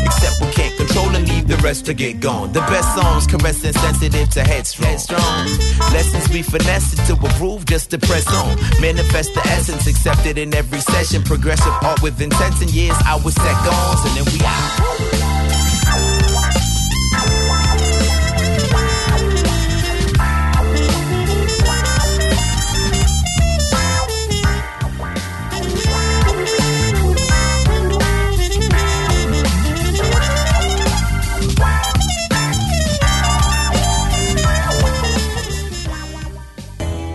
Except 0.09 0.41
we 0.41 0.49
can't 0.57 0.75
control 0.79 1.15
and 1.15 1.29
leave 1.29 1.47
the 1.47 1.59
rest 1.59 1.85
to 1.87 1.95
get 1.95 2.21
gone. 2.21 2.53
The 2.53 2.65
best 2.73 2.89
songs 2.97 3.27
caressing 3.27 3.75
sensitive 3.75 4.31
to 4.31 4.43
headstrong. 4.43 4.97
Lessons 5.93 6.27
we 6.33 6.41
finesse 6.41 6.97
to 7.07 7.13
a 7.13 7.31
groove 7.37 7.67
just 7.67 7.91
to 7.91 7.99
press 7.99 8.27
on. 8.33 8.57
Manifest 8.81 9.35
the 9.35 9.43
essence 9.45 9.87
accepted 9.87 10.39
in 10.39 10.55
every 10.55 10.81
session. 10.81 11.23
Progressive 11.23 11.75
art 11.83 12.01
with 12.01 12.19
intense 12.23 12.63
and 12.63 12.71
years 12.71 12.97
I 13.05 13.21
was 13.23 13.35
set 13.35 13.57
goals 13.65 14.01
and 14.09 14.17
then 14.17 14.27
we 14.33 14.41
out. 14.47 15.12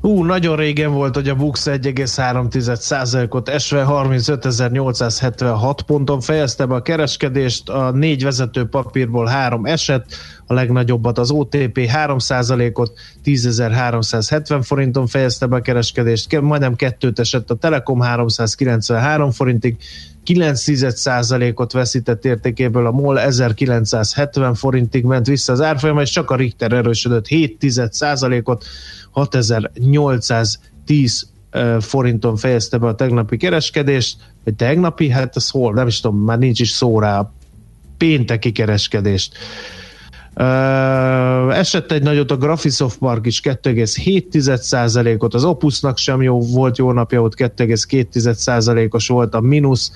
Hú, 0.00 0.24
nagyon 0.24 0.56
régen 0.56 0.92
volt, 0.92 1.14
hogy 1.14 1.28
a 1.28 1.34
Bux 1.34 1.66
1,3%-ot 1.66 3.48
esve 3.48 3.84
35.876 3.88 5.74
ponton 5.86 6.20
fejezte 6.20 6.66
be 6.66 6.74
a 6.74 6.82
kereskedést, 6.82 7.68
a 7.68 7.90
négy 7.90 8.22
vezető 8.22 8.64
papírból 8.64 9.26
három 9.26 9.66
esett, 9.66 10.06
a 10.46 10.54
legnagyobbat 10.54 11.18
az 11.18 11.30
OTP 11.30 11.78
3%-ot, 11.94 12.92
10.370 13.24 14.60
forinton 14.62 15.06
fejezte 15.06 15.46
be 15.46 15.56
a 15.56 15.60
kereskedést, 15.60 16.40
majdnem 16.40 16.74
kettőt 16.76 17.18
esett 17.18 17.50
a 17.50 17.54
Telekom 17.54 18.00
393 18.00 19.30
forintig, 19.30 19.76
9%-ot 20.26 21.72
veszített 21.72 22.24
értékéből 22.24 22.86
a 22.86 22.90
MOL 22.90 23.20
1970 23.20 24.54
forintig 24.54 25.04
ment 25.04 25.26
vissza 25.26 25.52
az 25.52 25.60
árfolyam, 25.60 25.98
és 25.98 26.10
csak 26.10 26.30
a 26.30 26.36
Richter 26.36 26.72
erősödött 26.72 27.26
7%-ot, 27.28 28.64
6810 29.10 31.28
forinton 31.80 32.36
fejezte 32.36 32.78
be 32.78 32.86
a 32.86 32.94
tegnapi 32.94 33.36
kereskedést, 33.36 34.16
vagy 34.44 34.54
tegnapi, 34.54 35.08
hát 35.08 35.36
ez 35.36 35.50
hol, 35.50 35.72
nem 35.72 35.86
is 35.86 36.00
tudom, 36.00 36.18
már 36.18 36.38
nincs 36.38 36.60
is 36.60 36.70
szó 36.70 36.98
rá, 36.98 37.30
pénteki 37.98 38.52
kereskedést. 38.52 39.36
Uh, 40.34 41.58
esett 41.58 41.92
egy 41.92 42.02
nagyot 42.02 42.30
a 42.30 42.36
Graphisoft 42.36 42.98
Park 42.98 43.26
is 43.26 43.40
2,7%-ot, 43.40 45.34
az 45.34 45.44
Opusnak 45.44 45.98
sem 45.98 46.22
jó 46.22 46.40
volt 46.40 46.78
jó 46.78 46.92
napja, 46.92 47.22
ott 47.22 47.34
2,2%-os 47.34 49.08
volt 49.08 49.34
a 49.34 49.40
mínusz, 49.40 49.92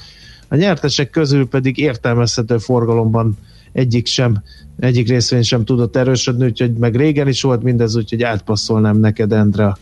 a 0.49 0.57
nyertesek 0.57 1.11
közül 1.11 1.49
pedig 1.49 1.79
értelmezhető 1.79 2.59
forgalomban 2.59 3.39
egyik 3.73 4.07
sem, 4.07 4.43
egyik 4.79 5.09
részvény 5.09 5.43
sem 5.43 5.65
tudott 5.65 5.97
erősödni, 5.97 6.45
úgyhogy 6.45 6.73
meg 6.73 6.97
régen 6.97 7.29
is 7.29 7.43
volt 7.43 7.63
mindez, 7.63 7.97
úgyhogy 7.97 8.23
átpasszolnám 8.23 8.97
neked, 8.97 9.33
Endre, 9.33 9.77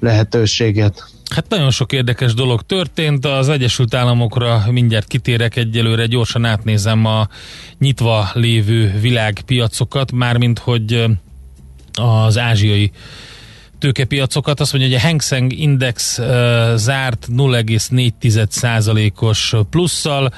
lehetőséget. 0.00 1.10
Hát 1.30 1.48
nagyon 1.48 1.70
sok 1.70 1.92
érdekes 1.92 2.34
dolog 2.34 2.62
történt, 2.62 3.26
az 3.26 3.48
Egyesült 3.48 3.94
Államokra 3.94 4.64
mindjárt 4.70 5.06
kitérek 5.06 5.56
egyelőre, 5.56 6.06
gyorsan 6.06 6.44
átnézem 6.44 7.04
a 7.04 7.28
nyitva 7.78 8.30
lévő 8.32 8.98
világpiacokat, 9.00 10.12
mármint 10.12 10.58
hogy 10.58 11.04
az 11.92 12.38
ázsiai 12.38 12.90
tőkepiacokat. 13.78 14.60
Azt 14.60 14.72
mondja, 14.72 14.90
hogy 14.90 15.00
a 15.00 15.06
Hang 15.06 15.22
Seng 15.22 15.52
Index 15.52 16.20
zárt 16.74 17.26
0,4%-os 17.32 19.54
plusszal, 19.70 20.32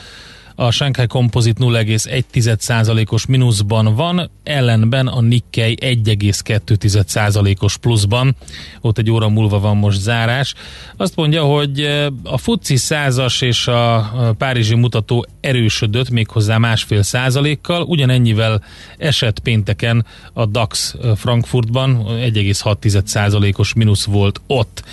a 0.60 0.70
Shanghai 0.70 1.06
Composite 1.06 1.64
0,1%-os 1.64 3.26
mínuszban 3.26 3.94
van, 3.94 4.30
ellenben 4.42 5.06
a 5.06 5.20
Nikkei 5.20 5.78
1,2%-os 5.80 7.76
pluszban, 7.76 8.36
ott 8.80 8.98
egy 8.98 9.10
óra 9.10 9.28
múlva 9.28 9.60
van 9.60 9.76
most 9.76 10.00
zárás. 10.00 10.54
Azt 10.96 11.16
mondja, 11.16 11.42
hogy 11.42 11.80
a 12.22 12.38
FUCI 12.38 12.76
százas 12.76 13.40
és 13.40 13.66
a 13.66 14.34
Párizsi 14.38 14.74
mutató 14.74 15.26
erősödött 15.40 16.10
méghozzá 16.10 16.58
másfél 16.58 17.02
százalékkal, 17.02 17.82
ugyanennyivel 17.82 18.64
esett 18.96 19.38
pénteken 19.38 20.06
a 20.32 20.46
DAX 20.46 20.94
Frankfurtban, 21.16 22.04
1,6%-os 22.06 23.74
mínusz 23.74 24.04
volt 24.04 24.40
ott. 24.46 24.84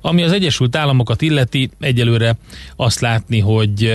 Ami 0.00 0.22
az 0.22 0.32
Egyesült 0.32 0.76
Államokat 0.76 1.22
illeti, 1.22 1.70
egyelőre 1.80 2.36
azt 2.76 3.00
látni, 3.00 3.38
hogy 3.40 3.92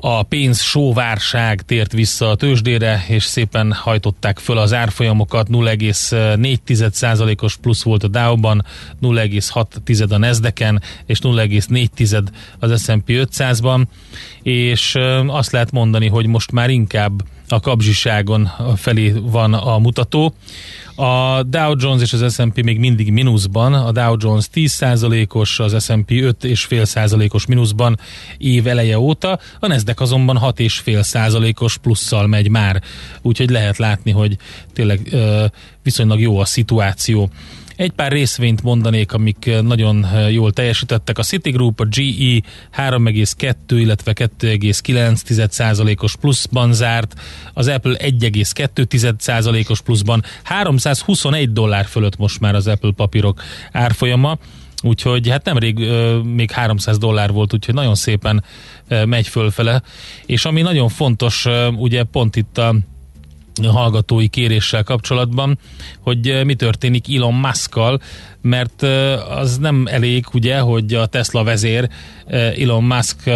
a 0.00 0.22
pénz 0.22 0.60
sóvárság 0.60 1.62
tért 1.62 1.92
vissza 1.92 2.30
a 2.30 2.34
tőzsdére, 2.34 3.04
és 3.08 3.24
szépen 3.24 3.72
hajtották 3.72 4.38
föl 4.38 4.58
az 4.58 4.72
árfolyamokat, 4.72 5.46
0,4%-os 5.50 7.56
plusz 7.56 7.82
volt 7.82 8.02
a 8.02 8.08
Dow-ban, 8.08 8.64
0,6 9.02 10.12
a 10.12 10.16
Nasdaq-en, 10.16 10.82
és 11.06 11.18
0,4 11.22 12.22
az 12.58 12.82
S&P 12.82 13.04
500-ban, 13.06 13.82
és 14.42 14.98
azt 15.26 15.52
lehet 15.52 15.70
mondani, 15.70 16.08
hogy 16.08 16.26
most 16.26 16.52
már 16.52 16.70
inkább 16.70 17.22
a 17.52 17.60
kapzsiságon 17.60 18.50
felé 18.76 19.12
van 19.22 19.54
a 19.54 19.78
mutató. 19.78 20.34
A 20.94 21.42
Dow 21.42 21.74
Jones 21.78 22.02
és 22.02 22.12
az 22.12 22.34
S&P 22.34 22.62
még 22.62 22.78
mindig 22.78 23.12
mínuszban, 23.12 23.74
a 23.74 23.92
Dow 23.92 24.16
Jones 24.18 24.48
10%-os, 24.54 25.58
az 25.58 25.84
S&P 25.84 26.10
5,5%-os 26.10 27.46
mínuszban 27.46 27.98
év 28.38 28.66
eleje 28.66 28.98
óta, 28.98 29.38
a 29.60 29.66
Nasdaq 29.66 30.02
azonban 30.02 30.38
6,5%-os 30.42 31.76
plusszal 31.76 32.26
megy 32.26 32.48
már, 32.48 32.82
úgyhogy 33.22 33.50
lehet 33.50 33.78
látni, 33.78 34.10
hogy 34.10 34.36
tényleg 34.72 35.16
viszonylag 35.82 36.20
jó 36.20 36.38
a 36.38 36.44
szituáció. 36.44 37.30
Egy 37.80 37.90
pár 37.90 38.12
részvényt 38.12 38.62
mondanék, 38.62 39.12
amik 39.12 39.50
nagyon 39.62 40.06
jól 40.30 40.52
teljesítettek. 40.52 41.18
A 41.18 41.22
Citigroup, 41.22 41.80
a 41.80 41.84
GE 41.84 42.42
3,2, 42.76 43.54
illetve 43.68 44.12
2,9%-os 44.14 46.16
pluszban 46.16 46.72
zárt, 46.72 47.20
az 47.54 47.68
Apple 47.68 47.96
1,2%-os 47.98 49.80
pluszban, 49.80 50.24
321 50.42 51.52
dollár 51.52 51.84
fölött 51.84 52.16
most 52.16 52.40
már 52.40 52.54
az 52.54 52.66
Apple 52.66 52.92
papírok 52.96 53.42
árfolyama, 53.72 54.38
úgyhogy 54.82 55.28
hát 55.28 55.44
nemrég 55.44 55.80
euh, 55.80 56.22
még 56.22 56.50
300 56.50 56.98
dollár 56.98 57.32
volt, 57.32 57.54
úgyhogy 57.54 57.74
nagyon 57.74 57.94
szépen 57.94 58.44
euh, 58.88 59.06
megy 59.06 59.28
fölfele, 59.28 59.82
és 60.26 60.44
ami 60.44 60.60
nagyon 60.60 60.88
fontos, 60.88 61.46
euh, 61.46 61.80
ugye 61.80 62.02
pont 62.02 62.36
itt 62.36 62.58
a 62.58 62.74
hallgatói 63.62 64.28
kéréssel 64.28 64.82
kapcsolatban, 64.82 65.58
hogy 66.00 66.40
mi 66.44 66.54
történik 66.54 67.16
Elon 67.16 67.34
Muskkal, 67.34 68.00
mert 68.42 68.82
az 69.28 69.58
nem 69.58 69.86
elég, 69.90 70.26
ugye, 70.32 70.58
hogy 70.58 70.94
a 70.94 71.06
Tesla 71.06 71.44
vezér 71.44 71.88
Elon 72.58 72.84
Musk 72.84 73.26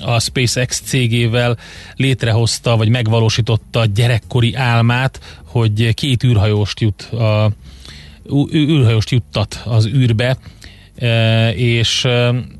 a 0.00 0.20
SpaceX 0.20 0.80
cégével 0.80 1.56
létrehozta, 1.96 2.76
vagy 2.76 2.88
megvalósította 2.88 3.80
a 3.80 3.84
gyerekkori 3.84 4.54
álmát, 4.54 5.20
hogy 5.44 5.94
két 5.94 6.24
űrhajóst 6.24 6.80
jut 6.80 7.02
a 7.02 7.50
űrhajóst 8.52 9.10
juttat 9.10 9.62
az 9.64 9.86
űrbe, 9.86 10.38
és 11.54 12.08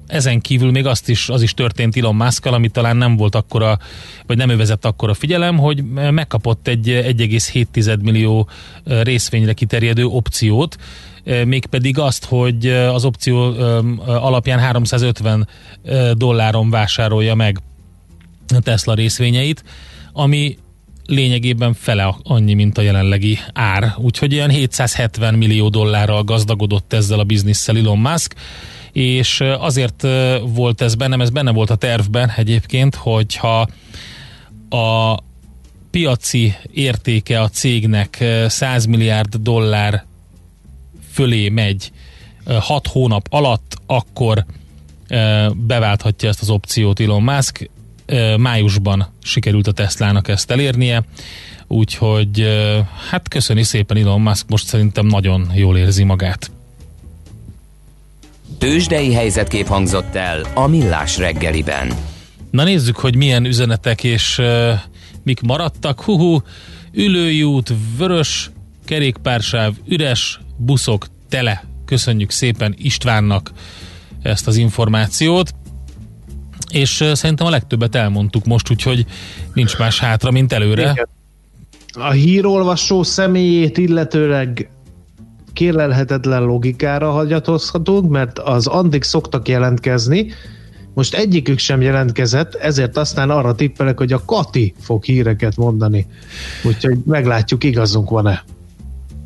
ezen 0.07 0.41
kívül 0.41 0.71
még 0.71 0.87
azt 0.87 1.09
is, 1.09 1.29
az 1.29 1.43
is 1.43 1.55
történt 1.55 1.97
Elon 1.97 2.15
musk 2.15 2.47
ami 2.47 2.69
talán 2.69 2.97
nem 2.97 3.17
volt 3.17 3.35
akkora, 3.35 3.79
vagy 4.27 4.37
nem 4.37 4.49
övezett 4.49 4.85
akkora 4.85 5.15
figyelem, 5.15 5.59
hogy 5.59 5.85
megkapott 6.11 6.69
egy 6.69 6.89
1,7 6.89 8.01
millió 8.03 8.49
részvényre 8.85 9.53
kiterjedő 9.53 10.05
opciót, 10.05 10.77
mégpedig 11.45 11.99
azt, 11.99 12.25
hogy 12.25 12.69
az 12.69 13.05
opció 13.05 13.37
alapján 14.07 14.59
350 14.59 15.49
dolláron 16.13 16.71
vásárolja 16.71 17.35
meg 17.35 17.59
Tesla 18.63 18.95
részvényeit, 18.95 19.65
ami 20.13 20.57
lényegében 21.09 21.75
fele 21.75 22.15
annyi, 22.23 22.55
mint 22.55 22.79
a 22.79 22.83
jelenlegi 22.83 23.39
ár. 23.53 23.95
Úgyhogy 23.97 24.33
ilyen 24.33 24.51
770 24.51 25.35
millió 25.35 25.69
dollárral 25.69 26.23
gazdagodott 26.23 26.93
ezzel 26.93 27.19
a 27.19 27.25
bizniszsel 27.25 27.77
Elon 27.77 27.99
Musk, 27.99 28.35
és 28.93 29.41
azért 29.41 30.07
volt 30.43 30.81
ez 30.81 30.95
bennem, 30.95 31.21
ez 31.21 31.31
benne 31.31 31.51
volt 31.51 31.71
a 31.71 31.77
tervben 31.77 32.33
egyébként, 32.37 32.95
hogyha 32.95 33.69
a 34.69 35.19
piaci 35.91 36.55
értéke 36.73 37.41
a 37.41 37.49
cégnek 37.49 38.25
100 38.47 38.85
milliárd 38.85 39.37
dollár 39.37 40.05
fölé 41.13 41.49
megy 41.49 41.93
6 42.45 42.87
hónap 42.87 43.27
alatt, 43.31 43.77
akkor 43.87 44.45
beválthatja 45.55 46.29
ezt 46.29 46.41
az 46.41 46.51
opciót 46.51 47.01
Elon 47.01 47.23
Musk. 47.23 47.71
Májusban 48.37 49.07
sikerült 49.23 49.67
a 49.67 49.73
Teslának 49.73 50.29
ezt 50.29 50.51
elérnie, 50.51 51.05
úgyhogy 51.67 52.49
hát 53.11 53.29
köszöni 53.29 53.63
szépen 53.63 53.97
Elon 53.97 54.21
Musk, 54.21 54.49
most 54.49 54.67
szerintem 54.67 55.07
nagyon 55.07 55.51
jól 55.55 55.77
érzi 55.77 56.05
magát. 56.05 56.51
Tőzsdei 58.59 59.15
helyzetkép 59.15 59.67
hangzott 59.67 60.15
el 60.15 60.47
a 60.55 60.67
Millás 60.67 61.19
reggeliben. 61.19 61.93
Na 62.51 62.65
nézzük, 62.65 62.97
hogy 62.97 63.17
milyen 63.17 63.45
üzenetek 63.45 64.05
és 64.05 64.39
uh, 64.39 64.73
mik 65.23 65.41
maradtak. 65.41 66.03
Huhu, 66.03 66.39
ülői 66.93 67.43
út, 67.43 67.73
vörös, 67.97 68.51
kerékpársáv, 68.85 69.75
üres, 69.87 70.41
buszok 70.57 71.07
tele. 71.29 71.65
Köszönjük 71.85 72.31
szépen 72.31 72.75
Istvánnak 72.79 73.53
ezt 74.23 74.47
az 74.47 74.57
információt. 74.57 75.55
És 76.69 77.11
szerintem 77.13 77.47
a 77.47 77.51
legtöbbet 77.51 77.95
elmondtuk 77.95 78.45
most, 78.45 78.71
úgyhogy 78.71 79.07
nincs 79.55 79.79
más 79.79 79.99
hátra, 79.99 80.31
mint 80.31 80.53
előre. 80.53 80.91
Igen. 80.91 81.09
A 81.93 82.11
hírolvasó 82.11 83.03
személyét 83.03 83.79
illetőleg 83.79 84.71
kérlelhetetlen 85.53 86.43
logikára 86.43 87.11
hagyatozhatunk, 87.11 88.11
mert 88.11 88.39
az 88.39 88.67
addig 88.67 89.03
szoktak 89.03 89.49
jelentkezni, 89.49 90.33
most 90.95 91.15
egyikük 91.15 91.59
sem 91.59 91.81
jelentkezett, 91.81 92.55
ezért 92.55 92.97
aztán 92.97 93.31
arra 93.31 93.55
tippelek, 93.55 93.99
hogy 93.99 94.13
a 94.13 94.25
Kati 94.25 94.75
fog 94.81 95.05
híreket 95.05 95.57
mondani. 95.57 96.07
Úgyhogy 96.65 96.99
meglátjuk, 97.05 97.65
igazunk 97.65 98.11
van-e. 98.11 98.45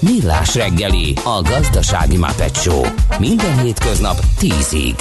Millás 0.00 0.54
reggeli, 0.54 1.14
a 1.24 1.42
gazdasági 1.42 2.16
Muppet 2.16 2.56
Show. 2.56 2.84
Minden 3.18 3.58
hétköznap 3.58 4.18
10-ig. 4.40 4.94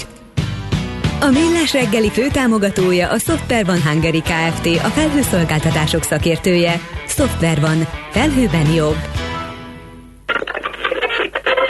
A 1.20 1.26
Millás 1.26 1.74
reggeli 1.74 2.10
főtámogatója 2.10 3.10
a 3.10 3.18
Software 3.18 3.72
One 3.72 3.90
Hungary 3.90 4.22
Kft. 4.22 4.66
A 4.66 4.88
felhőszolgáltatások 4.88 6.04
szakértője. 6.04 6.80
Software 7.08 7.62
One. 7.62 7.90
Felhőben 8.12 8.74
jobb. 8.74 8.98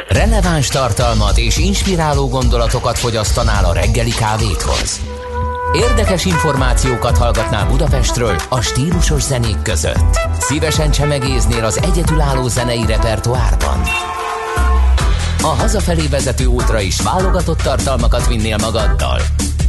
Releváns 0.08 0.68
tartalmat 0.68 1.38
és 1.38 1.58
inspiráló 1.58 2.28
gondolatokat 2.28 2.98
fogyasztanál 2.98 3.66
a 3.66 3.74
reggeli 3.74 4.12
kávéthoz. 4.12 5.02
Érdekes 5.74 6.26
információkat 6.26 7.18
hallgatnál 7.18 7.68
Budapestről 7.68 8.36
a 8.50 8.62
stílusos 8.62 9.22
zenék 9.22 9.62
között. 9.62 10.20
Szívesen 10.40 10.92
csemegéznél 10.92 11.66
az 11.66 11.82
egyedülálló 11.84 12.48
zenei 12.48 12.86
repertoárban. 12.86 13.82
A 15.42 15.48
hazafelé 15.48 16.08
vezető 16.08 16.46
útra 16.46 16.80
is 16.80 17.02
válogatott 17.02 17.62
tartalmakat 17.62 18.28
vinnél 18.28 18.58
magaddal. 18.58 19.22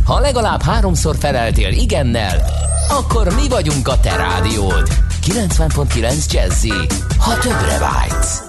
Ha 0.05 0.21
legalább 0.21 0.63
háromszor 0.63 1.17
feleltél 1.19 1.73
igennel, 1.73 2.45
akkor 2.89 3.35
mi 3.35 3.49
vagyunk 3.49 3.89
a 3.89 4.01
te 4.01 4.17
rádiód. 4.17 4.89
90.9 5.27 6.33
Jazzy, 6.33 6.73
ha 7.19 7.39
többre 7.39 7.79
vágysz. 7.79 8.43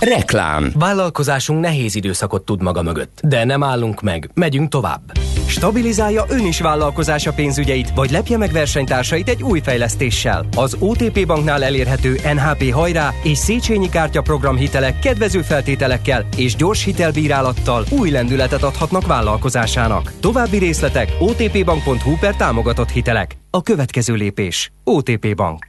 Reklám 0.00 0.72
Vállalkozásunk 0.74 1.60
nehéz 1.60 1.94
időszakot 1.94 2.44
tud 2.44 2.62
maga 2.62 2.82
mögött, 2.82 3.20
de 3.22 3.44
nem 3.44 3.62
állunk 3.62 4.02
meg, 4.02 4.30
megyünk 4.34 4.68
tovább. 4.68 5.18
Stabilizálja 5.48 6.24
ön 6.28 6.46
is 6.46 6.60
vállalkozása 6.60 7.32
pénzügyeit, 7.32 7.90
vagy 7.94 8.10
lepje 8.10 8.36
meg 8.36 8.52
versenytársait 8.52 9.28
egy 9.28 9.42
új 9.42 9.60
fejlesztéssel. 9.60 10.46
Az 10.56 10.76
OTP 10.78 11.26
Banknál 11.26 11.64
elérhető 11.64 12.16
NHP 12.34 12.72
hajrá 12.72 13.14
és 13.22 13.38
Széchenyi 13.38 13.88
kártya 13.88 14.22
program 14.22 14.56
hitelek 14.56 14.98
kedvező 14.98 15.42
feltételekkel 15.42 16.26
és 16.36 16.56
gyors 16.56 16.84
hitelbírálattal 16.84 17.84
új 17.90 18.10
lendületet 18.10 18.62
adhatnak 18.62 19.06
vállalkozásának. 19.06 20.12
További 20.20 20.58
részletek 20.58 21.08
otpbank.hu 21.18 22.16
per 22.20 22.36
támogatott 22.36 22.90
hitelek. 22.90 23.36
A 23.50 23.62
következő 23.62 24.14
lépés. 24.14 24.72
OTP 24.84 25.34
Bank. 25.34 25.66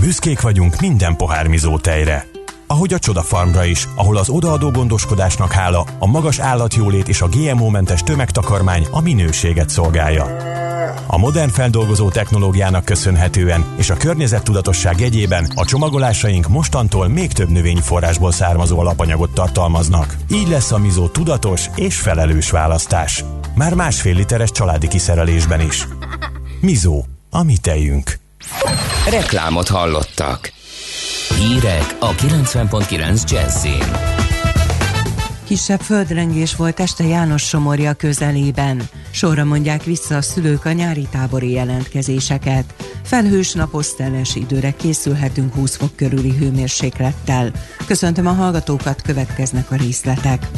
Büszkék 0.00 0.40
vagyunk 0.40 0.80
minden 0.80 1.16
pohármizó 1.16 1.78
tejre 1.78 2.31
ahogy 2.72 2.92
a 2.92 2.98
Csoda 2.98 3.22
Farmra 3.22 3.64
is, 3.64 3.88
ahol 3.94 4.16
az 4.16 4.28
odaadó 4.28 4.70
gondoskodásnak 4.70 5.52
hála, 5.52 5.86
a 5.98 6.06
magas 6.06 6.38
állatjólét 6.38 7.08
és 7.08 7.20
a 7.20 7.28
GMO-mentes 7.28 8.00
tömegtakarmány 8.00 8.86
a 8.90 9.00
minőséget 9.00 9.68
szolgálja. 9.68 10.36
A 11.06 11.18
modern 11.18 11.48
feldolgozó 11.48 12.10
technológiának 12.10 12.84
köszönhetően 12.84 13.64
és 13.76 13.90
a 13.90 13.96
környezettudatosság 13.96 15.00
jegyében 15.00 15.52
a 15.54 15.64
csomagolásaink 15.64 16.48
mostantól 16.48 17.08
még 17.08 17.32
több 17.32 17.48
növényi 17.48 17.80
forrásból 17.80 18.32
származó 18.32 18.78
alapanyagot 18.78 19.34
tartalmaznak. 19.34 20.16
Így 20.30 20.48
lesz 20.48 20.72
a 20.72 20.78
mizó 20.78 21.08
tudatos 21.08 21.66
és 21.74 22.00
felelős 22.00 22.50
választás. 22.50 23.24
Már 23.54 23.74
másfél 23.74 24.14
literes 24.14 24.50
családi 24.50 24.88
kiszerelésben 24.88 25.60
is. 25.60 25.88
Mizó, 26.60 27.04
a 27.30 27.42
mi 27.42 27.56
tejünk. 27.56 28.18
Reklámot 29.10 29.68
hallottak. 29.68 30.52
Hírek 31.42 31.96
a 31.98 32.10
90.9 32.10 33.30
Jazzin. 33.30 33.84
Kisebb 35.44 35.80
földrengés 35.80 36.56
volt 36.56 36.80
este 36.80 37.04
János 37.04 37.42
Somorja 37.42 37.92
közelében. 37.92 38.82
Sorra 39.10 39.44
mondják 39.44 39.84
vissza 39.84 40.16
a 40.16 40.22
szülők 40.22 40.64
a 40.64 40.72
nyári 40.72 41.08
tábori 41.10 41.50
jelentkezéseket. 41.50 42.74
Felhős 43.02 43.52
napos 43.52 43.94
teles 43.94 44.34
időre 44.34 44.70
készülhetünk 44.70 45.54
20 45.54 45.76
fok 45.76 45.96
körüli 45.96 46.36
hőmérséklettel. 46.36 47.52
Köszöntöm 47.86 48.26
a 48.26 48.32
hallgatókat, 48.32 49.02
következnek 49.02 49.70
a 49.70 49.76
részletek. 49.76 50.48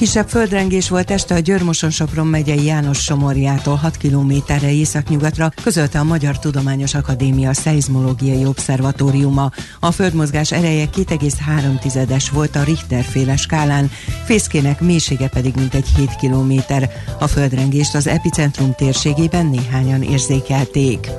Kisebb 0.00 0.28
földrengés 0.28 0.88
volt 0.88 1.10
este 1.10 1.34
a 1.34 1.38
Györmoson-Sopron 1.38 2.26
megyei 2.26 2.64
János 2.64 3.02
Somorjától 3.02 3.74
6 3.74 3.96
kilométerre 3.96 4.72
északnyugatra, 4.72 5.52
közölte 5.62 5.98
a 5.98 6.04
Magyar 6.04 6.38
Tudományos 6.38 6.94
Akadémia 6.94 7.52
Szeizmológiai 7.52 8.46
Obszervatóriuma. 8.46 9.50
A 9.80 9.90
földmozgás 9.90 10.52
ereje 10.52 10.88
2,3-es 10.96 12.24
volt 12.32 12.56
a 12.56 12.62
Richter 12.62 13.04
féle 13.04 13.36
skálán, 13.36 13.90
fészkének 14.24 14.80
mélysége 14.80 15.28
pedig 15.28 15.54
mintegy 15.56 15.88
7 15.96 16.16
kilométer. 16.16 16.90
A 17.18 17.26
földrengést 17.26 17.94
az 17.94 18.06
epicentrum 18.06 18.74
térségében 18.74 19.46
néhányan 19.46 20.02
érzékelték. 20.02 21.10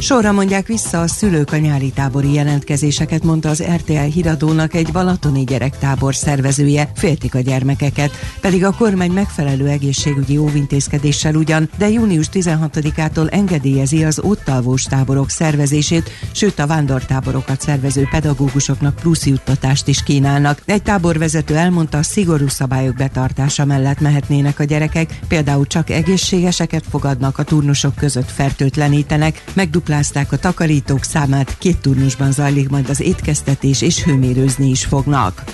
Sorra 0.00 0.32
mondják 0.32 0.66
vissza 0.66 1.00
a 1.00 1.06
szülők 1.06 1.52
a 1.52 1.56
nyári 1.56 1.90
tábori 1.90 2.32
jelentkezéseket, 2.32 3.22
mondta 3.22 3.48
az 3.48 3.62
RTL 3.62 3.92
híradónak 3.92 4.74
egy 4.74 4.92
balatoni 4.92 5.44
gyerektábor 5.44 6.14
szervezője, 6.14 6.90
féltik 6.94 7.34
a 7.34 7.40
gyermekeket, 7.40 8.10
pedig 8.40 8.64
a 8.64 8.74
kormány 8.78 9.10
megfelelő 9.10 9.66
egészségügyi 9.68 10.36
óvintézkedéssel 10.36 11.34
ugyan, 11.34 11.70
de 11.78 11.88
június 11.88 12.26
16-ától 12.32 13.32
engedélyezi 13.32 14.04
az 14.04 14.20
ottalvós 14.22 14.82
táborok 14.82 15.30
szervezését, 15.30 16.10
sőt 16.32 16.58
a 16.58 16.66
vándortáborokat 16.66 17.60
szervező 17.60 18.08
pedagógusoknak 18.10 18.94
plusz 18.94 19.26
juttatást 19.26 19.88
is 19.88 20.02
kínálnak. 20.02 20.62
Egy 20.64 20.82
táborvezető 20.82 21.56
elmondta, 21.56 22.02
szigorú 22.02 22.48
szabályok 22.48 22.94
betartása 22.94 23.64
mellett 23.64 24.00
mehetnének 24.00 24.58
a 24.58 24.64
gyerekek, 24.64 25.18
például 25.28 25.66
csak 25.66 25.90
egészségeseket 25.90 26.84
fogadnak, 26.90 27.38
a 27.38 27.42
turnusok 27.42 27.94
között 27.94 28.30
fertőtlenítenek, 28.30 29.44
megdupl 29.54 29.88
megduplázták 29.90 30.32
a 30.32 30.50
takarítók 30.50 31.04
számát, 31.04 31.58
két 31.58 31.78
turnusban 31.78 32.32
zajlik 32.32 32.68
majd 32.68 32.88
az 32.88 33.00
étkeztetés 33.00 33.82
és 33.82 34.02
hőmérőzni 34.02 34.70
is 34.70 34.84
fognak. 34.84 35.44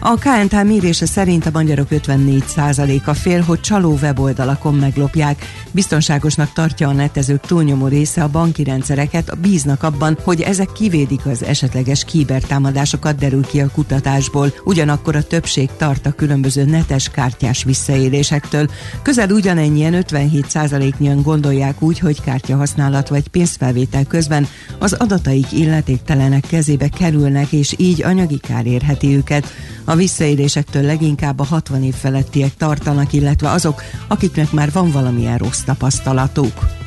A 0.00 0.14
KNT 0.14 0.64
mérése 0.64 1.06
szerint 1.06 1.46
a 1.46 1.50
magyarok 1.52 1.86
54%-a 1.90 3.14
fél, 3.14 3.40
hogy 3.40 3.60
csaló 3.60 3.98
weboldalakon 4.02 4.74
meglopják. 4.74 5.44
Biztonságosnak 5.70 6.52
tartja 6.52 6.88
a 6.88 6.92
netezők 6.92 7.40
túlnyomó 7.40 7.86
része 7.86 8.22
a 8.22 8.28
banki 8.28 8.64
rendszereket, 8.64 9.38
bíznak 9.38 9.82
abban, 9.82 10.18
hogy 10.22 10.40
ezek 10.40 10.72
kivédik 10.72 11.26
az 11.26 11.44
esetleges 11.44 12.04
kibertámadásokat, 12.04 13.16
derül 13.16 13.46
ki 13.46 13.60
a 13.60 13.70
kutatásból. 13.72 14.52
Ugyanakkor 14.64 15.16
a 15.16 15.22
többség 15.22 15.70
tart 15.76 16.06
a 16.06 16.12
különböző 16.12 16.64
netes 16.64 17.10
kártyás 17.10 17.64
visszaélésektől. 17.64 18.70
Közel 19.02 19.30
ugyanennyien 19.30 20.04
57%-nyian 20.08 21.22
gondolják 21.22 21.82
úgy, 21.82 21.98
hogy 21.98 22.20
kártyahasználat 22.20 23.08
vagy 23.08 23.28
pénzfelvétel 23.28 24.04
közben 24.04 24.46
az 24.78 24.92
adataik 24.92 25.52
illetéktelenek 25.52 26.46
kezébe 26.46 26.88
kerülnek, 26.88 27.52
és 27.52 27.74
így 27.76 28.02
anyagi 28.02 28.38
kár 28.38 28.66
érheti 28.66 29.16
őket. 29.16 29.52
A 29.84 29.94
visszaélésektől 29.94 30.82
leginkább 30.82 31.38
a 31.38 31.44
60 31.44 31.82
év 31.82 31.94
felettiek 31.94 32.56
tartanak, 32.56 33.12
illetve 33.12 33.50
azok, 33.50 33.82
akiknek 34.08 34.52
már 34.52 34.72
van 34.72 34.90
valamilyen 34.90 35.38
rossz 35.38 35.60
tapasztalatuk. 35.60 36.83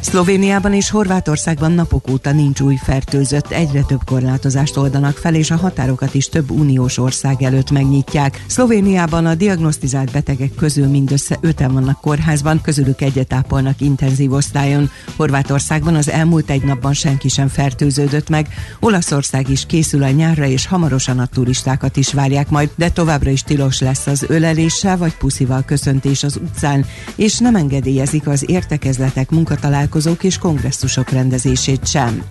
Szlovéniában 0.00 0.72
és 0.72 0.90
Horvátországban 0.90 1.72
napok 1.72 2.10
óta 2.10 2.32
nincs 2.32 2.60
új 2.60 2.76
fertőzött, 2.76 3.50
egyre 3.50 3.82
több 3.82 4.00
korlátozást 4.04 4.76
oldanak 4.76 5.16
fel, 5.16 5.34
és 5.34 5.50
a 5.50 5.56
határokat 5.56 6.14
is 6.14 6.28
több 6.28 6.50
uniós 6.50 6.98
ország 6.98 7.42
előtt 7.42 7.70
megnyitják. 7.70 8.44
Szlovéniában 8.46 9.26
a 9.26 9.34
diagnosztizált 9.34 10.12
betegek 10.12 10.54
közül 10.54 10.86
mindössze 10.86 11.38
öten 11.40 11.72
vannak 11.72 12.00
kórházban, 12.00 12.60
közülük 12.60 13.00
egyet 13.00 13.32
ápolnak 13.32 13.80
intenzív 13.80 14.32
osztályon. 14.32 14.90
Horvátországban 15.16 15.94
az 15.94 16.10
elmúlt 16.10 16.50
egy 16.50 16.64
napban 16.64 16.92
senki 16.92 17.28
sem 17.28 17.48
fertőződött 17.48 18.28
meg. 18.28 18.48
Olaszország 18.80 19.50
is 19.50 19.66
készül 19.66 20.02
a 20.02 20.10
nyárra, 20.10 20.46
és 20.46 20.66
hamarosan 20.66 21.18
a 21.18 21.26
turistákat 21.26 21.96
is 21.96 22.12
várják 22.12 22.48
majd, 22.48 22.70
de 22.74 22.90
továbbra 22.90 23.30
is 23.30 23.42
tilos 23.42 23.80
lesz 23.80 24.06
az 24.06 24.24
öleléssel 24.28 24.96
vagy 24.96 25.16
puszival 25.16 25.62
köszöntés 25.62 26.22
az 26.22 26.36
utcán, 26.36 26.84
és 27.16 27.38
nem 27.38 27.56
engedélyezik 27.56 28.26
az 28.26 28.44
értekezletek 28.50 29.30
munkatalálkozók 29.30 29.86
találkozók 29.88 30.24
és 30.24 30.38
kongresszusok 30.38 31.08
rendezését 31.10 31.86
sem. 31.86 32.22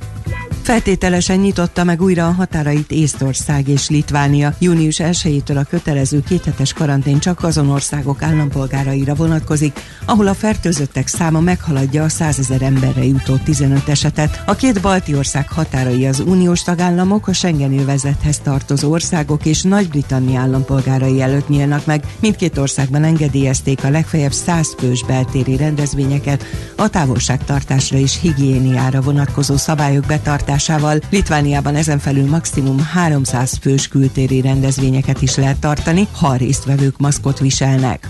Feltételesen 0.68 1.38
nyitotta 1.38 1.84
meg 1.84 2.02
újra 2.02 2.28
a 2.28 2.32
határait 2.32 2.92
Észtország 2.92 3.68
és 3.68 3.90
Litvánia. 3.90 4.54
Június 4.60 5.00
1-től 5.00 5.58
a 5.58 5.64
kötelező 5.64 6.24
kéthetes 6.28 6.74
karantén 6.74 7.20
csak 7.20 7.44
azon 7.44 7.70
országok 7.70 8.22
állampolgáraira 8.22 9.16
vonatkozik, 9.16 9.80
ahol 10.06 10.28
a 10.28 10.34
fertőzöttek 10.34 11.08
száma 11.08 11.40
meghaladja 11.40 12.04
a 12.04 12.10
100 12.10 12.40
ezer 12.40 12.62
emberre 12.62 13.04
jutó 13.04 13.36
15 13.36 13.90
esetet. 13.90 14.44
A 14.46 14.56
két 14.56 14.82
balti 14.82 15.16
ország 15.16 15.50
határai 15.50 16.08
az 16.08 16.20
uniós 16.20 16.64
tagállamok, 16.64 17.28
a 17.28 17.34
Schengen 17.34 17.80
övezethez 17.80 18.40
tartozó 18.40 18.92
országok 18.92 19.46
és 19.46 19.62
Nagy-Britannia 19.62 20.40
állampolgárai 20.40 21.22
előtt 21.22 21.50
nyílnak 21.50 21.86
meg. 21.86 22.04
Mindkét 22.20 22.58
országban 22.58 23.04
engedélyezték 23.04 23.84
a 23.84 23.90
legfeljebb 23.90 24.34
100 24.34 24.76
fős 24.78 25.04
beltéri 25.06 25.58
rendezvényeket, 25.58 26.44
a 26.76 26.90
távolságtartásra 26.90 27.98
és 27.98 28.20
higiéniára 28.22 29.02
vonatkozó 29.02 29.58
szabályok 29.58 30.06
betartásával. 30.18 31.00
Litvániában 31.10 31.76
ezen 31.76 32.00
felül 32.00 32.30
maximum 32.30 32.80
300 32.80 33.58
fős 33.62 33.88
kültéri 33.88 34.42
rendezvényeket 34.42 35.22
is 35.22 35.36
lehet 35.36 35.60
tartani, 35.60 36.08
ha 36.12 36.28
a 36.28 36.36
résztvevők 36.36 36.98
maszkot 36.98 37.40
viselnek. 37.40 38.08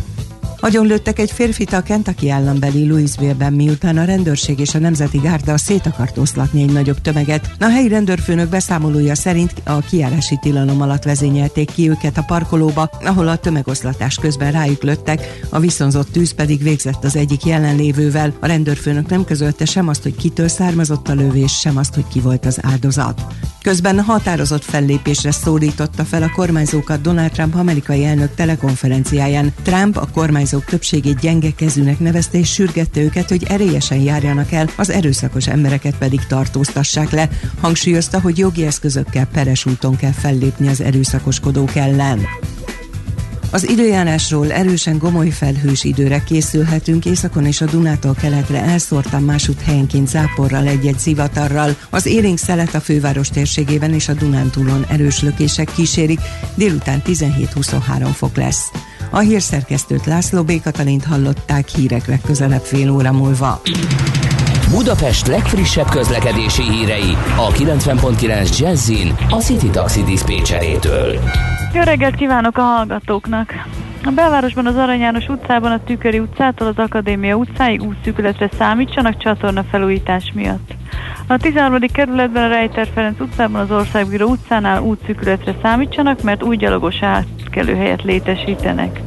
Agyonlőttek 0.68 1.20
egy 1.20 1.32
férfit 1.32 1.74
a 1.74 1.82
Kentucky 1.82 2.30
állambeli 2.30 2.88
Louisville-ben, 2.88 3.54
miután 3.54 3.98
a 3.98 4.04
rendőrség 4.04 4.60
és 4.60 4.76
a 4.76 4.80
Nemzeti 4.80 5.18
Gárda 5.18 5.58
szét 5.58 5.86
akart 5.86 6.18
oszlatni 6.18 6.62
egy 6.62 6.72
nagyobb 6.72 7.02
tömeget. 7.02 7.52
A 7.60 7.66
helyi 7.66 7.88
rendőrfőnök 7.88 8.50
beszámolója 8.50 9.16
szerint 9.16 9.54
a 9.64 9.80
kiárási 9.80 10.38
tilalom 10.42 10.82
alatt 10.82 11.04
vezényelték 11.04 11.72
ki 11.72 11.90
őket 11.90 12.18
a 12.18 12.24
parkolóba, 12.28 12.90
ahol 13.02 13.28
a 13.28 13.38
tömegoszlatás 13.38 14.16
közben 14.16 14.52
rájuk 14.52 14.84
lőttek, 14.84 15.40
a 15.50 15.60
viszonzott 15.60 16.12
tűz 16.12 16.32
pedig 16.32 16.64
végzett 16.64 17.04
az 17.04 17.16
egyik 17.16 17.46
jelenlévővel. 17.46 18.34
A 18.40 18.48
rendőrfőnök 18.48 19.10
nem 19.10 19.26
közölte 19.26 19.66
sem 19.66 19.88
azt, 19.88 20.04
hogy 20.04 20.16
kitől 20.16 20.48
származott 20.48 21.08
a 21.08 21.14
lövés, 21.14 21.60
sem 21.60 21.78
azt, 21.78 21.94
hogy 21.94 22.08
ki 22.08 22.20
volt 22.20 22.46
az 22.46 22.60
áldozat. 22.62 23.22
Közben 23.62 24.00
határozott 24.00 24.64
fellépésre 24.64 25.32
szólította 25.32 26.04
fel 26.06 26.24
a 26.24 26.32
kormányzókat 26.36 27.02
Donald 27.02 27.32
Trump 27.32 27.56
amerikai 27.56 28.06
elnök 28.06 28.36
telekonferenciáján. 28.36 29.54
Trump 29.64 29.98
a 29.98 30.08
kormányzók 30.58 30.66
többségét 30.66 31.20
gyenge 31.20 31.52
kezűnek 31.56 32.00
nevezte 32.00 32.38
és 32.38 32.54
sürgette 32.54 33.02
őket, 33.02 33.30
hogy 33.30 33.44
erélyesen 33.48 33.98
járjanak 33.98 34.52
el, 34.52 34.70
az 34.76 34.90
erőszakos 34.90 35.48
embereket 35.48 35.98
pedig 35.98 36.20
tartóztassák 36.28 37.12
le. 37.12 37.30
Hangsúlyozta, 37.62 38.22
hogy 38.22 38.38
jogi 38.38 38.66
eszközökkel 38.66 39.26
peres 39.26 39.66
úton 39.66 39.96
kell 39.96 40.12
fellépni 40.12 40.68
az 40.68 40.82
erőszakoskodók 40.82 41.76
ellen. 41.76 42.26
Az 43.52 43.70
időjárásról 43.70 44.52
erősen 44.52 44.98
gomoly 44.98 45.30
felhős 45.30 45.84
időre 45.84 46.24
készülhetünk, 46.24 47.06
északon 47.06 47.46
és 47.46 47.62
a 47.62 47.66
Dunától 47.66 48.14
keletre 48.14 48.62
elszórtan 48.62 49.24
másút 49.24 49.62
helyenként 49.62 50.08
záporral 50.08 50.68
egy-egy 50.68 51.00
szivatarral. 51.00 51.76
Az 51.90 52.06
élénk 52.06 52.38
szelet 52.38 52.74
a 52.76 52.80
főváros 52.80 53.30
térségében 53.30 53.94
és 53.94 54.08
a 54.08 54.14
Dunántúlon 54.14 54.86
erős 54.90 55.22
lökések 55.22 55.72
kísérik, 55.76 56.20
délután 56.56 57.02
17-23 57.06 58.10
fok 58.14 58.36
lesz. 58.36 58.72
A 59.10 59.20
hírszerkesztőt 59.20 60.06
László 60.06 60.44
B. 60.44 60.62
Katalint 60.64 61.06
hallották 61.06 61.68
hírek 61.68 62.08
legközelebb 62.08 62.62
fél 62.62 62.92
óra 62.92 63.12
múlva. 63.12 63.62
Budapest 64.72 65.28
legfrissebb 65.28 65.90
közlekedési 65.90 66.64
hírei 66.64 67.18
a 67.38 67.52
90.9 67.52 68.60
Jazzin 68.60 69.16
a 69.30 69.36
City 69.36 69.70
Taxi 69.70 70.04
Dispécsejétől. 70.04 71.20
Jó 71.74 71.82
reggelt 71.82 72.16
kívánok 72.16 72.58
a 72.58 72.62
hallgatóknak! 72.62 73.54
A 74.04 74.12
belvárosban 74.12 74.66
az 74.66 74.76
Arany 74.76 75.00
János 75.00 75.28
utcában 75.28 75.72
a 75.72 75.84
Tüköri 75.84 76.20
utcától 76.20 76.68
az 76.68 76.78
Akadémia 76.78 77.36
utcáig 77.36 77.84
útszűkületre 77.84 78.50
számítsanak 78.58 79.18
csatorna 79.18 79.64
felújítás 79.64 80.32
miatt. 80.36 80.76
A 81.28 81.38
13. 81.38 81.80
kerületben 81.94 82.44
a 82.44 82.48
Rejter 82.48 82.88
Ferenc 82.94 83.20
utcában 83.20 83.62
az 83.62 83.72
Országbíró 83.72 84.30
utcánál 84.30 84.82
útszűkületre 84.82 85.56
számítsanak, 85.62 86.22
mert 86.22 86.44
új 86.44 86.56
gyalogos 86.56 87.02
átkelőhelyet 87.02 88.04
létesítenek. 88.04 89.02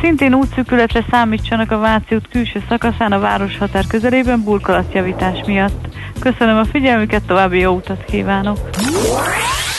Szintén 0.00 0.34
útszűkületre 0.34 1.04
számítsanak 1.10 1.70
a 1.70 1.78
Váci 1.78 2.14
út 2.14 2.28
külső 2.28 2.62
szakaszán 2.68 3.12
a 3.12 3.18
városhatár 3.18 3.86
közelében 3.86 4.42
burkolatjavítás 4.42 5.38
miatt. 5.46 5.86
Köszönöm 6.20 6.56
a 6.56 6.64
figyelmüket, 6.64 7.22
további 7.22 7.58
jó 7.58 7.74
utat 7.74 8.04
kívánok! 8.04 8.58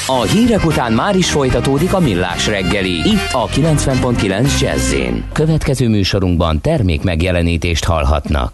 A 0.10 0.22
hírek 0.22 0.66
után 0.66 0.93
már 0.93 1.16
is 1.16 1.32
folytatódik 1.32 1.93
a 1.93 1.99
millás 1.99 2.47
reggeli. 2.47 2.93
Itt 2.93 3.30
a 3.32 3.47
90.9 3.47 4.60
jazz 4.60 4.95
Következő 5.34 5.89
műsorunkban 5.89 6.62
termék 6.62 7.03
megjelenítést 7.03 7.86
hallhatnak. 7.86 8.51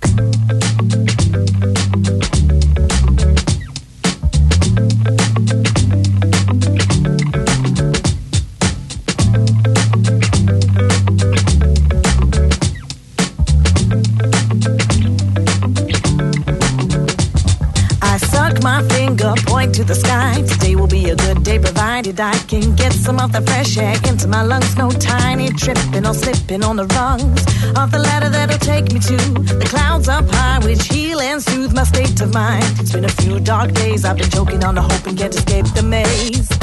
To 19.71 19.83
the 19.83 19.95
sky. 19.95 20.41
Today 20.41 20.75
will 20.75 20.87
be 20.87 21.09
a 21.09 21.15
good 21.15 21.43
day, 21.43 21.59
provided 21.59 22.19
I 22.19 22.33
can 22.51 22.75
get 22.75 22.91
some 22.91 23.19
of 23.19 23.31
the 23.31 23.41
fresh 23.41 23.77
air 23.77 23.95
into 24.09 24.27
my 24.27 24.41
lungs. 24.41 24.75
No 24.75 24.89
tiny 24.89 25.49
tripping 25.49 26.05
or 26.05 26.13
slipping 26.13 26.63
on 26.63 26.75
the 26.75 26.85
rungs 26.87 27.41
of 27.77 27.91
the 27.91 27.99
ladder 27.99 28.29
that'll 28.29 28.57
take 28.57 28.91
me 28.91 28.99
to 28.99 29.17
the 29.61 29.65
clouds 29.69 30.09
up 30.09 30.25
high, 30.27 30.59
which 30.65 30.87
heal 30.87 31.19
and 31.21 31.41
soothe 31.41 31.73
my 31.73 31.83
state 31.83 32.19
of 32.21 32.33
mind. 32.33 32.65
It's 32.79 32.91
been 32.91 33.05
a 33.05 33.15
few 33.21 33.39
dark 33.39 33.73
days. 33.73 34.05
I've 34.05 34.17
been 34.17 34.29
choking 34.29 34.63
on 34.63 34.75
the 34.75 34.81
hope 34.81 35.05
and 35.07 35.17
can't 35.17 35.33
escape 35.33 35.67
the 35.73 35.83
maze. 35.83 36.62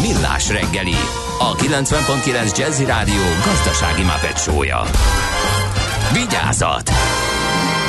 Millás 0.00 0.48
reggeli, 0.48 0.96
a 1.38 1.54
90.9 1.54 2.58
Jazzy 2.58 2.84
Rádió 2.84 3.22
gazdasági 3.44 4.02
mapetsója. 4.02 4.82
Vigyázat! 6.12 6.90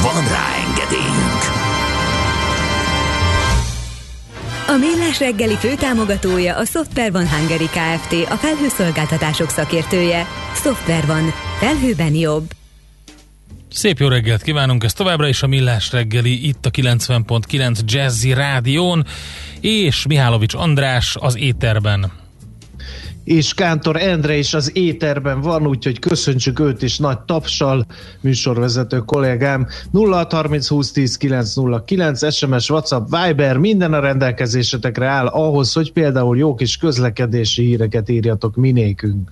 Van 0.01 0.28
rá 0.28 0.47
engedélyünk! 0.68 1.41
A 4.68 4.78
Millás 4.78 5.20
reggeli 5.20 5.55
főtámogatója 5.55 6.55
a 6.55 6.66
Software 6.66 7.12
van 7.12 7.30
Hungary 7.30 7.70
Kft. 7.70 8.30
A 8.30 8.36
felhőszolgáltatások 8.36 9.49
szakértője. 9.49 10.28
Software 10.55 11.05
van. 11.05 11.34
Felhőben 11.59 12.14
jobb. 12.14 12.61
Szép 13.74 13.99
jó 13.99 14.07
reggelt 14.07 14.41
kívánunk, 14.41 14.84
ez 14.84 14.93
továbbra 14.93 15.28
is 15.28 15.43
a 15.43 15.47
Millás 15.47 15.91
reggeli, 15.91 16.47
itt 16.47 16.65
a 16.65 16.69
90.9 16.69 17.80
Jazzy 17.86 18.34
Rádión, 18.34 19.05
és 19.59 20.05
Mihálovics 20.07 20.53
András 20.53 21.15
az 21.19 21.38
éterben. 21.38 22.11
és 23.24 23.53
Kántor 23.53 23.95
Endre 23.95 24.38
is 24.38 24.53
az 24.53 24.76
éterben 24.76 25.41
van, 25.41 25.67
úgyhogy 25.67 25.99
köszöntsük 25.99 26.59
őt 26.59 26.82
is 26.82 26.97
nagy 26.97 27.19
tapsal, 27.19 27.86
műsorvezető 28.22 28.97
kollégám. 28.97 29.67
0630 29.93 30.67
20 30.67 30.91
10 30.91 31.17
909, 31.17 32.34
SMS, 32.34 32.69
WhatsApp, 32.69 33.07
Viber, 33.09 33.57
minden 33.57 33.93
a 33.93 33.99
rendelkezésetekre 33.99 35.07
áll 35.07 35.28
ahhoz, 35.28 35.74
hogy 35.74 35.91
például 35.93 36.38
jó 36.38 36.55
kis 36.55 36.78
közlekedési 36.78 37.65
híreket 37.65 38.09
írjatok 38.09 38.55
minékünk. 38.55 39.32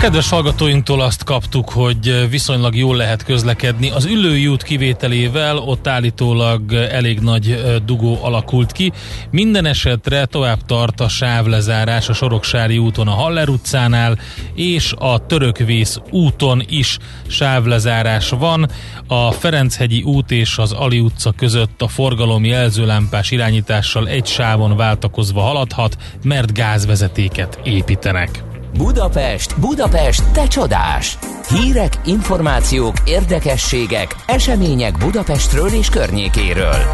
kedves 0.00 0.28
hallgatóinktól 0.28 1.00
azt 1.00 1.24
kaptuk, 1.24 1.70
hogy 1.70 2.28
viszonylag 2.30 2.76
jól 2.76 2.96
lehet 2.96 3.24
közlekedni. 3.24 3.90
Az 3.90 4.04
ülői 4.04 4.46
út 4.46 4.62
kivételével 4.62 5.56
ott 5.56 5.86
állítólag 5.86 6.72
elég 6.72 7.18
nagy 7.18 7.64
dugó 7.84 8.18
alakult 8.22 8.72
ki. 8.72 8.92
Minden 9.30 9.66
esetre 9.66 10.24
tovább 10.24 10.64
tart 10.66 11.00
a 11.00 11.08
sávlezárás 11.08 12.08
a 12.08 12.12
Soroksári 12.12 12.78
úton 12.78 13.08
a 13.08 13.10
Haller 13.10 13.48
utcánál, 13.48 14.18
és 14.54 14.94
a 14.98 15.26
Törökvész 15.26 15.98
úton 16.10 16.62
is 16.68 16.98
sávlezárás 17.26 18.28
van. 18.30 18.70
A 19.06 19.30
Ferenchegyi 19.30 20.02
út 20.02 20.30
és 20.30 20.58
az 20.58 20.72
Ali 20.72 21.00
utca 21.00 21.32
között 21.32 21.82
a 21.82 21.88
forgalom 21.88 22.44
jelzőlámpás 22.44 23.30
irányítással 23.30 24.08
egy 24.08 24.26
sávon 24.26 24.76
váltakozva 24.76 25.40
haladhat, 25.40 25.96
mert 26.22 26.52
gázvezetéket 26.52 27.58
építenek. 27.64 28.49
Budapest, 28.76 29.60
Budapest, 29.60 30.32
te 30.32 30.46
csodás! 30.46 31.18
Hírek, 31.48 32.00
információk, 32.04 32.96
érdekességek, 33.04 34.16
események 34.26 34.98
Budapestről 34.98 35.68
és 35.68 35.88
környékéről. 35.88 36.84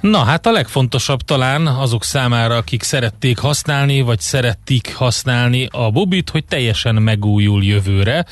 Na 0.00 0.18
hát 0.18 0.46
a 0.46 0.52
legfontosabb 0.52 1.20
talán 1.20 1.66
azok 1.66 2.04
számára, 2.04 2.56
akik 2.56 2.82
szerették 2.82 3.38
használni, 3.38 4.00
vagy 4.00 4.20
szerettik 4.20 4.94
használni 4.94 5.68
a 5.70 5.90
Bobit, 5.90 6.30
hogy 6.30 6.44
teljesen 6.44 6.94
megújul 6.94 7.64
jövőre 7.64 8.24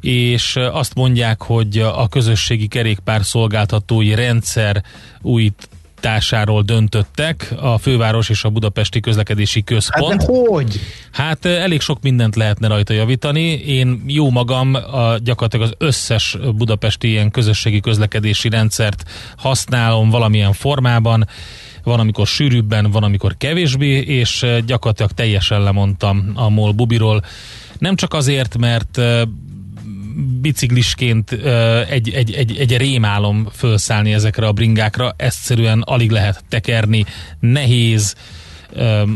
és 0.00 0.56
azt 0.56 0.94
mondják, 0.94 1.42
hogy 1.42 1.78
a 1.78 2.08
közösségi 2.08 2.66
kerékpár 2.66 3.24
szolgáltatói 3.24 4.14
rendszer 4.14 4.82
újít 5.22 5.68
tásáról 6.00 6.62
döntöttek 6.62 7.54
a 7.60 7.78
főváros 7.78 8.28
és 8.28 8.44
a 8.44 8.50
budapesti 8.50 9.00
közlekedési 9.00 9.64
központ. 9.64 10.22
Hát 10.22 10.30
de 10.30 10.48
hogy? 10.48 10.80
Hát 11.12 11.44
eh, 11.44 11.62
elég 11.62 11.80
sok 11.80 12.02
mindent 12.02 12.36
lehetne 12.36 12.68
rajta 12.68 12.92
javítani. 12.92 13.50
Én 13.52 14.02
jó 14.06 14.30
magam 14.30 14.74
a, 14.74 15.18
gyakorlatilag 15.18 15.66
az 15.66 15.74
összes 15.86 16.36
budapesti 16.56 17.08
ilyen 17.08 17.30
közösségi 17.30 17.80
közlekedési 17.80 18.48
rendszert 18.48 19.10
használom 19.36 20.10
valamilyen 20.10 20.52
formában. 20.52 21.26
Van, 21.82 22.00
amikor 22.00 22.26
sűrűbben, 22.26 22.90
van, 22.90 23.02
amikor 23.02 23.36
kevésbé, 23.36 23.98
és 23.98 24.42
eh, 24.42 24.58
gyakorlatilag 24.60 25.12
teljesen 25.12 25.62
lemondtam 25.62 26.32
a 26.34 26.48
MOL 26.48 26.72
Bubiról. 26.72 27.22
Nem 27.78 27.96
csak 27.96 28.14
azért, 28.14 28.58
mert 28.58 28.98
eh, 28.98 29.22
biciklisként 30.40 31.32
egy, 31.88 32.10
egy, 32.10 32.32
egy, 32.32 32.56
egy 32.56 32.76
rémálom 32.76 33.48
felszállni 33.52 34.12
ezekre 34.12 34.46
a 34.46 34.52
bringákra, 34.52 35.14
egyszerűen 35.16 35.80
alig 35.80 36.10
lehet 36.10 36.44
tekerni, 36.48 37.04
nehéz, 37.40 38.14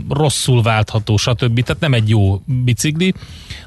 rosszul 0.09 0.62
váltható, 0.62 1.16
stb. 1.16 1.62
Tehát 1.62 1.80
nem 1.80 1.94
egy 1.94 2.09
jó 2.09 2.42
bicikli, 2.44 3.14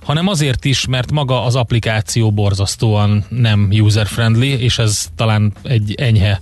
hanem 0.01 0.27
azért 0.27 0.65
is, 0.65 0.87
mert 0.87 1.11
maga 1.11 1.43
az 1.43 1.55
applikáció 1.55 2.31
borzasztóan 2.31 3.25
nem 3.29 3.67
user-friendly, 3.71 4.47
és 4.47 4.79
ez 4.79 5.07
talán 5.15 5.53
egy 5.63 5.95
enyhe 5.97 6.41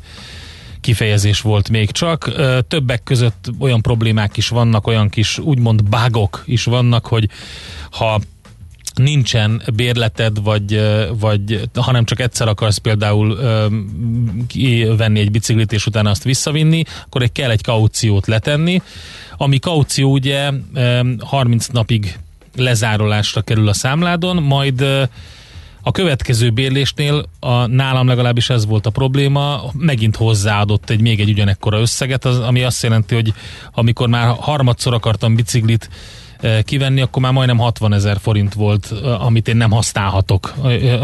kifejezés 0.82 1.42
volt 1.42 1.70
még 1.70 1.92
csak. 1.92 2.32
Többek 2.68 3.04
között 3.04 3.52
olyan 3.60 3.82
problémák 3.82 4.38
is 4.38 4.48
vannak, 4.48 4.88
olyan 4.88 5.10
kis 5.10 5.38
úgymond 5.38 5.84
bugok 5.84 6.44
is 6.46 6.64
vannak, 6.64 7.06
hogy 7.06 7.30
ha 7.92 8.20
nincsen 8.96 9.62
bérleted, 9.76 10.44
vagy, 10.44 10.82
vagy 11.20 11.70
hanem 11.74 12.06
csak 12.06 12.20
egyszer 12.20 12.48
akarsz 12.48 12.78
például 12.78 13.38
venni 14.98 15.20
egy 15.20 15.32
biciklit, 15.32 15.72
és 15.72 15.86
utána 15.86 16.10
azt 16.10 16.24
visszavinni, 16.24 16.84
akkor 17.06 17.22
egy 17.22 17.32
kell 17.32 17.50
egy 17.50 17.64
kauciót 17.64 18.28
letenni, 18.28 18.82
ami 19.38 19.60
kaució 19.60 20.12
ugye 20.12 20.52
30 21.20 21.68
napig 21.68 22.20
lezárolásra 22.56 23.42
kerül 23.42 23.68
a 23.68 23.74
számládon, 23.74 24.44
majd 24.44 24.86
a 25.88 25.92
következő 25.92 26.50
bérlésnél 26.50 27.26
a, 27.40 27.66
nálam 27.66 28.08
legalábbis 28.08 28.50
ez 28.50 28.66
volt 28.66 28.86
a 28.86 28.90
probléma, 28.90 29.62
megint 29.74 30.16
hozzáadott 30.16 30.90
egy 30.90 31.02
még 31.02 31.20
egy 31.20 31.30
ugyanekkora 31.30 31.80
összeget, 31.80 32.26
az, 32.26 32.40
ami 32.40 32.64
azt 32.64 32.84
jelenti, 32.84 33.16
hogy 33.16 33.34
amikor 33.72 34.08
már 34.08 34.36
harmadszor 34.40 34.94
akartam 34.94 35.36
biciklit 35.36 35.90
kivenni, 36.64 37.02
akkor 37.02 37.22
már 37.22 37.32
majdnem 37.32 37.58
60 37.58 37.94
ezer 37.94 38.18
forint 38.22 38.54
volt, 38.54 38.86
amit 39.20 39.48
én 39.48 39.58
nem 39.58 39.72
használhatok, 39.72 40.54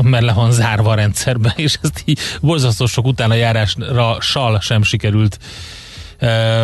mert 0.02 0.24
le 0.24 0.34
van 0.34 0.52
zárva 0.52 0.92
a 0.92 0.96
rendszerbe, 0.96 1.54
és 1.66 1.78
ezt 1.82 2.04
így 2.06 2.20
borzasztó 2.42 2.86
sok 2.86 3.06
utána 3.06 3.34
járásra 3.34 4.18
sal 4.20 4.60
sem 4.60 4.84
sikerült 4.84 5.40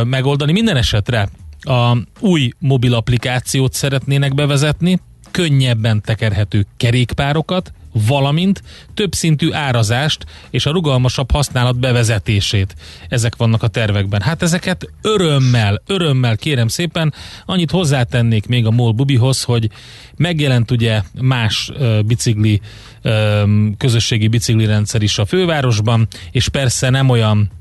megoldani. 0.03 0.51
Minden 0.51 0.77
esetre 0.77 1.29
a 1.61 1.97
új 2.19 2.51
mobil 2.59 2.93
applikációt 2.93 3.73
szeretnének 3.73 4.33
bevezetni, 4.33 4.99
könnyebben 5.31 6.01
tekerhető 6.01 6.65
kerékpárokat, 6.77 7.71
valamint 8.07 8.63
többszintű 8.93 9.51
árazást 9.51 10.25
és 10.49 10.65
a 10.65 10.71
rugalmasabb 10.71 11.31
használat 11.31 11.79
bevezetését. 11.79 12.75
Ezek 13.09 13.35
vannak 13.35 13.63
a 13.63 13.67
tervekben. 13.67 14.21
Hát 14.21 14.41
ezeket 14.41 14.89
örömmel, 15.01 15.81
örömmel 15.87 16.37
kérem 16.37 16.67
szépen. 16.67 17.13
Annyit 17.45 17.71
hozzátennék 17.71 18.47
még 18.47 18.65
a 18.65 18.71
MOL 18.71 18.91
Bubihoz, 18.91 19.43
hogy 19.43 19.69
megjelent 20.15 20.71
ugye 20.71 21.01
más 21.21 21.69
uh, 21.69 21.99
bicikli, 22.03 22.61
uh, 23.03 23.49
közösségi 23.77 24.27
bicikli 24.27 24.65
rendszer 24.65 25.01
is 25.01 25.17
a 25.17 25.25
fővárosban, 25.25 26.07
és 26.31 26.49
persze 26.49 26.89
nem 26.89 27.09
olyan 27.09 27.51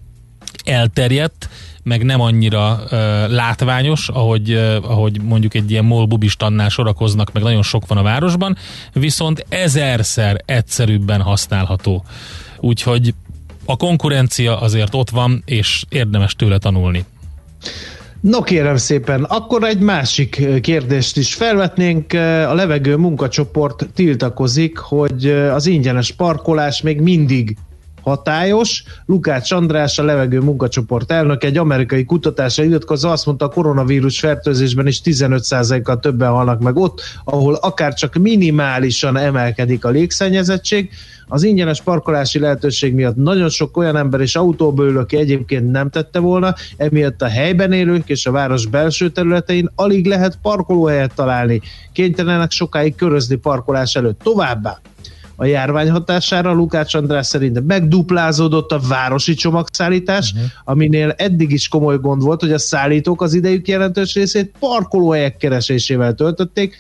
elterjedt, 0.65 1.49
meg 1.87 2.05
nem 2.05 2.21
annyira 2.21 2.81
uh, 2.85 2.91
látványos, 3.29 4.09
ahogy, 4.09 4.53
uh, 4.53 4.77
ahogy 4.83 5.23
mondjuk 5.23 5.55
egy 5.55 5.71
ilyen 5.71 5.85
MOL 5.85 6.07
bubistannál 6.07 6.69
sorakoznak, 6.69 7.33
meg 7.33 7.43
nagyon 7.43 7.63
sok 7.63 7.87
van 7.87 7.99
a 7.99 8.03
városban, 8.03 8.57
viszont 8.93 9.47
ezerszer 9.49 10.43
egyszerűbben 10.45 11.21
használható. 11.21 12.05
Úgyhogy 12.61 13.15
a 13.65 13.77
konkurencia 13.77 14.61
azért 14.61 14.95
ott 14.95 15.11
van, 15.11 15.43
és 15.45 15.85
érdemes 15.89 16.35
tőle 16.35 16.59
tanulni. 16.59 17.05
No 18.21 18.43
kérem 18.43 18.77
szépen, 18.77 19.23
akkor 19.25 19.65
egy 19.65 19.79
másik 19.79 20.61
kérdést 20.61 21.17
is 21.17 21.35
felvetnénk. 21.35 22.13
A 22.49 22.55
levegő 22.55 22.97
munkacsoport 22.97 23.89
tiltakozik, 23.95 24.79
hogy 24.79 25.27
az 25.31 25.67
ingyenes 25.67 26.13
parkolás 26.13 26.83
még 26.83 27.01
mindig 27.01 27.57
hatályos. 28.07 28.83
Lukács 29.07 29.53
András, 29.53 29.99
a 29.99 30.05
levegő 30.05 30.41
munkacsoport 30.41 31.11
elnök 31.11 31.45
egy 31.45 31.59
amerikai 31.59 32.05
kutatásra 32.05 32.65
iratkozva 32.65 33.11
azt 33.11 33.27
mondta, 33.27 33.45
a 33.45 33.49
koronavírus 33.49 34.19
fertőzésben 34.19 34.87
is 34.87 35.01
15%-kal 35.05 35.99
többen 35.99 36.31
halnak 36.31 36.61
meg 36.61 36.77
ott, 36.77 37.01
ahol 37.25 37.55
akár 37.55 37.95
csak 37.95 38.15
minimálisan 38.15 39.17
emelkedik 39.17 39.85
a 39.85 39.89
légszennyezettség. 39.89 40.91
Az 41.29 41.43
ingyenes 41.43 41.83
parkolási 41.83 42.39
lehetőség 42.39 42.95
miatt 42.95 43.17
nagyon 43.17 43.49
sok 43.49 43.77
olyan 43.77 43.97
ember 43.97 44.21
és 44.21 44.37
autóba 44.37 44.85
ül, 44.85 44.99
aki 44.99 45.17
egyébként 45.17 45.71
nem 45.71 45.91
tette 45.91 46.19
volna, 46.19 46.55
emiatt 46.77 47.23
a 47.23 47.29
helyben 47.29 47.73
élők 47.73 48.09
és 48.09 48.27
a 48.27 48.31
város 48.31 48.67
belső 48.67 49.11
területein 49.11 49.71
alig 49.75 50.07
lehet 50.07 50.39
parkolóhelyet 50.43 51.15
találni. 51.15 51.61
Kénytelenek 51.93 52.51
sokáig 52.51 52.95
körözni 52.95 53.37
parkolás 53.37 53.95
előtt. 53.95 54.19
Továbbá 54.23 54.81
a 55.37 55.45
járvány 55.45 55.91
hatására 55.91 56.53
Lukács 56.53 56.95
András 56.95 57.27
szerint 57.27 57.67
megduplázódott 57.67 58.73
a 58.73 58.81
városi 58.89 59.35
csomagszállítás, 59.35 60.33
uh-huh. 60.33 60.51
aminél 60.65 61.15
eddig 61.17 61.51
is 61.51 61.69
komoly 61.69 61.99
gond 61.99 62.23
volt, 62.23 62.41
hogy 62.41 62.53
a 62.53 62.59
szállítók 62.59 63.23
az 63.23 63.35
idejük 63.35 63.69
jelentős 63.69 64.15
részét 64.15 64.53
parkolóhelyek 64.59 65.37
keresésével 65.37 66.15
töltötték, 66.15 66.77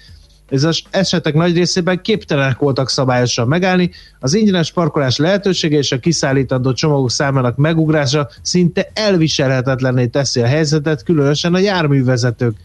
ez 0.49 0.65
az 0.65 0.83
esetek 0.91 1.35
nagy 1.35 1.57
részében 1.57 2.01
képtelenek 2.03 2.59
voltak 2.59 2.89
szabályosan 2.89 3.49
megállni. 3.49 3.91
Az 4.21 4.35
ingyenes 4.35 4.73
parkolás 4.73 5.17
lehetősége 5.17 5.77
és 5.77 5.93
a 5.93 5.99
kiszállítandó 5.99 6.73
csomagok 6.73 7.11
számának 7.11 7.57
megugrása 7.57 8.29
szinte 8.43 8.91
elviselhetetlenné 8.95 10.07
teszi 10.07 10.41
a 10.41 10.47
helyzetet, 10.47 11.03
különösen 11.03 11.55
a 11.55 11.59
járművezetők 11.59 12.57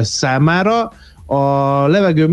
számára. 0.00 0.92
A 1.26 1.86
levegő 1.86 2.28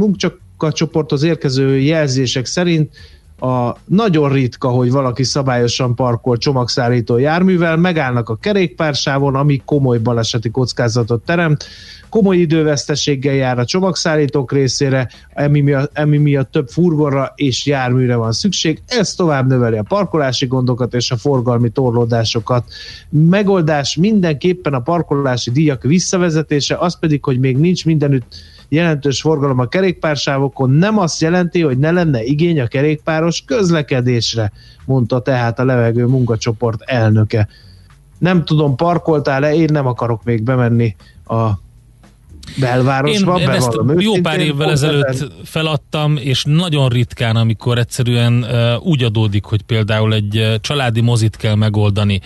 munkacsoporthoz 0.64 1.24
érkező 1.24 1.78
jelzések 1.80 2.46
szerint 2.46 2.92
a 3.40 3.76
nagyon 3.86 4.30
ritka, 4.30 4.68
hogy 4.70 4.92
valaki 4.92 5.24
szabályosan 5.24 5.96
parkol 5.96 6.38
csomagszállító 6.38 7.18
járművel, 7.18 7.78
megállnak 7.78 8.30
a 8.30 8.36
kerékpársávon, 8.36 9.36
ami 9.36 9.62
komoly 9.66 9.98
baleseti 9.98 10.50
kockázatot 10.50 11.26
teremt, 11.26 11.66
komoly 12.10 12.38
időveszteséggel 12.38 13.34
jár 13.34 13.60
a 13.60 13.66
csomagszállítók 13.66 14.52
részére, 14.52 15.10
emi 15.30 15.62
miatt, 15.62 15.90
emi 15.94 16.18
miatt 16.18 16.52
több 16.52 16.68
furgonra 16.68 17.34
és 17.36 17.66
járműre 17.66 18.16
van 18.16 18.32
szükség. 18.32 18.82
Ez 18.86 19.14
tovább 19.14 19.48
növeli 19.48 19.78
a 19.78 19.84
parkolási 19.88 20.46
gondokat 20.46 20.94
és 20.94 21.12
a 21.12 21.18
forgalmi 21.18 21.70
torlódásokat. 21.70 22.64
Megoldás 23.10 23.96
mindenképpen 23.96 24.74
a 24.74 24.82
parkolási 24.82 25.52
díjak 25.52 25.84
visszavezetése, 25.84 26.76
az 26.76 27.00
pedig, 27.00 27.24
hogy 27.24 27.40
még 27.40 27.58
nincs 27.58 27.86
mindenütt 27.86 28.36
jelentős 28.74 29.22
forgalom 29.22 29.60
a 29.60 29.66
kerékpársávokon, 29.66 30.70
nem 30.70 30.98
azt 30.98 31.22
jelenti, 31.22 31.62
hogy 31.62 31.78
ne 31.78 31.92
lenne 31.92 32.24
igény 32.24 32.60
a 32.60 32.68
kerékpáros 32.68 33.44
közlekedésre, 33.46 34.52
mondta 34.86 35.22
tehát 35.22 35.60
a 35.60 35.66
levegő 35.66 36.06
munkacsoport 36.06 36.82
elnöke. 36.82 37.48
Nem 38.18 38.46
tudom, 38.46 38.76
parkoltál-e, 38.76 39.56
én 39.56 39.70
nem 39.72 39.88
akarok 39.88 40.24
még 40.24 40.44
bemenni 40.44 40.96
a 41.26 41.50
belvárosba. 42.60 43.40
Én, 43.40 43.42
én 43.42 43.50
ezt 43.50 43.80
jó 43.98 44.14
pár 44.14 44.40
évvel 44.40 44.72
ezelőtt 44.72 45.32
feladtam, 45.44 46.18
és 46.18 46.44
nagyon 46.48 46.90
ritkán, 46.90 47.36
amikor 47.36 47.78
egyszerűen 47.78 48.34
uh, 48.44 48.86
úgy 48.86 49.04
adódik, 49.04 49.44
hogy 49.44 49.62
például 49.62 50.14
egy 50.14 50.38
uh, 50.38 50.56
családi 50.56 51.02
mozit 51.02 51.36
kell 51.36 51.56
megoldani, 51.56 52.22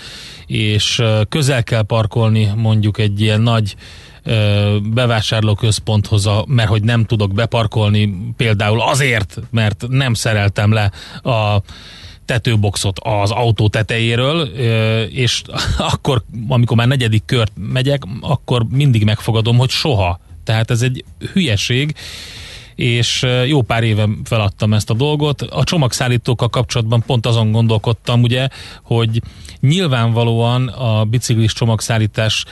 és 0.45 0.99
uh, 0.99 1.21
közel 1.29 1.63
kell 1.63 1.83
parkolni 1.83 2.51
mondjuk 2.55 2.97
egy 2.97 3.21
ilyen 3.21 3.41
nagy 3.41 3.75
ö, 3.75 4.06
bevásárlóközponthoz, 4.93 6.25
a, 6.25 6.45
mert 6.47 6.69
hogy 6.69 6.83
nem 6.83 7.05
tudok 7.05 7.33
beparkolni, 7.33 8.33
például 8.37 8.81
azért, 8.81 9.37
mert 9.49 9.85
nem 9.89 10.13
szereltem 10.13 10.71
le 10.71 10.91
a 11.23 11.61
tetőboxot 12.25 12.99
az 12.99 13.31
autó 13.31 13.67
tetejéről, 13.69 14.41
és 15.09 15.41
akkor, 15.93 16.23
amikor 16.47 16.77
már 16.77 16.87
negyedik 16.87 17.23
kört 17.25 17.51
megyek, 17.55 18.03
akkor 18.21 18.65
mindig 18.69 19.03
megfogadom, 19.03 19.57
hogy 19.57 19.69
soha. 19.69 20.19
Tehát 20.43 20.71
ez 20.71 20.81
egy 20.81 21.03
hülyeség, 21.33 21.95
és 22.77 23.25
jó 23.45 23.61
pár 23.61 23.83
éve 23.83 24.09
feladtam 24.23 24.73
ezt 24.73 24.89
a 24.89 24.93
dolgot. 24.93 25.41
A 25.41 25.63
csomagszállítókkal 25.63 26.49
kapcsolatban 26.49 27.03
pont 27.05 27.25
azon 27.25 27.51
gondolkodtam, 27.51 28.21
ugye, 28.21 28.47
hogy 28.83 29.21
nyilvánvalóan 29.59 30.67
a 30.67 31.05
biciklis 31.05 31.53
csomagszállítás, 31.53 32.45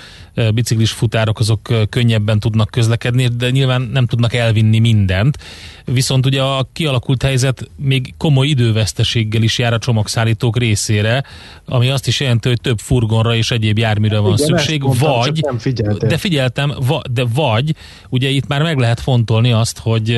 biciklis 0.53 0.91
futárok 0.91 1.39
azok 1.39 1.89
könnyebben 1.89 2.39
tudnak 2.39 2.69
közlekedni, 2.69 3.27
de 3.27 3.49
nyilván 3.49 3.81
nem 3.81 4.05
tudnak 4.05 4.33
elvinni 4.33 4.79
mindent. 4.79 5.37
Viszont 5.85 6.25
ugye 6.25 6.41
a 6.41 6.67
kialakult 6.73 7.23
helyzet 7.23 7.69
még 7.75 8.13
komoly 8.17 8.47
időveszteséggel 8.47 9.41
is 9.41 9.57
jár 9.57 9.73
a 9.73 9.77
csomagszállítók 9.77 10.57
részére, 10.57 11.23
ami 11.65 11.89
azt 11.89 12.07
is 12.07 12.19
jelenti, 12.19 12.47
hogy 12.47 12.61
több 12.61 12.79
furgonra 12.79 13.35
és 13.35 13.51
egyéb 13.51 13.77
járműre 13.77 14.19
van 14.19 14.33
Igen, 14.33 14.45
szükség, 14.47 14.81
mondtam, 14.81 15.11
vagy, 15.11 15.39
nem 15.41 15.57
figyeltél. 15.57 16.09
de 16.09 16.17
figyeltem, 16.17 16.73
va, 16.87 17.01
de 17.11 17.25
vagy, 17.33 17.75
ugye 18.09 18.29
itt 18.29 18.47
már 18.47 18.61
meg 18.61 18.77
lehet 18.77 18.99
fontolni 18.99 19.51
azt, 19.51 19.79
hogy 19.79 20.14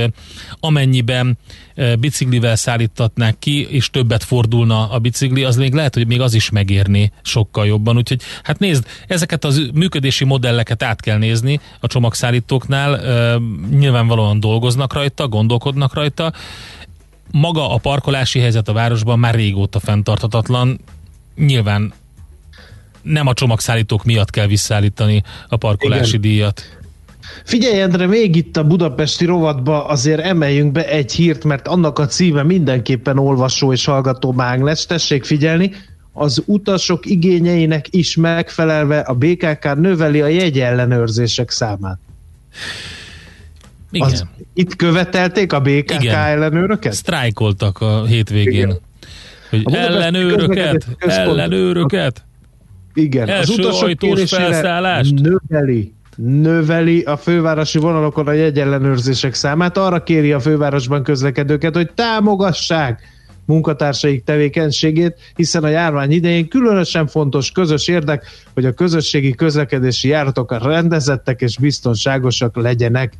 amennyiben 0.60 1.38
eh, 1.76 1.95
biciklivel 1.95 2.56
szállítatnák 2.56 3.39
ki, 3.39 3.68
és 3.70 3.89
többet 3.89 4.24
fordulna 4.24 4.89
a 4.89 5.00
bicikli, 5.00 5.43
az 5.43 5.56
még 5.56 5.74
lehet, 5.74 5.93
hogy 5.93 6.08
még 6.08 6.22
az 6.22 6.34
is 6.34 6.50
megérni 6.50 7.12
sokkal 7.22 7.66
jobban. 7.66 7.98
Úgyhogy 7.98 8.22
hát 8.43 8.60
nézd, 8.60 8.86
ezeket 9.08 9.45
az 9.45 9.70
működési 9.74 10.26
modelleket 10.26 10.84
át 10.84 11.02
kell 11.02 11.18
nézni 11.18 11.60
a 11.80 11.88
csomagszállítóknál, 11.88 13.00
eh, 13.00 13.36
nyilvánvalóan 13.70 14.39
dolgoznak 14.39 14.93
rajta, 14.93 15.28
gondolkodnak 15.28 15.93
rajta. 15.93 16.34
Maga 17.32 17.74
a 17.74 17.78
parkolási 17.78 18.39
helyzet 18.39 18.68
a 18.68 18.74
városban 18.74 19.20
már 19.20 19.36
régóta 19.36 19.80
fenntarthatatlan, 19.80 20.80
nyilván 21.36 21.93
nem 23.08 23.28
a 23.28 23.34
csomagszállítók 23.34 24.04
miatt 24.04 24.30
kell 24.30 24.48
visszaállítani 24.48 25.24
a 25.48 25.58
parkolási 25.58 26.08
Igen. 26.10 26.22
díjat. 26.22 26.77
Figyelj, 27.44 27.82
Endre, 27.82 28.06
még 28.08 28.36
itt 28.36 28.58
a 28.58 28.64
budapesti 28.64 29.26
rovatba 29.26 29.86
azért 29.86 30.20
emeljünk 30.22 30.72
be 30.72 30.88
egy 30.88 31.12
hírt, 31.12 31.44
mert 31.44 31.68
annak 31.68 32.00
a 32.00 32.06
címe 32.06 32.44
mindenképpen 32.44 33.18
olvasó 33.18 33.72
és 33.72 33.86
hallgató 33.86 34.32
mágnes. 34.32 34.86
Tessék 34.86 35.24
figyelni, 35.24 35.72
az 36.14 36.44
utasok 36.46 37.06
igényeinek 37.06 37.86
is 37.90 38.16
megfelelve 38.16 39.00
a 39.00 39.14
BKK 39.14 39.76
növeli 39.76 40.22
a 40.22 40.28
jegyellenőrzések 40.28 41.50
számát. 41.50 42.00
Igen. 43.92 44.08
Az, 44.08 44.26
itt 44.54 44.76
követelték 44.76 45.54
a 45.54 45.60
BKK 45.60 46.02
Igen. 46.02 46.16
ellenőröket? 46.16 46.94
Sztrájkoltak 46.94 47.82
a 47.82 48.06
hétvégén. 48.06 48.52
Igen. 48.54 48.80
Hogy 49.50 49.62
A 49.66 49.76
ellenőröket, 49.76 50.88
ellenőröket. 50.98 52.26
Igen, 52.94 53.28
Első 53.30 53.52
az 53.54 53.60
utasok 53.60 53.88
ajtós 53.88 54.10
kérésére 54.10 54.44
felszállást. 54.44 55.14
növeli 55.14 55.94
növeli 56.18 57.01
a 57.01 57.18
fővárosi 57.18 57.80
vonalokon 57.80 58.28
a 58.28 58.32
jegyellenőrzések 58.32 59.34
számát. 59.34 59.78
Arra 59.78 60.03
kéri 60.03 60.32
a 60.32 60.39
fővárosban 60.39 61.03
közlekedőket, 61.03 61.76
hogy 61.76 61.91
támogassák 61.93 63.01
munkatársaik 63.45 64.24
tevékenységét, 64.24 65.18
hiszen 65.36 65.63
a 65.63 65.68
járvány 65.68 66.11
idején 66.11 66.47
különösen 66.47 67.07
fontos 67.07 67.51
közös 67.51 67.88
érdek, 67.88 68.26
hogy 68.53 68.65
a 68.65 68.72
közösségi 68.72 69.32
közlekedési 69.32 70.07
járatok 70.07 70.63
rendezettek 70.63 71.41
és 71.41 71.57
biztonságosak 71.57 72.55
legyenek. 72.55 73.13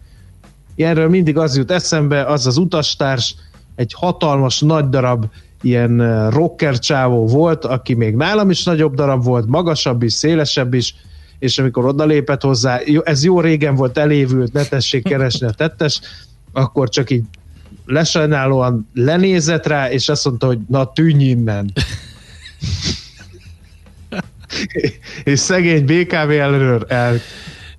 Erről 0.76 1.10
mindig 1.10 1.38
az 1.38 1.58
jut 1.58 1.72
eszembe, 1.72 2.26
az 2.26 2.48
az 2.48 2.58
utastárs, 2.58 3.36
egy 3.76 3.94
hatalmas 3.94 4.60
nagy 4.60 4.90
darab 4.90 5.26
ilyen 5.62 6.02
eh, 6.02 6.32
rocker 6.32 6.80
csávó 6.80 7.28
volt, 7.28 7.66
aki 7.66 7.94
még 7.94 8.16
nálam 8.16 8.50
is 8.50 8.64
nagyobb 8.64 8.94
darab 8.94 9.24
volt, 9.24 9.46
magasabb 9.48 10.04
is, 10.04 10.14
szélesebb 10.14 10.74
is, 10.74 10.96
és 11.40 11.58
amikor 11.58 11.86
odalépett 11.86 12.42
hozzá, 12.42 12.80
ez 13.04 13.24
jó 13.24 13.42
régen 13.42 13.76
volt 13.76 13.98
elévült, 13.98 14.54
ne 14.54 14.64
tessék 14.64 15.04
keresni 15.04 15.48
a 15.48 15.52
tettes, 15.52 16.02
akkor 16.52 16.90
csak 16.90 17.10
így 17.10 17.24
lesajnálóan 17.86 18.90
lenézett 18.94 19.66
rá, 19.66 19.92
és 19.92 20.10
azt 20.10 20.26
mondta, 20.26 20.48
hogy 20.48 20.60
na 20.68 20.92
tűnj 20.92 21.24
innen. 21.24 21.74
és 25.24 25.40
szegény 25.40 25.86
BKV 25.86 26.30
ellenőr 26.30 26.86
el 26.88 27.20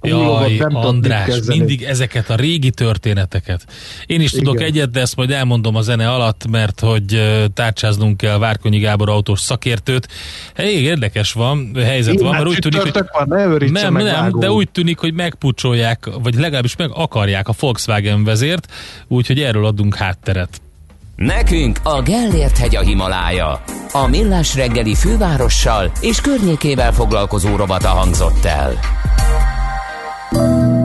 Jaj, 0.02 0.56
nem 0.56 0.76
András, 0.76 1.26
kezdeni. 1.26 1.58
mindig 1.58 1.82
ezeket 1.82 2.30
a 2.30 2.34
régi 2.34 2.70
történeteket. 2.70 3.64
Én 4.06 4.20
is 4.20 4.30
tudok 4.30 4.54
Igen. 4.54 4.66
egyet, 4.66 4.90
de 4.90 5.00
ezt 5.00 5.16
majd 5.16 5.30
elmondom 5.30 5.76
a 5.76 5.80
zene 5.80 6.10
alatt, 6.10 6.46
mert 6.50 6.80
hogy 6.80 7.22
tárcsáznunk 7.54 8.16
kell 8.16 8.38
Várkonyi 8.38 8.78
Gábor 8.78 9.08
autós 9.08 9.40
szakértőt. 9.40 10.08
Elég 10.54 10.82
érdekes 10.82 11.32
van, 11.32 11.70
helyzet 11.74 12.12
Igen, 12.12 12.24
van, 12.26 12.34
mert 12.34 12.48
úgy 12.48 12.58
tűnik, 12.58 12.80
hogy 12.80 13.04
van, 13.12 13.28
ne 13.28 13.80
nem, 13.80 13.92
meg, 13.92 14.04
nem, 14.04 14.38
de 14.38 14.50
úgy 14.50 14.70
tűnik, 14.70 14.98
hogy 14.98 15.14
megpucsolják, 15.14 16.08
vagy 16.22 16.34
legalábbis 16.34 16.76
meg 16.76 16.90
akarják 16.94 17.48
a 17.48 17.54
Volkswagen 17.60 18.24
vezért, 18.24 18.72
úgyhogy 19.08 19.40
erről 19.40 19.66
adunk 19.66 19.94
hátteret. 19.94 20.60
Nekünk 21.16 21.78
a 21.82 22.02
Gellért 22.02 22.58
hegy 22.58 22.76
a 22.76 22.80
Himalája. 22.80 23.62
A 23.92 24.06
Millás 24.06 24.54
reggeli 24.54 24.94
fővárossal 24.94 25.92
és 26.00 26.20
környékével 26.20 26.92
foglalkozó 26.92 27.56
rovata 27.56 27.88
hangzott 27.88 28.44
el. 28.44 28.78
嗯。 30.32 30.77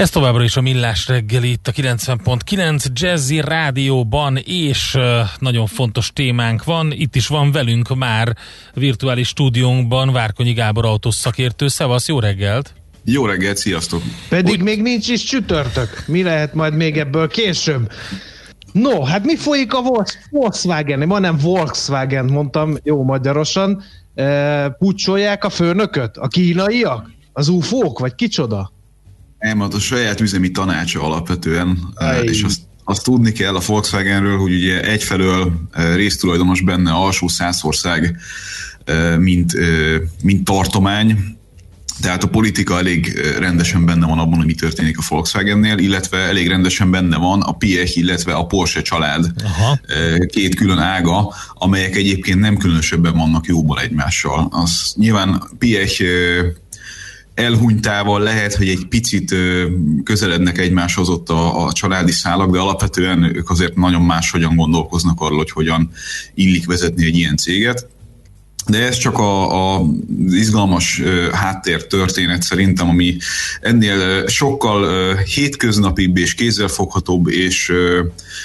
Ez 0.00 0.10
továbbra 0.10 0.42
is 0.42 0.56
a 0.56 0.60
Millás 0.60 1.08
reggeli 1.08 1.50
itt 1.50 1.68
a 1.68 1.72
90.9 1.72 2.86
Jazzy 2.92 3.40
Rádióban, 3.40 4.36
és 4.36 4.98
nagyon 5.38 5.66
fontos 5.66 6.10
témánk 6.12 6.64
van. 6.64 6.92
Itt 6.92 7.16
is 7.16 7.26
van 7.26 7.52
velünk 7.52 7.96
már 7.96 8.36
virtuális 8.74 9.28
stúdiónkban 9.28 10.12
Várkonyi 10.12 10.52
Gábor 10.52 10.84
autós 10.84 11.14
szakértő. 11.14 11.68
Szevasz, 11.68 12.08
jó 12.08 12.20
reggelt! 12.20 12.74
Jó 13.04 13.26
reggelt, 13.26 13.56
sziasztok! 13.56 14.02
Pedig 14.28 14.52
Úgy... 14.52 14.62
még 14.62 14.82
nincs 14.82 15.08
is 15.08 15.22
csütörtök. 15.22 16.04
Mi 16.06 16.22
lehet 16.22 16.54
majd 16.54 16.74
még 16.74 16.98
ebből 16.98 17.28
később? 17.28 17.90
No, 18.72 19.02
hát 19.04 19.24
mi 19.24 19.36
folyik 19.36 19.74
a 19.74 19.82
Volkswagen? 20.30 21.06
Ma 21.06 21.18
nem 21.18 21.36
Volkswagen 21.36 22.24
mondtam 22.24 22.76
jó 22.82 23.02
magyarosan. 23.02 23.82
E, 24.14 24.68
pucsolják 24.68 25.44
a 25.44 25.50
főnököt? 25.50 26.16
A 26.16 26.28
kínaiak? 26.28 27.10
Az 27.32 27.48
ufók? 27.48 27.98
Vagy 27.98 28.14
kicsoda? 28.14 28.78
Nem, 29.40 29.60
hát 29.60 29.74
a 29.74 29.78
saját 29.80 30.20
üzemi 30.20 30.50
tanácsa 30.50 31.02
alapvetően, 31.02 31.92
Ej. 31.94 32.24
és 32.24 32.42
azt, 32.42 32.60
azt 32.84 33.04
tudni 33.04 33.32
kell 33.32 33.54
a 33.54 33.62
Volkswagenről, 33.66 34.38
hogy 34.38 34.54
ugye 34.54 34.82
egyfelől 34.82 35.52
résztulajdonos 35.94 36.60
benne 36.60 36.92
alsó 36.92 37.28
százország, 37.28 38.16
mint, 39.18 39.52
mint 40.22 40.44
tartomány, 40.44 41.38
tehát 42.00 42.22
a 42.22 42.28
politika 42.28 42.78
elég 42.78 43.20
rendesen 43.38 43.84
benne 43.84 44.06
van 44.06 44.18
abban, 44.18 44.36
hogy 44.36 44.46
mi 44.46 44.54
történik 44.54 44.98
a 44.98 45.02
Volkswagennél, 45.08 45.78
illetve 45.78 46.18
elég 46.18 46.48
rendesen 46.48 46.90
benne 46.90 47.16
van 47.16 47.40
a 47.40 47.52
Piech, 47.52 47.96
illetve 47.96 48.32
a 48.32 48.46
Porsche 48.46 48.82
család 48.82 49.32
Aha. 49.44 49.78
két 50.26 50.54
külön 50.54 50.78
ága, 50.78 51.34
amelyek 51.54 51.96
egyébként 51.96 52.40
nem 52.40 52.56
különösebben 52.56 53.16
vannak 53.16 53.46
jóból 53.46 53.80
egymással. 53.80 54.48
Az 54.50 54.92
nyilván 54.96 55.42
Piech 55.58 56.02
elhunytával 57.34 58.20
lehet, 58.20 58.54
hogy 58.54 58.68
egy 58.68 58.86
picit 58.88 59.34
közelednek 60.04 60.58
egymáshoz 60.58 61.08
ott 61.08 61.28
a, 61.28 61.64
a 61.64 61.72
családi 61.72 62.12
szálak, 62.12 62.50
de 62.50 62.58
alapvetően 62.58 63.36
ők 63.36 63.50
azért 63.50 63.76
nagyon 63.76 64.02
máshogyan 64.02 64.56
gondolkoznak 64.56 65.20
arról, 65.20 65.36
hogy 65.36 65.50
hogyan 65.50 65.90
illik 66.34 66.66
vezetni 66.66 67.04
egy 67.04 67.16
ilyen 67.16 67.36
céget. 67.36 67.88
De 68.66 68.86
ez 68.86 68.96
csak 68.96 69.18
a, 69.18 69.74
a 69.74 69.82
izgalmas 70.30 71.02
háttér 71.32 71.86
történet 71.86 72.42
szerintem, 72.42 72.88
ami 72.88 73.16
ennél 73.60 74.26
sokkal 74.26 75.14
hétköznapibb 75.16 76.16
és 76.16 76.34
kézzelfoghatóbb, 76.34 77.28
és 77.28 77.72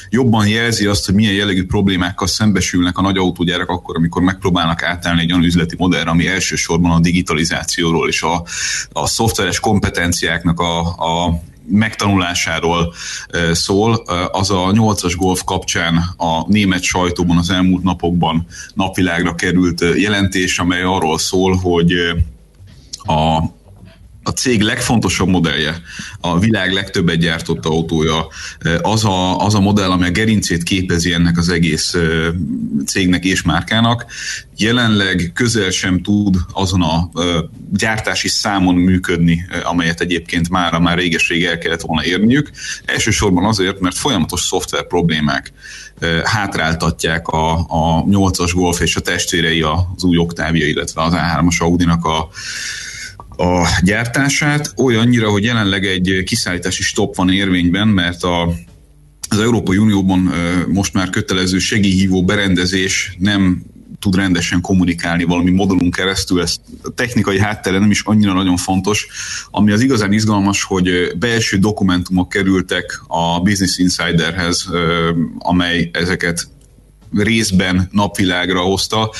jobban 0.09 0.47
jelzi 0.47 0.85
azt, 0.85 1.05
hogy 1.05 1.15
milyen 1.15 1.33
jellegű 1.33 1.65
problémákkal 1.65 2.27
szembesülnek 2.27 2.97
a 2.97 3.01
nagy 3.01 3.17
autógyárak 3.17 3.69
akkor, 3.69 3.95
amikor 3.95 4.21
megpróbálnak 4.21 4.83
átállni 4.83 5.21
egy 5.21 5.31
olyan 5.31 5.43
üzleti 5.43 5.75
modellre, 5.77 6.09
ami 6.09 6.27
elsősorban 6.27 6.91
a 6.91 6.99
digitalizációról 6.99 8.07
és 8.07 8.21
a, 8.21 8.43
a 8.91 9.07
szoftveres 9.07 9.59
kompetenciáknak 9.59 10.59
a, 10.59 10.79
a 10.87 11.41
megtanulásáról 11.67 12.93
szól. 13.51 13.93
Az 14.31 14.51
a 14.51 14.71
8-as 14.71 15.13
golf 15.17 15.43
kapcsán 15.43 15.97
a 16.17 16.47
német 16.47 16.81
sajtóban 16.81 17.37
az 17.37 17.49
elmúlt 17.49 17.83
napokban 17.83 18.47
napvilágra 18.73 19.35
került 19.35 19.83
jelentés, 19.95 20.59
amely 20.59 20.81
arról 20.81 21.17
szól, 21.17 21.55
hogy 21.55 21.93
a 23.05 23.43
a 24.27 24.31
cég 24.31 24.61
legfontosabb 24.61 25.27
modellje, 25.27 25.81
a 26.19 26.39
világ 26.39 26.71
legtöbbet 26.71 27.17
gyártott 27.17 27.65
autója, 27.65 28.27
az 28.81 29.05
a, 29.05 29.37
az 29.37 29.55
a 29.55 29.59
modell, 29.59 29.89
ami 29.91 30.05
a 30.05 30.11
gerincét 30.11 30.63
képezi 30.63 31.13
ennek 31.13 31.37
az 31.37 31.49
egész 31.49 31.95
cégnek 32.85 33.23
és 33.23 33.41
márkának, 33.41 34.05
jelenleg 34.57 35.31
közel 35.33 35.69
sem 35.69 36.01
tud 36.01 36.35
azon 36.53 36.81
a 36.81 37.09
gyártási 37.71 38.27
számon 38.27 38.75
működni, 38.75 39.45
amelyet 39.63 40.01
egyébként 40.01 40.49
már 40.49 40.79
már 40.79 40.97
réges-rég 40.97 41.43
el 41.43 41.57
kellett 41.57 41.81
volna 41.81 42.05
érniük. 42.05 42.51
Elsősorban 42.85 43.45
azért, 43.45 43.79
mert 43.79 43.97
folyamatos 43.97 44.41
szoftver 44.41 44.87
problémák 44.87 45.53
hátráltatják 46.23 47.27
a, 47.27 47.59
a 47.59 48.03
8-as 48.03 48.51
Golf 48.53 48.79
és 48.79 48.95
a 48.95 49.01
testvérei 49.01 49.61
az 49.61 50.03
új 50.03 50.17
Octavia, 50.17 50.67
illetve 50.67 51.01
az 51.01 51.13
A3-as 51.15 51.57
Audi-nak 51.57 52.05
a 52.05 52.29
a 53.37 53.67
gyártását, 53.83 54.73
olyannyira, 54.77 55.29
hogy 55.29 55.43
jelenleg 55.43 55.85
egy 55.85 56.23
kiszállítási 56.25 56.83
stop 56.83 57.15
van 57.15 57.29
érvényben, 57.29 57.87
mert 57.87 58.23
a, 58.23 58.53
az 59.29 59.39
Európai 59.39 59.77
Unióban 59.77 60.31
most 60.67 60.93
már 60.93 61.09
kötelező 61.09 61.57
segélyhívó 61.57 62.23
berendezés 62.23 63.15
nem 63.19 63.63
tud 63.99 64.15
rendesen 64.15 64.61
kommunikálni 64.61 65.23
valami 65.23 65.51
modulunk 65.51 65.95
keresztül, 65.95 66.41
ez 66.41 66.55
a 66.83 66.89
technikai 66.89 67.39
háttere 67.39 67.79
nem 67.79 67.91
is 67.91 68.01
annyira 68.01 68.33
nagyon 68.33 68.57
fontos. 68.57 69.07
Ami 69.51 69.71
az 69.71 69.81
igazán 69.81 70.13
izgalmas, 70.13 70.63
hogy 70.63 71.17
belső 71.17 71.57
dokumentumok 71.57 72.29
kerültek 72.29 73.01
a 73.07 73.41
Business 73.41 73.77
Insiderhez, 73.77 74.69
amely 75.37 75.89
ezeket 75.93 76.47
részben 77.15 77.89
napvilágra 77.91 78.61
hozta, 78.61 79.11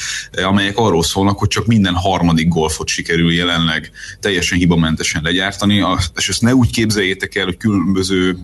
amelyek 0.45 0.77
arról 0.77 1.03
szólnak, 1.03 1.39
hogy 1.39 1.47
csak 1.47 1.65
minden 1.65 1.93
harmadik 1.93 2.47
golfot 2.47 2.87
sikerül 2.87 3.33
jelenleg 3.33 3.91
teljesen 4.19 4.57
hibamentesen 4.57 5.21
legyártani, 5.23 5.83
és 6.15 6.29
ezt 6.29 6.41
ne 6.41 6.55
úgy 6.55 6.71
képzeljétek 6.71 7.35
el, 7.35 7.45
hogy 7.45 7.57
különböző 7.57 8.37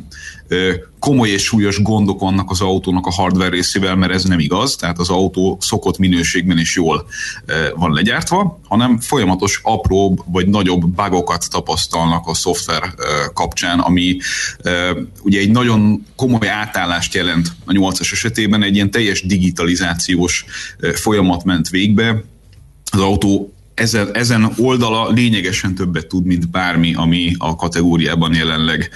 komoly 1.00 1.30
és 1.30 1.44
súlyos 1.44 1.82
gondok 1.82 2.20
vannak 2.20 2.50
az 2.50 2.62
autónak 2.62 3.06
a 3.06 3.12
hardware 3.12 3.50
részével, 3.50 3.96
mert 3.96 4.14
ez 4.14 4.24
nem 4.24 4.40
igaz, 4.40 4.76
tehát 4.76 5.00
az 5.00 5.10
autó 5.10 5.58
szokott 5.62 5.98
minőségben 5.98 6.58
is 6.58 6.76
jól 6.76 7.08
van 7.76 7.94
legyártva, 7.94 8.60
hanem 8.68 9.00
folyamatos 9.00 9.60
apróbb 9.64 10.24
vagy 10.26 10.48
nagyobb 10.48 10.86
bugokat 10.86 11.50
tapasztalnak 11.50 12.28
a 12.28 12.34
szoftver 12.34 12.94
kapcsán, 13.34 13.80
ami 13.80 14.18
ugye 15.22 15.40
egy 15.40 15.52
nagyon 15.52 16.06
komoly 16.16 16.48
átállást 16.48 17.14
jelent 17.14 17.52
a 17.66 17.72
8-as 17.72 18.12
esetében, 18.12 18.64
egy 18.64 18.76
ilyen 18.76 18.92
teljes 18.92 19.22
digitalizációs 19.42 20.46
folyamat 20.94 21.44
ment 21.44 21.70
végbe, 21.70 22.24
az 22.92 23.00
autó 23.00 23.54
ezen, 23.74 24.16
ezen 24.16 24.54
oldala 24.58 25.10
lényegesen 25.10 25.76
többet 25.76 26.08
tud, 26.08 26.26
mint 26.26 26.50
bármi, 26.50 26.94
ami 26.94 27.34
a 27.38 27.56
kategóriában 27.56 28.34
jelenleg 28.34 28.90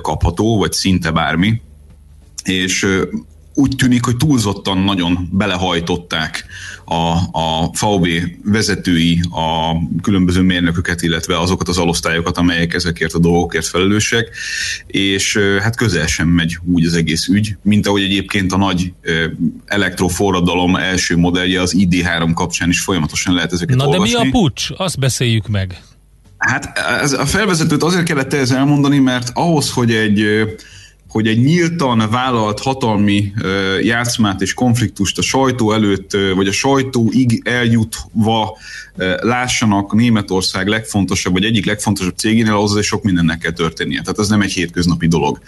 kapható, 0.00 0.58
vagy 0.58 0.72
szinte 0.72 1.10
bármi. 1.10 1.60
És 2.44 2.86
úgy 3.54 3.76
tűnik, 3.76 4.04
hogy 4.04 4.16
túlzottan 4.16 4.78
nagyon 4.78 5.28
belehajtották 5.32 6.44
a, 6.92 7.28
a 7.32 7.70
VW 7.80 8.06
vezetői 8.44 9.20
a 9.30 9.76
különböző 10.02 10.40
mérnököket, 10.40 11.02
illetve 11.02 11.40
azokat 11.40 11.68
az 11.68 11.78
alosztályokat, 11.78 12.38
amelyek 12.38 12.74
ezekért 12.74 13.12
a 13.12 13.18
dolgokért 13.18 13.66
felelősek, 13.66 14.28
és 14.86 15.38
hát 15.60 15.76
közel 15.76 16.06
sem 16.06 16.28
megy 16.28 16.58
úgy 16.72 16.86
az 16.86 16.94
egész 16.94 17.28
ügy, 17.28 17.56
mint 17.62 17.86
ahogy 17.86 18.02
egyébként 18.02 18.52
a 18.52 18.56
nagy 18.56 18.92
elektroforradalom 19.66 20.76
első 20.76 21.16
modellje 21.16 21.60
az 21.60 21.74
ID3 21.78 22.30
kapcsán 22.34 22.68
is 22.68 22.80
folyamatosan 22.80 23.34
lehet 23.34 23.52
ezeket 23.52 23.76
Na 23.76 23.86
olvasni. 23.86 24.12
de 24.12 24.22
mi 24.22 24.28
a 24.28 24.30
pucs? 24.30 24.66
Azt 24.76 24.98
beszéljük 24.98 25.48
meg. 25.48 25.80
Hát 26.38 26.78
ez 27.02 27.12
a 27.12 27.26
felvezetőt 27.26 27.82
azért 27.82 28.04
kellett 28.04 28.32
ez 28.32 28.50
elmondani, 28.50 28.98
mert 28.98 29.30
ahhoz, 29.34 29.70
hogy 29.70 29.90
egy 29.90 30.24
hogy 31.12 31.26
egy 31.26 31.42
nyíltan 31.42 32.10
vállalt 32.10 32.60
hatalmi 32.60 33.32
játszmát 33.82 34.40
és 34.40 34.54
konfliktust 34.54 35.18
a 35.18 35.22
sajtó 35.22 35.72
előtt, 35.72 36.16
vagy 36.34 36.48
a 36.48 36.52
sajtóig 36.52 37.42
eljutva 37.44 38.58
lássanak 39.20 39.92
Németország 39.92 40.66
legfontosabb, 40.66 41.32
vagy 41.32 41.44
egyik 41.44 41.66
legfontosabb 41.66 42.16
cégénél, 42.16 42.52
ahhoz 42.52 42.78
is 42.78 42.86
sok 42.86 43.02
mindennek 43.02 43.38
kell 43.38 43.52
történnie. 43.52 44.00
Tehát 44.00 44.18
ez 44.18 44.28
nem 44.28 44.40
egy 44.40 44.52
hétköznapi 44.52 45.06
dolog. 45.06 45.38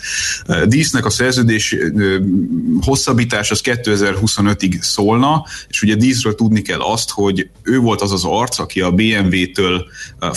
Dísznek 0.66 1.04
a 1.04 1.10
szerződés 1.10 1.76
hosszabbítás 2.80 3.50
az 3.50 3.60
2025-ig 3.64 4.80
szólna, 4.80 5.44
és 5.68 5.82
ugye 5.82 5.94
Díszről 5.94 6.34
tudni 6.34 6.62
kell 6.62 6.80
azt, 6.80 7.10
hogy 7.10 7.48
ő 7.62 7.78
volt 7.78 8.00
az 8.00 8.12
az 8.12 8.24
arc, 8.24 8.58
aki 8.58 8.80
a 8.80 8.90
BMW-től 8.90 9.86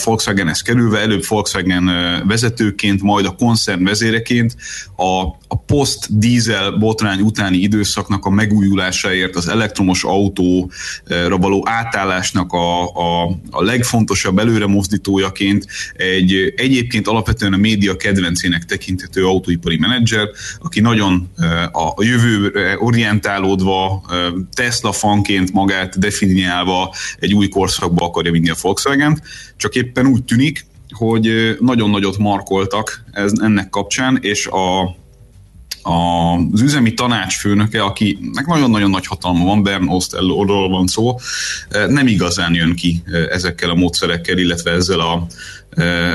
Volkswagen-hez 0.04 0.60
kerülve, 0.60 0.98
előbb 0.98 1.26
Volkswagen 1.28 1.84
vezetőként, 2.26 3.02
majd 3.02 3.26
a 3.26 3.34
koncern 3.34 3.84
vezéreként 3.84 4.56
a, 4.96 5.17
a 5.48 5.58
post-dízel 5.66 6.70
botrány 6.70 7.20
utáni 7.20 7.56
időszaknak 7.56 8.24
a 8.24 8.30
megújulásáért, 8.30 9.36
az 9.36 9.48
elektromos 9.48 10.04
autóra 10.04 11.36
való 11.40 11.62
átállásnak 11.64 12.52
a, 12.52 12.82
a, 12.84 13.24
a 13.50 13.62
legfontosabb 13.62 14.38
előre 14.38 14.66
mozdítójaként 14.66 15.66
egy 15.96 16.52
egyébként 16.56 17.06
alapvetően 17.06 17.52
a 17.52 17.56
média 17.56 17.96
kedvencének 17.96 18.64
tekinthető 18.64 19.26
autóipari 19.26 19.78
menedzser, 19.78 20.28
aki 20.58 20.80
nagyon 20.80 21.28
a 21.72 22.04
jövőre 22.04 22.76
orientálódva, 22.78 24.02
Tesla 24.54 24.92
fanként 24.92 25.52
magát 25.52 25.98
definiálva 25.98 26.94
egy 27.18 27.34
új 27.34 27.48
korszakba 27.48 28.04
akarja 28.04 28.32
vinni 28.32 28.50
a 28.50 28.56
Volkswagen, 28.60 29.22
csak 29.56 29.74
éppen 29.74 30.06
úgy 30.06 30.24
tűnik, 30.24 30.66
hogy 30.90 31.56
nagyon 31.60 31.90
nagyot 31.90 32.18
markoltak 32.18 33.04
ez, 33.12 33.32
ennek 33.42 33.68
kapcsán, 33.68 34.18
és 34.20 34.46
a 34.46 34.96
az 35.88 36.60
üzemi 36.60 36.94
tanácsfőnöke, 36.94 37.82
akinek 37.82 38.46
nagyon-nagyon 38.46 38.90
nagy 38.90 39.06
hatalma 39.06 39.44
van, 39.44 39.62
Bern 39.62 39.88
Ostellóról 39.88 40.68
van 40.68 40.86
szó, 40.86 41.18
nem 41.88 42.06
igazán 42.06 42.54
jön 42.54 42.74
ki 42.74 43.02
ezekkel 43.30 43.70
a 43.70 43.74
módszerekkel, 43.74 44.38
illetve 44.38 44.70
ezzel 44.70 45.00
a, 45.00 45.26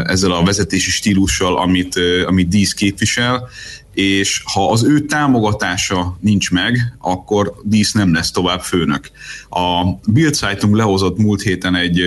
ezzel 0.03 0.32
a 0.32 0.43
vezetési 0.43 0.91
stílussal, 0.91 1.57
amit, 1.57 1.99
amit 2.26 2.47
Dísz 2.47 2.74
képvisel, 2.74 3.49
és 3.93 4.41
ha 4.53 4.71
az 4.71 4.84
ő 4.84 4.99
támogatása 4.99 6.17
nincs 6.21 6.51
meg, 6.51 6.95
akkor 6.99 7.53
Dísz 7.63 7.91
nem 7.91 8.13
lesz 8.13 8.32
tovább 8.32 8.61
főnök. 8.61 9.09
A 9.49 9.84
Bild 10.07 10.34
Zeitung 10.34 10.76
lehozott 10.76 11.17
múlt 11.17 11.41
héten 11.41 11.76
egy, 11.76 12.01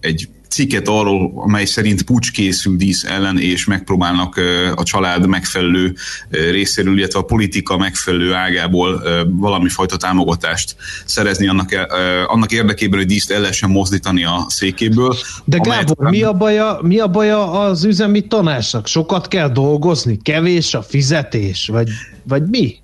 egy 0.00 0.28
cikket 0.56 0.88
arról, 0.88 1.32
amely 1.34 1.64
szerint 1.64 2.02
pucs 2.02 2.32
készül 2.32 2.76
dísz 2.76 3.04
ellen, 3.04 3.38
és 3.38 3.64
megpróbálnak 3.64 4.40
a 4.74 4.82
család 4.82 5.26
megfelelő 5.26 5.94
részéről, 6.28 6.98
illetve 6.98 7.18
a 7.18 7.22
politika 7.22 7.76
megfelelő 7.76 8.32
ágából 8.32 9.02
valami 9.30 9.68
fajta 9.68 9.96
támogatást 9.96 10.76
szerezni 11.04 11.48
annak, 11.48 11.88
annak 12.26 12.52
érdekében, 12.52 12.98
hogy 12.98 13.08
díszt 13.08 13.30
el 13.30 13.40
lehessen 13.40 13.70
mozdítani 13.70 14.24
a 14.24 14.46
székéből. 14.48 15.16
De 15.44 15.58
Gábor, 15.58 16.10
mi 16.10 16.22
a, 16.22 16.32
baja, 16.32 16.78
mi 16.82 16.98
a 16.98 17.08
baja 17.08 17.50
az 17.50 17.84
üzemi 17.84 18.26
tanácsnak? 18.26 18.86
Sokat 18.86 19.28
kell 19.28 19.48
dolgozni? 19.48 20.18
Kevés 20.22 20.74
a 20.74 20.82
fizetés? 20.82 21.68
Vagy, 21.72 21.88
vagy 22.22 22.42
mi? 22.50 22.74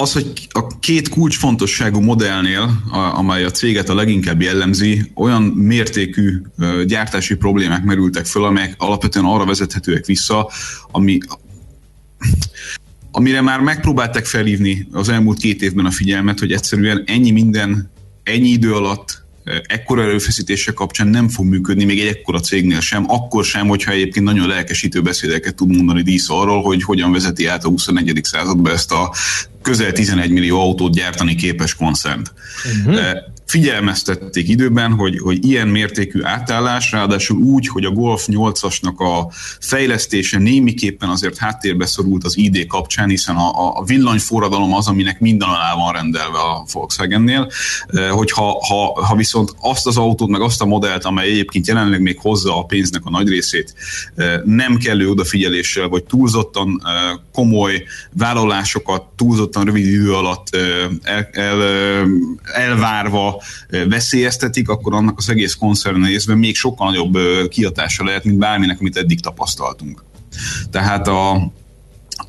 Az, 0.00 0.12
hogy 0.12 0.46
a 0.50 0.78
két 0.78 1.08
kulcsfontosságú 1.08 2.00
modellnél, 2.00 2.82
amely 3.14 3.44
a 3.44 3.50
céget 3.50 3.88
a 3.88 3.94
leginkább 3.94 4.42
jellemzi, 4.42 5.10
olyan 5.14 5.42
mértékű 5.42 6.42
gyártási 6.86 7.34
problémák 7.34 7.84
merültek 7.84 8.26
föl, 8.26 8.44
amelyek 8.44 8.74
alapvetően 8.78 9.24
arra 9.24 9.44
vezethetőek 9.44 10.06
vissza, 10.06 10.50
ami 10.90 11.18
amire 13.12 13.40
már 13.40 13.60
megpróbálták 13.60 14.26
felhívni 14.26 14.88
az 14.92 15.08
elmúlt 15.08 15.38
két 15.38 15.62
évben 15.62 15.86
a 15.86 15.90
figyelmet, 15.90 16.38
hogy 16.38 16.52
egyszerűen 16.52 17.02
ennyi 17.06 17.30
minden, 17.30 17.90
ennyi 18.22 18.48
idő 18.48 18.74
alatt 18.74 19.24
ekkora 19.66 20.02
erőfeszítések 20.02 20.74
kapcsán 20.74 21.08
nem 21.08 21.28
fog 21.28 21.46
működni 21.46 21.84
még 21.84 22.00
egy 22.00 22.06
ekkora 22.06 22.40
cégnél 22.40 22.80
sem, 22.80 23.04
akkor 23.08 23.44
sem, 23.44 23.68
hogyha 23.68 23.92
egyébként 23.92 24.26
nagyon 24.26 24.48
lelkesítő 24.48 25.02
beszédeket 25.02 25.54
tud 25.54 25.76
mondani 25.76 26.02
dísz 26.02 26.28
arról, 26.28 26.62
hogy 26.62 26.82
hogyan 26.82 27.12
vezeti 27.12 27.46
át 27.46 27.64
a 27.64 27.68
21. 27.68 28.20
századba 28.22 28.70
ezt 28.70 28.92
a 28.92 29.14
közel 29.62 29.92
11 29.92 30.30
millió 30.30 30.60
autót 30.60 30.94
gyártani 30.94 31.34
képes 31.34 31.74
koncernt. 31.74 32.32
Uh-huh 32.86 33.28
figyelmeztették 33.50 34.48
időben, 34.48 34.92
hogy, 34.92 35.18
hogy 35.18 35.44
ilyen 35.46 35.68
mértékű 35.68 36.22
átállás, 36.22 36.92
ráadásul 36.92 37.36
úgy, 37.36 37.68
hogy 37.68 37.84
a 37.84 37.90
Golf 37.90 38.24
8-asnak 38.26 38.96
a 38.96 39.32
fejlesztése 39.60 40.38
némiképpen 40.38 41.08
azért 41.08 41.36
háttérbe 41.36 41.86
szorult 41.86 42.24
az 42.24 42.36
ID 42.36 42.66
kapcsán, 42.66 43.08
hiszen 43.08 43.36
a, 43.36 43.78
a 43.78 43.84
villanyforradalom 43.84 44.74
az, 44.74 44.88
aminek 44.88 45.20
minden 45.20 45.48
alá 45.48 45.74
van 45.74 45.92
rendelve 45.92 46.38
a 46.38 46.64
Volkswagennél, 46.72 47.50
eh, 47.86 48.10
hogy 48.10 48.30
ha, 48.30 48.58
ha, 48.68 49.04
ha 49.04 49.16
viszont 49.16 49.54
azt 49.60 49.86
az 49.86 49.96
autót, 49.96 50.28
meg 50.28 50.40
azt 50.40 50.62
a 50.62 50.66
modellt, 50.66 51.04
amely 51.04 51.30
egyébként 51.30 51.66
jelenleg 51.66 52.00
még 52.00 52.18
hozza 52.18 52.58
a 52.58 52.64
pénznek 52.64 53.02
a 53.04 53.10
nagy 53.10 53.28
részét, 53.28 53.74
eh, 54.14 54.40
nem 54.44 54.76
kellő 54.76 55.10
odafigyeléssel, 55.10 55.88
vagy 55.88 56.04
túlzottan 56.04 56.82
eh, 56.84 56.92
komoly 57.32 57.84
vállalásokat 58.12 59.02
túlzottan 59.16 59.64
rövid 59.64 59.86
idő 59.86 60.12
alatt 60.12 60.56
el, 61.02 61.28
el, 61.32 61.62
elvárva 62.52 63.39
veszélyeztetik, 63.88 64.68
akkor 64.68 64.94
annak 64.94 65.18
az 65.18 65.28
egész 65.28 65.54
koncern 65.54 66.00
nézve 66.00 66.34
még 66.34 66.56
sokkal 66.56 66.90
nagyobb 66.90 67.18
kiatása 67.48 68.04
lehet, 68.04 68.24
mint 68.24 68.38
bárminek, 68.38 68.80
amit 68.80 68.96
eddig 68.96 69.20
tapasztaltunk. 69.20 70.04
Tehát 70.70 71.08
a, 71.08 71.52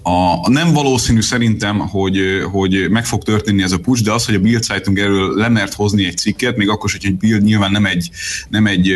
a, 0.04 0.50
nem 0.50 0.74
valószínű 0.74 1.22
szerintem, 1.22 1.80
hogy, 1.80 2.20
hogy 2.52 2.90
meg 2.90 3.06
fog 3.06 3.24
történni 3.24 3.64
ez 3.64 3.72
a 3.72 3.80
push, 3.80 4.04
de 4.04 4.12
az, 4.12 4.26
hogy 4.26 4.36
a 4.36 4.40
Bild 4.40 4.64
Zeitung 4.64 5.00
erről 5.00 5.36
lemert 5.36 5.74
hozni 5.74 6.06
egy 6.06 6.18
cikket, 6.18 6.58
még 6.58 6.70
akkor 6.70 6.86
is, 6.86 6.92
hogy 6.92 7.06
egy 7.06 7.18
Bild 7.18 7.44
nyilván 7.44 7.72
nem 7.72 7.86
egy, 7.86 8.10
nem 8.50 8.68
egy 8.68 8.94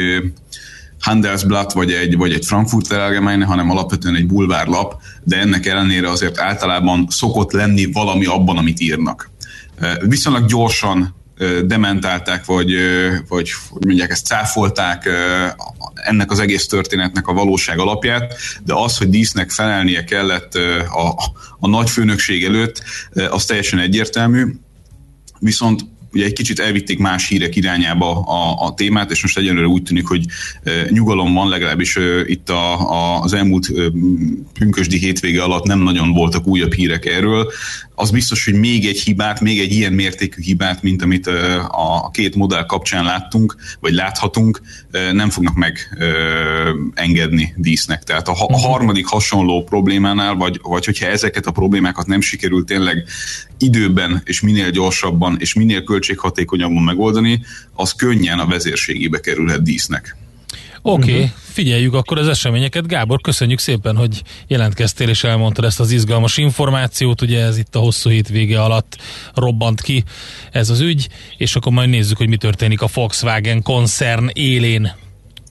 Handelsblatt 1.00 1.72
vagy 1.72 1.92
egy, 1.92 2.18
vagy 2.18 2.34
egy 2.34 2.46
Frankfurter 2.46 3.00
Allgemeine, 3.00 3.46
hanem 3.46 3.70
alapvetően 3.70 4.16
egy 4.16 4.28
bulvárlap, 4.28 5.02
de 5.24 5.38
ennek 5.38 5.66
ellenére 5.66 6.10
azért 6.10 6.40
általában 6.40 7.08
szokott 7.10 7.52
lenni 7.52 7.92
valami 7.92 8.26
abban, 8.26 8.58
amit 8.58 8.80
írnak. 8.80 9.30
Viszonylag 10.00 10.46
gyorsan 10.46 11.16
dementálták, 11.66 12.46
vagy, 12.46 12.76
vagy 13.28 13.52
hogy 13.70 13.86
mondják, 13.86 14.12
ezt 14.12 14.26
cáfolták 14.26 15.10
ennek 15.96 16.32
az 16.32 16.40
egész 16.40 16.68
történetnek 16.68 17.28
a 17.28 17.34
valóság 17.34 17.80
alapját, 17.80 18.36
de 18.64 18.74
az, 18.74 18.98
hogy 18.98 19.10
dísznek 19.10 19.52
felelnie 19.52 20.04
kellett 20.04 20.56
a, 20.90 21.16
a 21.60 21.68
nagy 21.68 21.90
főnökség 21.90 22.44
előtt, 22.44 22.84
az 23.30 23.46
teljesen 23.46 23.80
egyértelmű. 23.80 24.46
Viszont 25.40 25.86
ugye 26.16 26.26
egy 26.26 26.34
kicsit 26.34 26.60
elvitték 26.60 27.00
más 27.00 27.28
hírek 27.28 27.56
irányába 27.56 28.20
a, 28.20 28.66
a 28.66 28.74
témát, 28.74 29.12
és 29.12 29.22
most 29.22 29.38
egyenlőre 29.38 29.68
úgy 29.68 29.84
tűnik, 29.84 30.08
hogy 30.08 30.26
nyugalom 30.90 31.34
van, 31.34 31.50
legalábbis 31.50 31.98
itt 32.26 32.50
a, 32.50 32.92
a, 32.92 33.22
az 33.22 33.34
elmúlt 33.34 33.72
pünkösdi 34.60 34.98
hétvége 34.98 35.44
alatt 35.44 35.66
nem 35.66 35.80
nagyon 35.80 36.14
voltak 36.14 36.48
újabb 36.48 36.74
hírek 36.74 37.06
erről. 37.06 37.52
Az 37.96 38.12
biztos, 38.12 38.46
hogy 38.46 38.54
még 38.54 38.86
egy 38.86 39.00
hibát, 39.00 39.42
még 39.42 39.60
egy 39.60 39.72
ilyen 39.72 39.94
mértékű 39.94 40.42
hibát, 40.42 40.82
mint 40.82 41.02
amit 41.02 41.28
a 41.68 42.10
két 42.12 42.36
modell 42.36 42.66
kapcsán 42.66 43.04
láttunk, 43.04 43.56
vagy 43.80 43.94
láthatunk, 43.94 44.62
nem 45.12 45.30
fognak 45.30 45.56
megengedni 45.56 47.54
dísznek. 47.58 48.04
Tehát 48.04 48.28
a, 48.28 48.32
a 48.32 48.52
mhm. 48.52 48.62
harmadik 48.62 49.06
hasonló 49.06 49.64
problémánál, 49.64 50.36
vagy, 50.36 50.60
vagy 50.64 50.86
hogyha 50.86 51.06
ezeket 51.06 51.46
a 51.46 51.52
problémákat 51.52 52.06
nem 52.06 52.22
sikerül 52.22 52.64
tényleg 52.66 53.04
időben 53.58 54.22
és 54.26 54.42
minél 54.42 54.70
gyorsabban 54.70 55.38
és 55.40 55.54
minél 55.54 55.84
költséghatékonyabban 55.84 56.84
megoldani, 56.84 57.42
az 57.74 57.94
könnyen 57.94 58.40
a 58.40 58.48
vezérségébe 58.48 59.20
kerülhet 59.20 59.64
dísznek. 59.64 60.16
Oké, 60.88 61.12
okay, 61.12 61.24
uh-huh. 61.24 61.40
figyeljük 61.52 61.94
akkor 61.94 62.18
az 62.18 62.28
eseményeket. 62.28 62.88
Gábor, 62.88 63.22
köszönjük 63.22 63.60
szépen, 63.60 63.96
hogy 63.96 64.22
jelentkeztél 64.48 65.10
és 65.10 65.24
elmondtad 65.24 65.66
ezt 65.66 65.80
az 65.80 65.92
izgalmas 65.92 66.38
információt. 66.38 67.22
Ugye 67.22 67.44
ez 67.44 67.58
itt 67.58 67.76
a 67.76 67.80
hosszú 67.80 68.10
hétvége 68.10 68.62
alatt 68.62 68.98
robbant 69.34 69.82
ki 69.82 70.04
ez 70.52 70.70
az 70.70 70.80
ügy, 70.80 71.08
és 71.38 71.56
akkor 71.56 71.72
majd 71.72 71.90
nézzük, 71.90 72.18
hogy 72.18 72.28
mi 72.28 72.38
történik 72.38 72.82
a 72.82 72.88
Volkswagen 72.94 73.62
koncern 73.62 74.30
élén. 74.34 74.92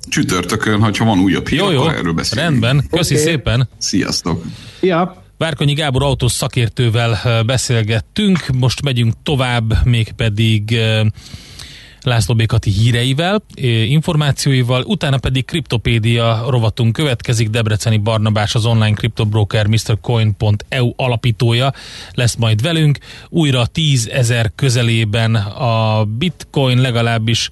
Csütörtökön, 0.09 0.81
hogyha 0.81 1.05
van 1.05 1.19
újabb 1.19 1.49
hír, 1.49 1.59
jó, 1.59 1.71
jó, 1.71 1.81
akkor 1.81 1.95
erről 1.95 2.13
beszélünk. 2.13 2.49
Rendben, 2.49 2.87
köszi 2.91 3.15
okay. 3.15 3.27
szépen. 3.27 3.69
Sziasztok. 3.79 4.45
Ja. 4.81 5.25
Várkonyi 5.39 5.73
Gábor 5.73 6.03
autós 6.03 6.33
szakértővel 6.33 7.43
beszélgettünk, 7.47 8.47
most 8.53 8.83
megyünk 8.83 9.15
tovább, 9.23 9.85
mégpedig 9.85 10.79
László 12.05 12.35
Békati 12.35 12.71
híreivel, 12.71 13.43
információival, 13.89 14.83
utána 14.83 15.19
pedig 15.19 15.45
kriptopédia 15.45 16.45
rovatunk 16.49 16.93
következik, 16.93 17.49
Debreceni 17.51 17.97
Barnabás 17.97 18.55
az 18.55 18.67
online 18.67 18.95
kriptobroker 18.95 19.67
MrCoin.eu 19.67 20.93
alapítója 20.97 21.73
lesz 22.13 22.35
majd 22.35 22.63
velünk, 22.63 22.99
újra 23.29 23.67
10 23.67 24.09
ezer 24.13 24.53
közelében 24.55 25.35
a 25.35 26.05
bitcoin 26.05 26.81
legalábbis 26.81 27.51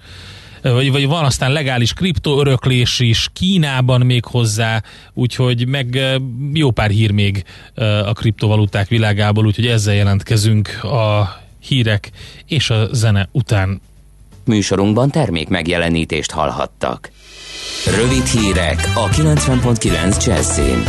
vagy, 0.63 0.91
vagy 0.91 1.07
van 1.07 1.25
aztán 1.25 1.53
legális 1.53 1.93
kriptoöröklés 1.93 3.01
is 3.01 3.29
Kínában 3.33 4.01
még 4.01 4.25
hozzá, 4.25 4.83
úgyhogy 5.15 5.67
meg 5.67 6.19
jó 6.53 6.71
pár 6.71 6.91
hír 6.91 7.11
még 7.11 7.45
a 8.05 8.13
kriptovaluták 8.13 8.89
világából, 8.89 9.47
úgyhogy 9.47 9.67
ezzel 9.67 9.95
jelentkezünk 9.95 10.85
a 10.85 11.37
hírek 11.61 12.11
és 12.47 12.71
a 12.71 12.89
zene 12.95 13.29
után. 13.33 13.81
Műsorunkban 14.47 15.11
termék 15.11 15.49
megjelenítést 15.49 16.31
hallhattak. 16.31 17.11
Rövid 17.97 18.27
hírek 18.27 18.93
a 18.95 19.09
90.9 19.09 20.25
Jazzin. 20.25 20.83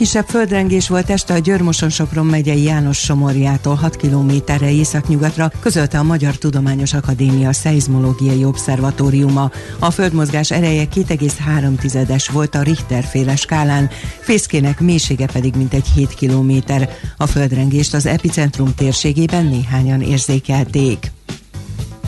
Kisebb 0.00 0.26
földrengés 0.26 0.88
volt 0.88 1.10
este 1.10 1.34
a 1.34 1.38
Györmoson-Sopron 1.38 2.26
megyei 2.26 2.62
János 2.62 2.98
Somorjától 2.98 3.74
6 3.74 3.96
kilométerre 3.96 4.70
északnyugatra, 4.70 5.50
közölte 5.60 5.98
a 5.98 6.02
Magyar 6.02 6.36
Tudományos 6.36 6.94
Akadémia 6.94 7.52
Szeizmológiai 7.52 8.44
Obszervatóriuma. 8.44 9.50
A 9.78 9.90
földmozgás 9.90 10.50
ereje 10.50 10.84
2,3-es 10.94 12.28
volt 12.32 12.54
a 12.54 12.62
Richter 12.62 13.04
féle 13.04 13.36
skálán, 13.36 13.90
fészkének 14.20 14.80
mélysége 14.80 15.26
pedig 15.32 15.54
mintegy 15.56 15.86
7 15.94 16.14
kilométer. 16.14 16.90
A 17.16 17.26
földrengést 17.26 17.94
az 17.94 18.06
epicentrum 18.06 18.74
térségében 18.74 19.46
néhányan 19.46 20.02
érzékelték. 20.02 21.10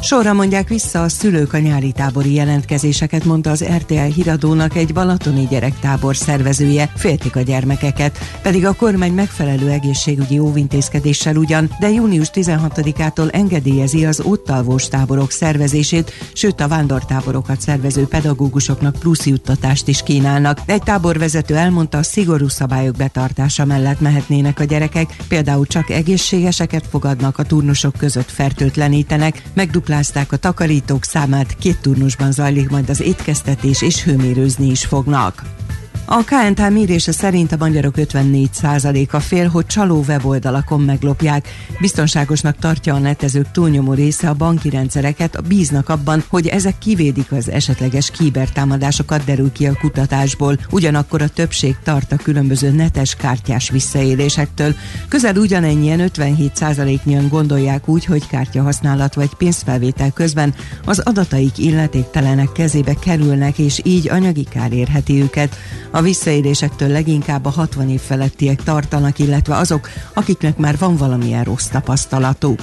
Sorra 0.03 0.33
mondják 0.33 0.69
vissza 0.69 1.03
a 1.03 1.09
szülők 1.09 1.53
a 1.53 1.59
nyári 1.59 1.93
tábori 1.93 2.35
jelentkezéseket, 2.35 3.25
mondta 3.25 3.51
az 3.51 3.65
RTL 3.65 3.95
híradónak 3.95 4.77
egy 4.77 4.93
balatoni 4.93 5.47
gyerektábor 5.51 6.17
szervezője, 6.17 6.93
féltik 6.97 7.37
a 7.37 7.41
gyermekeket, 7.41 8.19
pedig 8.43 8.67
a 8.67 8.73
kormány 8.73 9.13
megfelelő 9.13 9.71
egészségügyi 9.71 10.39
óvintézkedéssel 10.39 11.37
ugyan, 11.37 11.71
de 11.81 11.91
június 11.91 12.31
16-ától 12.33 13.35
engedélyezi 13.35 14.05
az 14.05 14.21
ott 14.21 14.51
alvós 14.51 14.89
táborok 14.89 15.31
szervezését, 15.31 16.13
sőt 16.33 16.61
a 16.61 16.69
vándortáborokat 16.69 17.61
szervező 17.61 18.07
pedagógusoknak 18.07 18.99
plusz 18.99 19.27
juttatást 19.27 19.89
is 19.89 20.03
kínálnak. 20.03 20.59
Egy 20.67 20.83
táborvezető 20.83 21.57
elmondta, 21.57 21.99
a 21.99 22.03
szigorú 22.03 22.49
szabályok 22.49 22.97
betartása 22.97 23.65
mellett 23.65 24.01
mehetnének 24.01 24.61
a 24.61 24.65
gyerekek, 24.65 25.17
például 25.29 25.67
csak 25.67 25.91
egészségeseket 25.91 26.87
fogadnak, 26.91 27.39
a 27.39 27.43
turnusok 27.43 27.97
között 27.97 28.31
fertőtlenítenek, 28.31 29.43
megduplázták 29.93 30.32
a 30.32 30.36
takarítók 30.36 31.05
számát, 31.05 31.57
két 31.57 31.80
turnusban 31.80 32.32
zajlik 32.32 32.70
majd 32.70 32.88
az 32.88 33.01
étkeztetés 33.01 33.82
és 33.82 34.03
hőmérőzni 34.03 34.70
is 34.70 34.84
fognak. 34.84 35.43
A 36.05 36.25
KNT 36.25 36.71
mérése 36.71 37.13
szerint 37.13 37.53
a 37.53 37.57
magyarok 37.59 37.95
54%-a 37.97 39.21
fél, 39.21 39.49
hogy 39.49 39.67
csaló 39.67 40.05
weboldalakon 40.09 40.81
meglopják. 40.81 41.49
Biztonságosnak 41.81 42.57
tartja 42.57 42.95
a 42.95 42.99
netezők 42.99 43.51
túlnyomó 43.51 43.93
része 43.93 44.29
a 44.29 44.35
banki 44.35 44.71
rendszereket, 44.71 45.47
bíznak 45.47 45.89
abban, 45.89 46.25
hogy 46.29 46.47
ezek 46.47 46.79
kivédik 46.79 47.33
az 47.33 47.51
esetleges 47.51 48.11
kibertámadásokat, 48.11 49.25
derül 49.25 49.53
ki 49.53 49.67
a 49.67 49.77
kutatásból. 49.81 50.59
Ugyanakkor 50.71 51.23
a 51.23 51.29
többség 51.29 51.77
tart 51.83 52.13
a 52.13 52.17
különböző 52.17 52.71
netes 52.71 53.15
kártyás 53.15 53.71
visszaélésektől. 53.71 54.75
Közel 55.09 55.37
ugyanennyien 55.37 56.11
57%-nyian 56.15 57.29
gondolják 57.29 57.89
úgy, 57.89 58.05
hogy 58.05 58.27
kártyahasználat 58.27 59.15
vagy 59.15 59.35
pénzfelvétel 59.35 60.11
közben 60.11 60.55
az 60.85 60.99
adataik 60.99 61.59
illetéktelenek 61.59 62.53
kezébe 62.53 62.95
kerülnek, 62.95 63.59
és 63.59 63.81
így 63.85 64.09
anyagi 64.09 64.45
kár 64.45 64.73
érheti 64.73 65.23
őket. 65.23 65.57
A 65.93 66.01
visszaélésektől 66.01 66.88
leginkább 66.88 67.45
a 67.45 67.51
60 67.51 67.90
év 67.90 68.01
felettiek 68.01 68.62
tartanak, 68.62 69.18
illetve 69.18 69.57
azok, 69.57 69.88
akiknek 70.14 70.57
már 70.57 70.78
van 70.78 70.97
valamilyen 70.97 71.45
rossz 71.45 71.66
tapasztalatuk. 71.66 72.61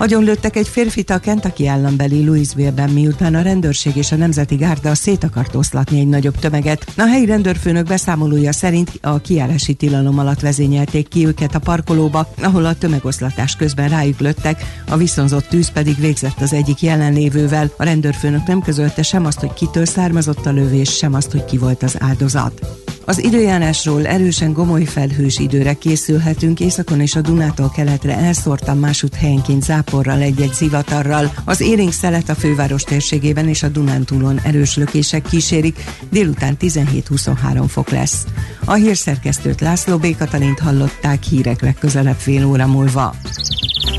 Agyonlőttek 0.00 0.56
egy 0.56 0.68
férfit 0.68 1.10
a 1.10 1.18
Kentucky 1.18 1.66
állambeli 1.66 2.24
Louisville-ben, 2.24 2.90
miután 2.90 3.34
a 3.34 3.42
rendőrség 3.42 3.96
és 3.96 4.12
a 4.12 4.16
Nemzeti 4.16 4.56
Gárda 4.56 4.94
szét 4.94 5.24
akart 5.24 5.54
oszlatni 5.54 6.00
egy 6.00 6.08
nagyobb 6.08 6.38
tömeget. 6.38 6.92
A 6.96 7.06
helyi 7.06 7.24
rendőrfőnök 7.24 7.86
beszámolója 7.86 8.52
szerint 8.52 8.98
a 9.02 9.18
kiárási 9.20 9.74
tilalom 9.74 10.18
alatt 10.18 10.40
vezényelték 10.40 11.08
ki 11.08 11.26
őket 11.26 11.54
a 11.54 11.58
parkolóba, 11.58 12.32
ahol 12.42 12.64
a 12.64 12.74
tömegoszlatás 12.74 13.56
közben 13.56 13.88
rájuk 13.88 14.18
lőttek, 14.18 14.62
a 14.88 14.96
viszonzott 14.96 15.46
tűz 15.48 15.70
pedig 15.70 15.96
végzett 16.00 16.40
az 16.40 16.52
egyik 16.52 16.82
jelenlévővel. 16.82 17.70
A 17.76 17.84
rendőrfőnök 17.84 18.46
nem 18.46 18.60
közölte 18.60 19.02
sem 19.02 19.24
azt, 19.24 19.40
hogy 19.40 19.52
kitől 19.52 19.84
származott 19.84 20.46
a 20.46 20.52
lövés, 20.52 20.96
sem 20.96 21.14
azt, 21.14 21.32
hogy 21.32 21.44
ki 21.44 21.58
volt 21.58 21.82
az 21.82 21.96
áldozat. 21.98 22.86
Az 23.08 23.24
időjárásról 23.24 24.06
erősen 24.06 24.52
gomoly 24.52 24.84
felhős 24.84 25.38
időre 25.38 25.74
készülhetünk, 25.74 26.60
északon 26.60 27.00
és 27.00 27.14
a 27.14 27.20
Dunától 27.20 27.70
keletre 27.70 28.16
elszórtan 28.16 28.78
másút 28.78 29.14
helyenként 29.14 29.62
záporral 29.62 30.20
egy-egy 30.20 30.52
zivatarral. 30.52 31.32
Az 31.44 31.60
érénk 31.60 31.92
szelet 31.92 32.28
a 32.28 32.34
főváros 32.34 32.82
térségében 32.82 33.48
és 33.48 33.62
a 33.62 33.68
Dunántúlon 33.68 34.40
erős 34.44 34.76
lökések 34.76 35.22
kísérik, 35.22 35.84
délután 36.10 36.56
17-23 36.60 37.64
fok 37.68 37.88
lesz. 37.88 38.24
A 38.64 38.72
hírszerkesztőt 38.72 39.60
László 39.60 39.96
B. 39.96 40.16
Katalint 40.16 40.58
hallották 40.58 41.22
hírek 41.22 41.62
legközelebb 41.62 42.16
fél 42.16 42.46
óra 42.46 42.66
múlva. 42.66 43.14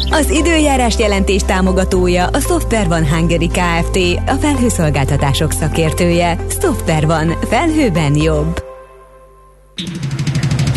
Az 0.10 0.30
időjárás 0.30 0.98
jelentés 0.98 1.42
támogatója 1.42 2.28
a 2.28 2.40
Software 2.40 2.88
van 2.88 3.08
Hungary 3.08 3.48
Kft. 3.48 3.98
A 4.26 4.36
felhőszolgáltatások 4.40 5.52
szakértője. 5.52 6.46
Software 6.62 7.06
van. 7.06 7.38
Felhőben 7.50 8.16
jobb. 8.16 8.69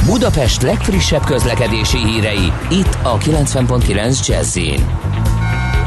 Budapest 0.07 0.63
legfrissebb 0.63 1.25
közlekedési 1.25 1.99
hírei, 1.99 2.53
itt 2.71 2.99
a 3.03 3.19
90.9 3.19 4.27
jazz 4.27 4.59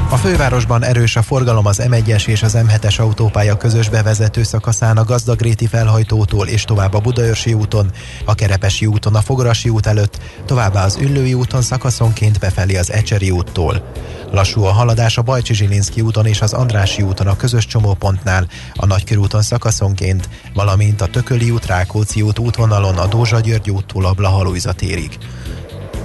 A 0.09 0.15
fővárosban 0.15 0.83
erős 0.83 1.15
a 1.15 1.21
forgalom 1.21 1.65
az 1.65 1.81
M1-es 1.89 2.27
és 2.27 2.43
az 2.43 2.57
M7-es 2.57 2.99
autópálya 2.99 3.57
közös 3.57 3.89
bevezető 3.89 4.43
szakaszán 4.43 4.97
a 4.97 5.03
Gazdagréti 5.03 5.67
felhajtótól 5.67 6.47
és 6.47 6.63
tovább 6.63 6.93
a 6.93 6.99
Budaörsi 6.99 7.53
úton, 7.53 7.91
a 8.25 8.35
Kerepesi 8.35 8.85
úton 8.85 9.15
a 9.15 9.21
Fogarasi 9.21 9.69
út 9.69 9.85
előtt, 9.85 10.19
továbbá 10.45 10.83
az 10.83 10.97
Üllői 11.01 11.33
úton 11.33 11.61
szakaszonként 11.61 12.39
befelé 12.39 12.75
az 12.75 12.91
Ecseri 12.91 13.31
úttól. 13.31 13.91
Lassú 14.35 14.63
a 14.63 14.71
haladás 14.71 15.17
a 15.17 15.21
Bajcsi 15.21 15.53
Zsilinszki 15.53 16.01
úton 16.01 16.25
és 16.25 16.41
az 16.41 16.53
Andrási 16.53 17.01
úton 17.01 17.27
a 17.27 17.35
közös 17.35 17.65
csomópontnál, 17.65 18.47
a 18.73 18.85
Nagykörúton 18.85 19.41
szakaszonként, 19.41 20.29
valamint 20.53 21.01
a 21.01 21.05
Tököli 21.05 21.51
út, 21.51 21.65
Rákóczi 21.65 22.21
út 22.21 22.39
útvonalon 22.39 22.97
a 22.97 23.07
Dózsa 23.07 23.39
György 23.39 23.69
úttól 23.69 24.05
a 24.05 24.13
Blahalújza 24.13 24.73
térig. 24.73 25.17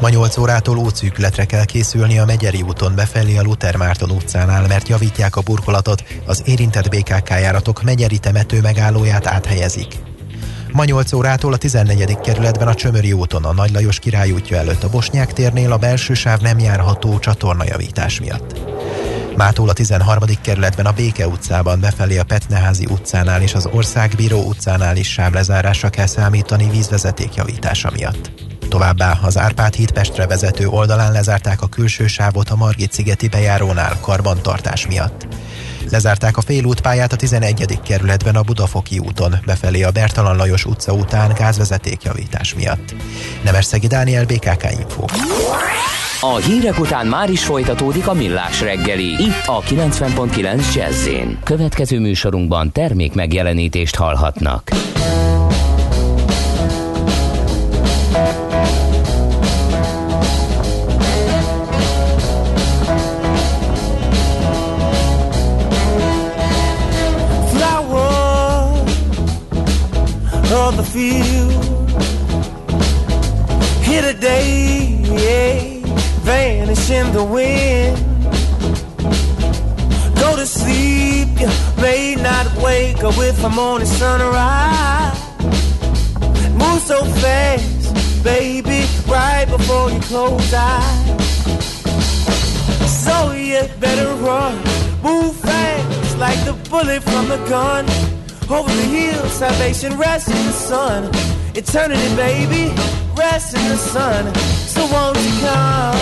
Ma 0.00 0.08
8 0.08 0.36
órától 0.36 0.76
útszűkületre 0.76 1.44
kell 1.44 1.64
készülni 1.64 2.18
a 2.18 2.24
Megyeri 2.24 2.62
úton 2.62 2.94
befelé 2.94 3.36
a 3.36 3.42
Luther 3.42 3.76
Márton 3.76 4.10
utcánál, 4.10 4.66
mert 4.66 4.88
javítják 4.88 5.36
a 5.36 5.40
burkolatot, 5.40 6.04
az 6.26 6.42
érintett 6.46 6.88
BKK 6.88 7.28
járatok 7.28 7.82
Megyeri 7.82 8.18
temető 8.18 8.60
megállóját 8.60 9.26
áthelyezik. 9.26 10.09
Ma 10.72 10.84
8 10.84 11.12
órától 11.12 11.52
a 11.52 11.56
14. 11.56 12.18
kerületben 12.20 12.68
a 12.68 12.74
Csömöri 12.74 13.12
úton 13.12 13.44
a 13.44 13.52
Nagy 13.52 13.70
Lajos 13.70 13.98
király 13.98 14.30
útja 14.30 14.56
előtt 14.56 14.82
a 14.82 14.88
Bosnyák 14.88 15.32
térnél 15.32 15.72
a 15.72 15.76
belső 15.76 16.14
sáv 16.14 16.40
nem 16.40 16.58
járható 16.58 17.18
csatornajavítás 17.18 18.20
miatt. 18.20 18.58
Mától 19.36 19.68
a 19.68 19.72
13. 19.72 20.24
kerületben 20.42 20.86
a 20.86 20.92
Béke 20.92 21.28
utcában 21.28 21.80
befelé 21.80 22.18
a 22.18 22.24
Petneházi 22.24 22.86
utcánál 22.90 23.42
és 23.42 23.54
az 23.54 23.68
Országbíró 23.72 24.42
utcánál 24.42 24.96
is 24.96 25.12
sávlezárásra 25.12 25.88
kell 25.88 26.06
számítani 26.06 26.70
vízvezeték 26.70 27.34
javítása 27.34 27.90
miatt. 27.94 28.30
Továbbá 28.68 29.18
az 29.22 29.38
Árpád 29.38 29.74
híd 29.74 29.90
Pestre 29.90 30.26
vezető 30.26 30.66
oldalán 30.66 31.12
lezárták 31.12 31.62
a 31.62 31.68
külső 31.68 32.06
sávot 32.06 32.50
a 32.50 32.56
Margit 32.56 32.92
szigeti 32.92 33.28
bejárónál 33.28 34.00
karbantartás 34.00 34.86
miatt. 34.86 35.26
Lezárták 35.90 36.36
a 36.36 36.40
félútpályát 36.40 37.12
a 37.12 37.16
11. 37.16 37.80
kerületben 37.84 38.36
a 38.36 38.42
Budafoki 38.42 38.98
úton, 38.98 39.34
befelé 39.46 39.82
a 39.82 39.90
Bertalan 39.90 40.36
Lajos 40.36 40.64
utca 40.64 40.92
után 40.92 41.32
gázvezetékjavítás 41.38 42.54
miatt. 42.54 42.94
Nemesszegi 43.44 43.86
Dániel, 43.86 44.24
BKK 44.24 44.64
Info. 44.78 45.04
A 46.20 46.36
hírek 46.36 46.78
után 46.78 47.06
már 47.06 47.30
is 47.30 47.44
folytatódik 47.44 48.06
a 48.06 48.12
millás 48.12 48.60
reggeli, 48.60 49.04
itt 49.04 49.46
a 49.46 49.60
90.9 49.60 50.74
jazz 50.74 51.08
Következő 51.44 52.00
műsorunkban 52.00 52.72
termék 52.72 53.14
megjelenítést 53.14 53.96
hallhatnak. 53.96 54.70
Of 70.70 70.76
the 70.76 70.84
field. 70.84 71.90
Here 73.82 74.02
today, 74.02 74.98
yeah, 75.02 75.80
vanish 76.22 76.90
in 76.90 77.12
the 77.12 77.24
wind. 77.24 77.96
Go 80.16 80.36
to 80.36 80.46
sleep, 80.46 81.28
you 81.40 81.50
may 81.82 82.14
not 82.14 82.46
wake 82.62 83.02
up 83.02 83.16
with 83.18 83.40
the 83.42 83.48
morning 83.48 83.88
sunrise. 83.88 85.18
Move 86.62 86.82
so 86.82 87.04
fast, 87.22 88.22
baby, 88.22 88.86
right 89.08 89.46
before 89.48 89.90
you 89.90 90.00
close 90.00 90.54
eyes. 90.54 91.08
So 93.04 93.32
you 93.32 93.62
better 93.80 94.14
run, 94.26 94.54
move 95.02 95.34
fast 95.36 96.18
like 96.18 96.40
the 96.44 96.54
bullet 96.70 97.02
from 97.02 97.28
the 97.28 97.38
gun. 97.48 97.86
Over 98.50 98.68
the 98.74 98.82
hills, 98.82 99.32
salvation 99.32 99.96
rests 99.96 100.28
in 100.28 100.46
the 100.46 100.52
sun. 100.52 101.04
Eternity, 101.54 102.16
baby, 102.16 102.74
rests 103.16 103.54
in 103.54 103.68
the 103.68 103.76
sun. 103.76 104.34
So 104.66 104.86
won't 104.86 105.16
you 105.18 105.40
come? 105.40 105.96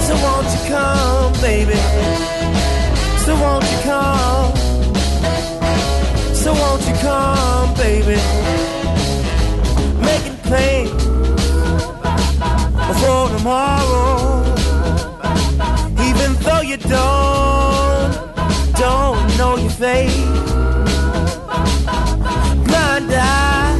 So 0.00 0.14
won't 0.24 0.48
you 0.54 0.62
come, 0.68 1.32
baby? 1.42 1.76
So 3.26 3.34
won't 3.36 3.64
you 3.70 3.78
come? 3.84 4.56
So 6.34 6.54
won't 6.54 6.82
you 6.88 6.94
come, 6.94 7.74
baby? 7.74 8.16
Making 10.00 10.36
plans 10.48 10.90
for 13.00 13.28
tomorrow. 13.36 14.42
Even 16.08 16.32
though 16.44 16.62
you 16.62 16.78
don't, 16.78 17.75
Faith, 19.78 20.26
Blind 22.64 23.12
eye, 23.12 23.76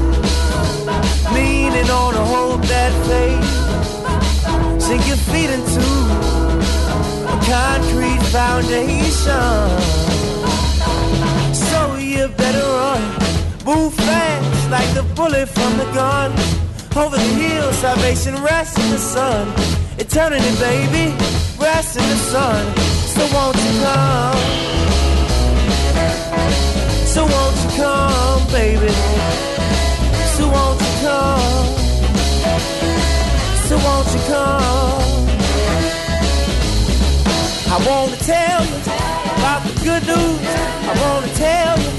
leaning 1.32 1.88
on 1.88 2.14
a 2.14 2.22
hope 2.22 2.60
that 2.66 2.92
fades. 3.06 4.84
Sink 4.84 5.06
your 5.08 5.16
feet 5.16 5.48
into 5.48 5.80
a 7.24 7.38
concrete 7.48 8.22
foundation. 8.28 9.70
So 11.54 11.96
you 11.96 12.28
better 12.28 12.60
run, 12.60 13.02
move 13.64 13.94
fast 13.94 14.70
like 14.70 14.92
the 14.92 15.02
bullet 15.14 15.48
from 15.48 15.78
the 15.78 15.90
gun. 15.94 16.30
Over 16.94 17.16
the 17.16 17.32
hill, 17.40 17.72
salvation 17.72 18.34
rests 18.42 18.78
in 18.78 18.90
the 18.90 18.98
sun. 18.98 19.48
Eternity, 19.98 20.54
baby, 20.60 21.14
rests 21.58 21.96
in 21.96 22.06
the 22.06 22.16
sun. 22.16 22.76
So 23.16 23.26
won't 23.34 23.56
you 23.56 23.80
come? 23.80 24.75
So 27.16 27.24
won't 27.24 27.56
you 27.64 27.70
come, 27.78 28.46
baby? 28.52 28.92
So 30.36 30.44
won't 30.52 30.78
you 30.82 30.92
come? 31.00 31.66
So 33.66 33.74
won't 33.86 34.08
you 34.12 34.20
come? 34.28 35.24
I 37.72 37.76
wanna 37.88 38.16
tell 38.16 38.62
you 38.68 38.80
about 39.32 39.62
the 39.64 39.74
good 39.82 40.04
news. 40.12 40.44
I 40.90 40.94
wanna 41.00 41.32
tell 41.46 41.78
you 41.84 41.92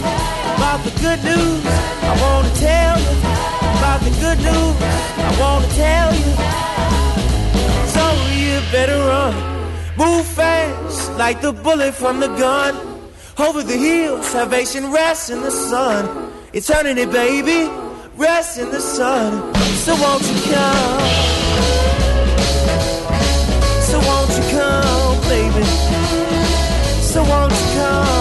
about 0.53 0.79
the 0.85 0.93
good 1.01 1.23
news. 1.23 1.65
I 1.65 2.13
wanna 2.21 2.53
tell 2.67 2.99
you 2.99 3.15
about 3.79 3.99
the 4.01 4.13
good 4.21 4.39
news. 4.47 4.77
I 5.17 5.31
wanna 5.41 5.69
tell 5.85 6.09
you. 6.21 6.29
So 7.95 8.03
you 8.37 8.61
better 8.71 8.99
run. 8.99 9.33
Move 9.97 10.27
fast 10.27 11.11
like 11.17 11.41
the 11.41 11.53
bullet 11.53 11.95
from 11.95 12.19
the 12.19 12.27
gun. 12.27 12.86
Over 13.39 13.61
the 13.61 13.77
hill, 13.77 14.23
salvation 14.23 14.91
rests 14.91 15.29
in 15.29 15.41
the 15.41 15.51
sun. 15.51 16.31
Eternity, 16.53 17.05
baby, 17.05 17.71
rests 18.15 18.57
in 18.57 18.71
the 18.71 18.81
sun. 18.81 19.53
So 19.85 19.93
won't 19.95 20.23
you 20.23 20.41
come? 20.51 20.99
So 23.83 23.99
won't 23.99 24.31
you 24.37 24.43
come, 24.57 25.21
baby? 25.29 25.65
So 27.03 27.21
won't 27.23 27.51
you 27.51 27.79
come? 27.79 28.16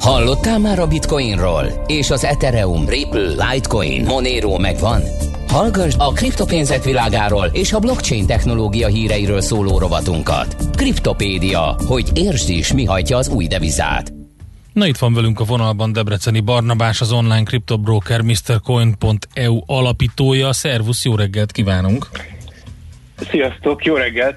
Hallottál 0.00 0.58
már 0.58 0.78
a 0.78 0.86
Bitcoinról? 0.86 1.84
És 1.86 2.10
az 2.10 2.24
Ethereum, 2.24 2.88
Ripple, 2.88 3.28
Litecoin, 3.28 4.04
Monero 4.04 4.58
megvan? 4.58 5.02
Hallgassd 5.48 5.96
a 6.00 6.12
kriptopénzek 6.12 6.84
világáról 6.84 7.46
és 7.52 7.72
a 7.72 7.78
blockchain 7.78 8.26
technológia 8.26 8.88
híreiről 8.88 9.40
szóló 9.40 9.78
rovatunkat. 9.78 10.56
Kriptopédia, 10.76 11.76
hogy 11.86 12.10
értsd 12.14 12.48
is, 12.48 12.72
mi 12.72 12.84
hajtja 12.84 13.16
az 13.16 13.28
új 13.28 13.46
devizát. 13.46 14.12
Na 14.72 14.86
itt 14.86 14.98
van 14.98 15.14
velünk 15.14 15.40
a 15.40 15.44
vonalban 15.44 15.92
Debreceni 15.92 16.40
Barnabás, 16.40 17.00
az 17.00 17.12
online 17.12 17.42
kriptobroker 17.42 18.20
MrCoin.eu 18.22 19.60
alapítója. 19.66 20.52
Szervusz, 20.52 21.04
jó 21.04 21.14
reggelt 21.14 21.52
kívánunk! 21.52 22.06
Sziasztok, 23.30 23.84
jó 23.84 23.94
reggelt! 23.94 24.36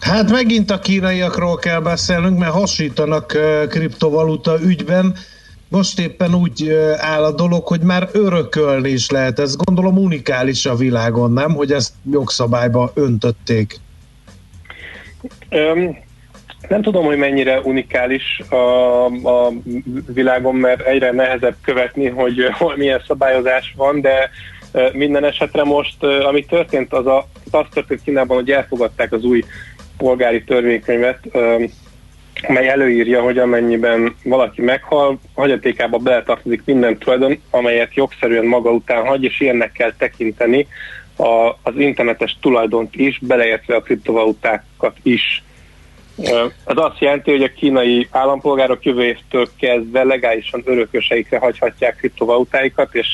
Hát 0.00 0.30
megint 0.30 0.70
a 0.70 0.78
kínaiakról 0.78 1.56
kell 1.56 1.80
beszélnünk, 1.80 2.38
mert 2.38 2.52
hasítanak 2.52 3.38
kriptovaluta 3.68 4.56
ügyben. 4.62 5.16
Most 5.68 5.98
éppen 5.98 6.34
úgy 6.34 6.68
áll 6.96 7.24
a 7.24 7.32
dolog, 7.32 7.66
hogy 7.66 7.80
már 7.80 8.08
örökölni 8.12 8.88
is 8.88 9.10
lehet. 9.10 9.38
Ez 9.38 9.56
gondolom 9.56 9.98
unikális 9.98 10.66
a 10.66 10.74
világon, 10.74 11.32
nem? 11.32 11.54
Hogy 11.54 11.72
ezt 11.72 11.92
jogszabályba 12.10 12.90
öntötték. 12.94 13.80
Öm, 15.48 15.96
nem 16.68 16.82
tudom, 16.82 17.04
hogy 17.04 17.16
mennyire 17.16 17.60
unikális 17.60 18.40
a, 18.48 19.04
a 19.06 19.52
világon, 20.06 20.54
mert 20.54 20.80
egyre 20.80 21.12
nehezebb 21.12 21.56
követni, 21.62 22.08
hogy 22.08 22.48
hol 22.52 22.76
milyen 22.76 23.02
szabályozás 23.06 23.74
van, 23.76 24.00
de 24.00 24.30
minden 24.92 25.24
esetre 25.24 25.64
most, 25.64 26.02
ami 26.02 26.44
történt, 26.44 26.92
az 26.92 27.06
a, 27.06 27.28
az 27.50 27.66
történt 27.72 28.02
Kínában, 28.04 28.36
hogy 28.36 28.50
elfogadták 28.50 29.12
az 29.12 29.24
új 29.24 29.42
polgári 29.96 30.44
törvénykönyvet, 30.44 31.18
mely 32.48 32.68
előírja, 32.68 33.22
hogy 33.22 33.38
amennyiben 33.38 34.14
valaki 34.22 34.62
meghal, 34.62 35.18
hagyatékába 35.34 35.98
beletartozik 35.98 36.62
minden 36.64 36.98
tulajdon, 36.98 37.40
amelyet 37.50 37.94
jogszerűen 37.94 38.44
maga 38.44 38.70
után 38.70 39.06
hagy, 39.06 39.24
és 39.24 39.40
ilyennek 39.40 39.72
kell 39.72 39.92
tekinteni 39.98 40.66
a, 41.16 41.48
az 41.62 41.76
internetes 41.76 42.36
tulajdont 42.40 42.94
is, 42.96 43.18
beleértve 43.18 43.76
a 43.76 43.82
kriptovalutákat 43.82 44.96
is. 45.02 45.42
Ez 46.64 46.76
azt 46.76 46.98
jelenti, 46.98 47.30
hogy 47.30 47.42
a 47.42 47.52
kínai 47.56 48.08
állampolgárok 48.10 48.84
jövő 48.84 49.04
évtől 49.04 49.48
kezdve 49.58 50.04
legálisan 50.04 50.62
örököseikre 50.64 51.38
hagyhatják 51.38 51.96
kriptovalutáikat 51.96 52.94
és, 52.94 53.06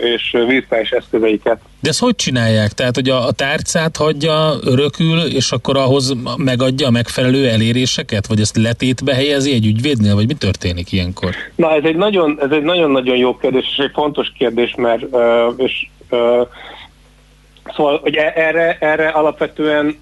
és 0.00 0.36
virtuális 0.46 0.90
eszközeiket. 0.90 1.58
De 1.80 1.88
ezt 1.88 2.00
hogy 2.00 2.16
csinálják? 2.16 2.72
Tehát, 2.72 2.94
hogy 2.94 3.08
a, 3.08 3.26
a 3.26 3.32
tárcát 3.32 3.96
hagyja, 3.96 4.54
örökül, 4.62 5.20
és 5.20 5.50
akkor 5.52 5.76
ahhoz 5.76 6.14
megadja 6.36 6.86
a 6.86 6.90
megfelelő 6.90 7.48
eléréseket? 7.48 8.26
Vagy 8.26 8.40
ezt 8.40 8.56
letétbe 8.56 9.14
helyezi 9.14 9.52
egy 9.52 9.66
ügyvédnél? 9.66 10.14
Vagy 10.14 10.26
mi 10.26 10.34
történik 10.34 10.92
ilyenkor? 10.92 11.34
Na, 11.54 11.74
ez 11.74 11.84
egy 11.84 11.96
nagyon, 11.96 12.38
ez 12.42 12.50
egy 12.50 12.62
nagyon-nagyon 12.62 13.16
jó 13.16 13.36
kérdés, 13.36 13.64
és 13.70 13.84
egy 13.84 13.90
fontos 13.92 14.32
kérdés, 14.38 14.74
mert 14.76 15.02
és, 15.56 15.88
szóval, 17.76 17.98
hogy 18.02 18.14
e- 18.14 18.32
erre, 18.36 18.76
erre 18.80 19.08
alapvetően 19.08 19.96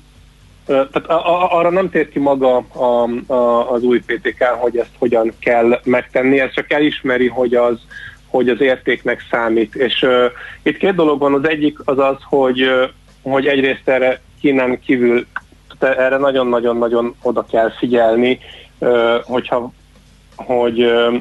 tehát 0.66 1.04
arra 1.50 1.70
nem 1.70 1.90
tér 1.90 2.08
ki 2.08 2.18
maga 2.18 2.56
a, 2.56 3.08
a, 3.32 3.72
az 3.72 3.82
új 3.82 4.00
PTK, 4.00 4.44
hogy 4.44 4.76
ezt 4.76 4.94
hogyan 4.98 5.32
kell 5.38 5.80
megtenni, 5.84 6.40
ez 6.40 6.52
csak 6.52 6.72
elismeri, 6.72 7.28
hogy 7.28 7.54
az, 7.54 7.78
hogy 8.26 8.48
az 8.48 8.60
értéknek 8.60 9.26
számít. 9.30 9.74
És 9.74 10.02
uh, 10.02 10.24
itt 10.62 10.76
két 10.76 10.94
dolog 10.94 11.18
van, 11.18 11.34
az 11.34 11.48
egyik 11.48 11.78
az 11.84 11.98
az, 11.98 12.16
hogy, 12.28 12.62
uh, 12.62 12.82
hogy 13.22 13.46
egyrészt 13.46 13.88
erre 13.88 14.20
Kínán 14.40 14.80
kívül 14.80 15.26
erre 15.78 16.16
nagyon-nagyon-nagyon 16.16 17.14
oda 17.22 17.46
kell 17.50 17.70
figyelni, 17.70 18.38
uh, 18.78 19.14
hogyha 19.22 19.72
hogy 20.36 20.82
uh, 20.82 21.14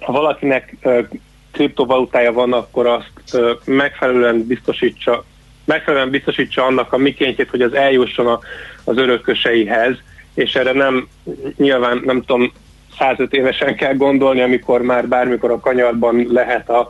ha 0.00 0.12
valakinek 0.12 0.76
uh, 0.82 1.06
kriptovalutája 1.52 2.32
van, 2.32 2.52
akkor 2.52 2.86
azt 2.86 3.38
megfelelően 3.64 4.46
biztosítsa 4.46 5.24
megfelelően 5.64 6.10
biztosítsa 6.10 6.64
annak 6.64 6.92
a 6.92 6.96
mikéntjét, 6.96 7.50
hogy 7.50 7.62
az 7.62 7.74
eljusson 7.74 8.26
a, 8.26 8.40
az 8.84 8.96
örököseihez, 8.96 9.96
és 10.34 10.54
erre 10.54 10.72
nem, 10.72 11.08
nyilván 11.56 12.02
nem 12.04 12.20
tudom, 12.20 12.52
105 12.98 13.32
évesen 13.32 13.76
kell 13.76 13.94
gondolni, 13.94 14.40
amikor 14.40 14.82
már 14.82 15.08
bármikor 15.08 15.50
a 15.50 15.60
kanyarban 15.60 16.26
lehet 16.28 16.70
a, 16.70 16.88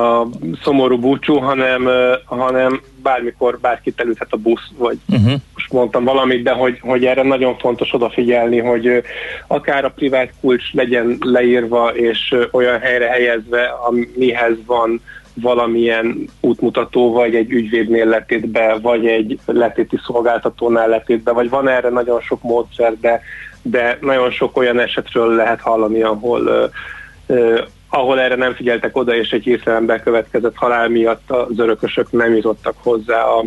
a 0.00 0.28
szomorú 0.62 0.98
búcsú, 0.98 1.36
hanem, 1.36 1.88
hanem 2.24 2.80
bármikor 3.02 3.58
bárkit 3.60 4.00
elüthet 4.00 4.32
a 4.32 4.36
busz, 4.36 4.70
vagy 4.78 4.98
uh-huh. 5.08 5.32
most 5.54 5.72
mondtam 5.72 6.04
valamit, 6.04 6.42
de 6.42 6.52
hogy, 6.52 6.78
hogy 6.80 7.04
erre 7.04 7.22
nagyon 7.22 7.58
fontos 7.58 7.94
odafigyelni, 7.94 8.58
hogy 8.58 9.02
akár 9.46 9.84
a 9.84 9.90
privát 9.90 10.32
kulcs 10.40 10.72
legyen 10.72 11.16
leírva 11.20 11.94
és 11.94 12.34
olyan 12.50 12.80
helyre 12.80 13.06
helyezve, 13.06 13.64
amihez 13.64 14.56
van 14.66 15.00
valamilyen 15.34 16.28
útmutató, 16.40 17.12
vagy 17.12 17.34
egy 17.34 17.50
ügyvédnél 17.50 18.06
letét 18.06 18.48
be, 18.48 18.78
vagy 18.82 19.06
egy 19.06 19.38
letéti 19.46 19.98
szolgáltatónál 20.06 20.88
letét 20.88 21.22
be, 21.22 21.32
vagy 21.32 21.48
van 21.48 21.68
erre 21.68 21.88
nagyon 21.88 22.20
sok 22.20 22.42
módszer, 22.42 22.94
de, 23.00 23.20
de 23.62 23.98
nagyon 24.00 24.30
sok 24.30 24.56
olyan 24.56 24.80
esetről 24.80 25.34
lehet 25.34 25.60
hallani, 25.60 26.02
ahol 26.02 26.40
uh, 26.40 27.36
uh, 27.38 27.60
ahol 27.88 28.20
erre 28.20 28.34
nem 28.34 28.54
figyeltek 28.54 28.96
oda, 28.96 29.16
és 29.16 29.30
egy 29.30 29.42
hirtelen 29.42 29.86
bekövetkezett 29.86 30.56
halál 30.56 30.88
miatt 30.88 31.30
az 31.30 31.58
örökösök 31.58 32.12
nem 32.12 32.34
jutottak 32.34 32.74
hozzá 32.82 33.22
a, 33.22 33.44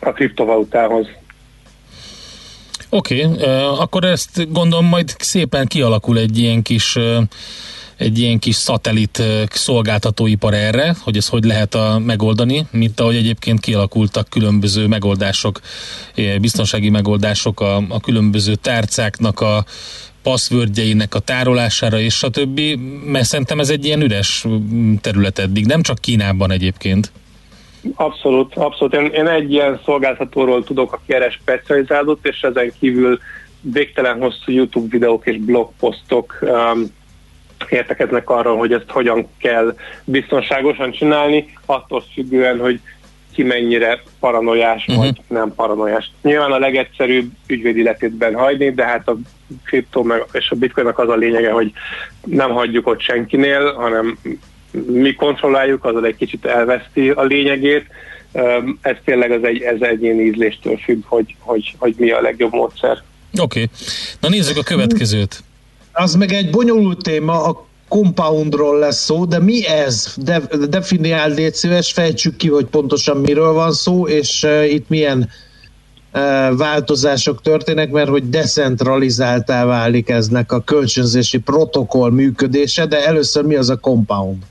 a 0.00 0.12
kriptovalutához. 0.12 1.06
Oké, 2.90 3.24
okay, 3.24 3.44
akkor 3.78 4.04
ezt 4.04 4.52
gondolom 4.52 4.86
majd 4.86 5.08
szépen 5.18 5.66
kialakul 5.66 6.18
egy 6.18 6.38
ilyen 6.38 6.62
kis 6.62 6.98
egy 7.96 8.18
ilyen 8.18 8.38
kis 8.38 8.54
szatellit 8.54 9.22
szolgáltatóipar 9.50 10.54
erre, 10.54 10.94
hogy 11.02 11.16
ezt 11.16 11.28
hogy 11.28 11.44
lehet 11.44 11.74
a, 11.74 11.98
megoldani, 12.06 12.66
mint 12.70 13.00
ahogy 13.00 13.16
egyébként 13.16 13.60
kialakultak 13.60 14.28
különböző 14.28 14.86
megoldások, 14.86 15.60
biztonsági 16.40 16.90
megoldások 16.90 17.60
a, 17.60 17.76
a 17.76 18.00
különböző 18.00 18.54
tárcáknak 18.54 19.40
a 19.40 19.64
passzvördjeinek 20.22 21.14
a 21.14 21.18
tárolására 21.18 21.98
és 21.98 22.14
stb. 22.14 22.60
Mert 23.04 23.24
szerintem 23.24 23.60
ez 23.60 23.70
egy 23.70 23.84
ilyen 23.84 24.02
üres 24.02 24.44
terület 25.00 25.38
eddig, 25.38 25.66
nem 25.66 25.82
csak 25.82 25.98
Kínában 25.98 26.50
egyébként. 26.50 27.12
Abszolút, 27.94 28.54
abszolút. 28.54 28.94
Én, 28.94 29.06
én 29.06 29.26
egy 29.26 29.52
ilyen 29.52 29.80
szolgáltatóról 29.84 30.64
tudok, 30.64 30.92
aki 30.92 31.14
erre 31.14 31.30
specializálódott, 31.30 32.26
és 32.26 32.40
ezen 32.40 32.72
kívül 32.78 33.18
végtelen 33.60 34.20
hosszú 34.20 34.52
YouTube 34.52 34.86
videók 34.90 35.26
és 35.26 35.36
blogposztok 35.36 36.38
um, 36.40 36.86
értekeznek 37.68 38.30
arra, 38.30 38.54
hogy 38.54 38.72
ezt 38.72 38.90
hogyan 38.90 39.28
kell 39.38 39.76
biztonságosan 40.04 40.90
csinálni, 40.90 41.58
attól 41.66 42.04
függően, 42.14 42.58
hogy 42.58 42.80
ki 43.34 43.42
mennyire 43.42 44.02
paranoiás 44.20 44.84
uh-huh. 44.86 45.04
vagy 45.04 45.20
nem 45.28 45.54
paranoiás. 45.54 46.10
Nyilván 46.22 46.52
a 46.52 46.58
legegyszerűbb 46.58 47.30
ügyvédi 47.46 47.82
letétben 47.82 48.34
hagyni, 48.34 48.70
de 48.70 48.84
hát 48.84 49.08
a 49.08 49.16
kriptó 49.64 50.02
meg, 50.02 50.24
és 50.32 50.50
a 50.50 50.54
bitcoinnak 50.54 50.98
az 50.98 51.08
a 51.08 51.14
lényege, 51.14 51.50
hogy 51.50 51.72
nem 52.24 52.50
hagyjuk 52.50 52.86
ott 52.86 53.00
senkinél, 53.00 53.72
hanem 53.72 54.18
mi 54.86 55.12
kontrolláljuk, 55.12 55.84
az 55.84 56.04
egy 56.04 56.16
kicsit 56.16 56.44
elveszti 56.44 57.10
a 57.10 57.22
lényegét. 57.22 57.86
Ez 58.80 58.96
tényleg 59.04 59.30
az 59.30 59.44
egy, 59.44 59.62
ez 59.62 59.80
egyéni 59.80 60.22
ízléstől 60.22 60.76
függ, 60.76 61.02
hogy, 61.04 61.36
hogy, 61.38 61.74
hogy 61.78 61.94
mi 61.98 62.10
a 62.10 62.20
legjobb 62.20 62.52
módszer. 62.52 63.02
Oké. 63.40 63.62
Okay. 63.62 63.68
Na 64.20 64.28
nézzük 64.28 64.56
a 64.56 64.62
következőt. 64.62 65.44
Az 65.98 66.14
meg 66.14 66.32
egy 66.32 66.50
bonyolult 66.50 67.02
téma, 67.02 67.44
a 67.44 67.64
compoundról 67.88 68.78
lesz 68.78 69.04
szó, 69.04 69.24
de 69.24 69.38
mi 69.38 69.66
ez? 69.66 70.14
De, 70.16 70.40
definiál, 70.68 71.30
légy 71.30 71.54
szíves, 71.54 71.92
fejtsük 71.92 72.36
ki, 72.36 72.48
hogy 72.48 72.64
pontosan 72.64 73.16
miről 73.16 73.52
van 73.52 73.72
szó, 73.72 74.06
és 74.06 74.42
uh, 74.42 74.72
itt 74.72 74.88
milyen 74.88 75.28
változások 76.56 77.42
történnek, 77.42 77.90
mert 77.90 78.08
hogy 78.08 78.28
decentralizáltá 78.28 79.64
válik 79.64 80.08
eznek 80.08 80.52
a 80.52 80.60
kölcsönzési 80.60 81.38
protokoll 81.38 82.10
működése, 82.10 82.86
de 82.86 83.06
először 83.06 83.44
mi 83.44 83.54
az 83.54 83.70
a 83.70 83.76
compound? 83.76 84.42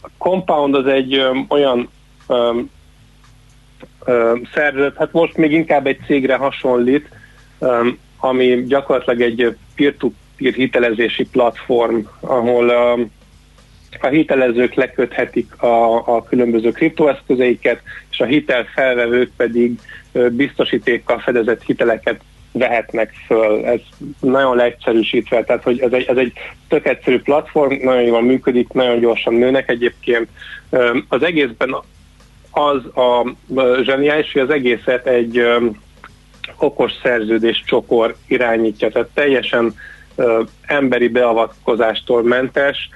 A 0.00 0.08
compound 0.18 0.74
az 0.74 0.86
egy 0.86 1.20
olyan 1.48 1.88
um, 2.26 2.70
hát 4.96 5.12
most 5.12 5.36
még 5.36 5.52
inkább 5.52 5.86
egy 5.86 5.98
cégre 6.06 6.36
hasonlít, 6.36 7.08
ami 8.20 8.64
gyakorlatilag 8.66 9.20
egy 9.20 9.56
peer-to-peer 9.74 10.52
hitelezési 10.52 11.24
platform, 11.24 11.98
ahol 12.20 12.68
um, 12.68 13.10
a 14.00 14.06
hitelezők 14.06 14.74
leköthetik 14.74 15.62
a, 15.62 16.06
a 16.16 16.22
különböző 16.22 16.70
kriptoeszközeiket, 16.70 17.80
és 18.10 18.20
a 18.20 18.24
hitelfelvevők 18.24 19.30
pedig 19.36 19.80
biztosítékkal 20.30 21.18
fedezett 21.18 21.62
hiteleket 21.62 22.20
vehetnek 22.52 23.12
föl. 23.26 23.64
Ez 23.66 23.80
nagyon 24.20 24.56
leegyszerűsítve, 24.56 25.44
tehát 25.44 25.62
hogy 25.62 25.80
ez 25.80 25.92
egy, 25.92 26.04
ez 26.08 26.16
egy 26.16 26.32
tök 26.68 26.86
egyszerű 26.86 27.20
platform, 27.20 27.74
nagyon 27.82 28.02
jól 28.02 28.22
működik, 28.22 28.68
nagyon 28.68 29.00
gyorsan 29.00 29.34
nőnek 29.34 29.68
egyébként. 29.68 30.28
Az 31.08 31.22
egészben 31.22 31.74
az 32.50 32.84
a 32.96 33.34
zseniális, 33.82 34.32
hogy 34.32 34.42
az 34.42 34.50
egészet 34.50 35.06
egy 35.06 35.42
okos 36.58 36.92
szerződés 37.02 37.62
csokor 37.66 38.16
irányítja, 38.26 38.90
tehát 38.90 39.08
teljesen 39.14 39.74
ö, 40.16 40.42
emberi 40.66 41.08
beavatkozástól 41.08 42.22
mentes, 42.22 42.88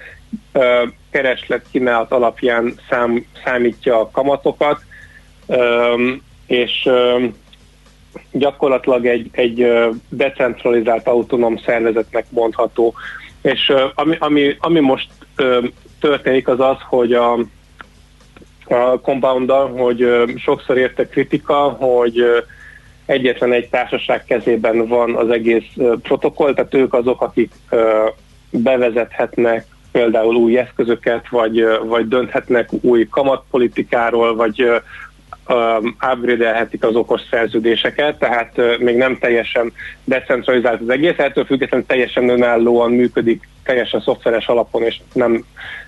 ö, 0.52 0.82
kereslet 1.10 1.64
kínálat 1.70 2.12
alapján 2.12 2.74
szám, 2.88 3.26
számítja 3.44 4.00
a 4.00 4.10
kamatokat, 4.10 4.80
ö, 5.46 5.94
és 6.46 6.82
ö, 6.84 7.24
gyakorlatilag 8.32 9.06
egy, 9.06 9.28
egy 9.32 9.68
decentralizált 10.08 11.06
autonóm 11.06 11.58
szervezetnek 11.58 12.26
mondható. 12.28 12.94
És 13.42 13.72
ami, 13.94 14.16
ami, 14.18 14.56
ami 14.58 14.80
most 14.80 15.08
történik 16.00 16.48
az 16.48 16.60
az, 16.60 16.76
hogy 16.88 17.12
a, 17.12 17.32
a 18.64 19.00
compound 19.02 19.50
hogy 19.50 20.06
sokszor 20.36 20.78
érte 20.78 21.08
kritika, 21.08 21.54
hogy 21.68 22.24
egyetlen 23.06 23.52
egy 23.52 23.68
társaság 23.68 24.24
kezében 24.24 24.86
van 24.86 25.14
az 25.14 25.30
egész 25.30 25.64
protokoll, 26.02 26.54
tehát 26.54 26.74
ők 26.74 26.94
azok, 26.94 27.22
akik 27.22 27.52
bevezethetnek 28.50 29.66
például 29.92 30.34
új 30.34 30.58
eszközöket, 30.58 31.28
vagy, 31.28 31.66
vagy 31.84 32.08
dönthetnek 32.08 32.68
új 32.80 33.08
kamatpolitikáról, 33.08 34.36
vagy 34.36 34.60
ö, 34.60 34.76
upgrade-elhetik 36.12 36.84
az 36.84 36.94
okos 36.94 37.20
szerződéseket, 37.30 38.18
tehát 38.18 38.78
még 38.78 38.96
nem 38.96 39.18
teljesen 39.18 39.72
decentralizált 40.04 40.80
az 40.80 40.88
egész, 40.88 41.18
ettől 41.18 41.44
függetlenül 41.44 41.86
teljesen 41.86 42.28
önállóan 42.28 42.90
működik, 42.90 43.48
teljesen 43.64 44.00
szoftveres 44.00 44.46
alapon, 44.46 44.82
és 44.82 45.00
nem, 45.12 45.44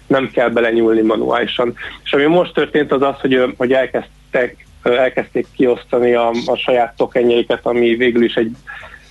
nem 0.07 0.31
kell 0.31 0.49
belenyúlni 0.49 1.01
manuálisan. 1.01 1.75
És 2.05 2.13
ami 2.13 2.25
most 2.25 2.55
történt 2.55 2.93
az 2.93 3.03
az, 3.03 3.21
hogy, 3.21 3.55
hogy 3.57 3.73
elkezdtek, 3.73 4.66
elkezdték 4.93 5.47
kiosztani 5.57 6.13
a, 6.13 6.31
a 6.47 6.57
saját 6.57 6.97
tokenjeiket, 6.97 7.61
ami 7.63 7.95
végül 7.95 8.25
is 8.25 8.35
egy 8.35 8.57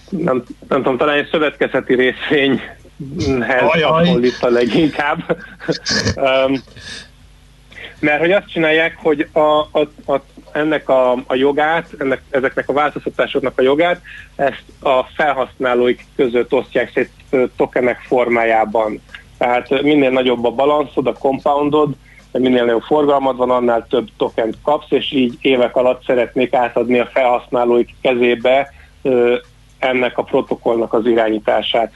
nem, 0.10 0.44
nem 0.70 0.84
tudom, 0.84 0.98
talán 0.98 1.18
egy 1.18 1.30
szövetkezeti 1.32 1.96
részvényhez 1.96 3.62
hasonlít 3.62 4.38
a 4.42 4.50
leginkább. 4.50 5.20
um, 6.16 6.64
mert 8.00 8.20
hogy 8.20 8.32
azt 8.32 8.52
csinálják, 8.52 8.98
hogy 8.98 9.28
a, 9.32 9.40
a, 9.40 9.88
a, 10.06 10.22
ennek 10.52 10.90
a, 10.90 11.12
a 11.12 11.36
jogát, 11.36 11.90
ennek, 11.98 12.22
ezeknek 12.30 12.70
a 12.70 12.74
változtatásoknak 12.74 13.60
a 13.60 13.62
jogát, 13.62 14.02
ezt 14.36 14.64
a 14.80 15.04
felhasználóik 15.04 16.06
között 16.16 16.54
osztják 16.54 16.92
szét 16.94 17.10
tokenek 17.56 18.00
formájában. 18.00 19.02
Tehát 19.38 19.82
minél 19.82 20.10
nagyobb 20.10 20.46
a 20.46 20.52
balanszod, 20.52 21.08
a 21.08 21.14
compoundod, 21.14 21.94
minél 22.40 22.64
nagyobb 22.66 22.82
forgalmad 22.82 23.38
van, 23.38 23.50
annál 23.50 23.88
több 23.90 24.08
tokent 24.18 24.56
kapsz, 24.64 24.92
és 24.92 25.12
így 25.12 25.38
évek 25.42 25.76
alatt 25.76 26.06
szeretnék 26.06 26.54
átadni 26.54 27.00
a 27.00 27.10
felhasználóik 27.14 27.96
kezébe 28.02 28.74
ennek 29.80 30.18
a 30.18 30.24
protokollnak 30.24 30.94
az 30.94 31.06
irányítását. 31.06 31.94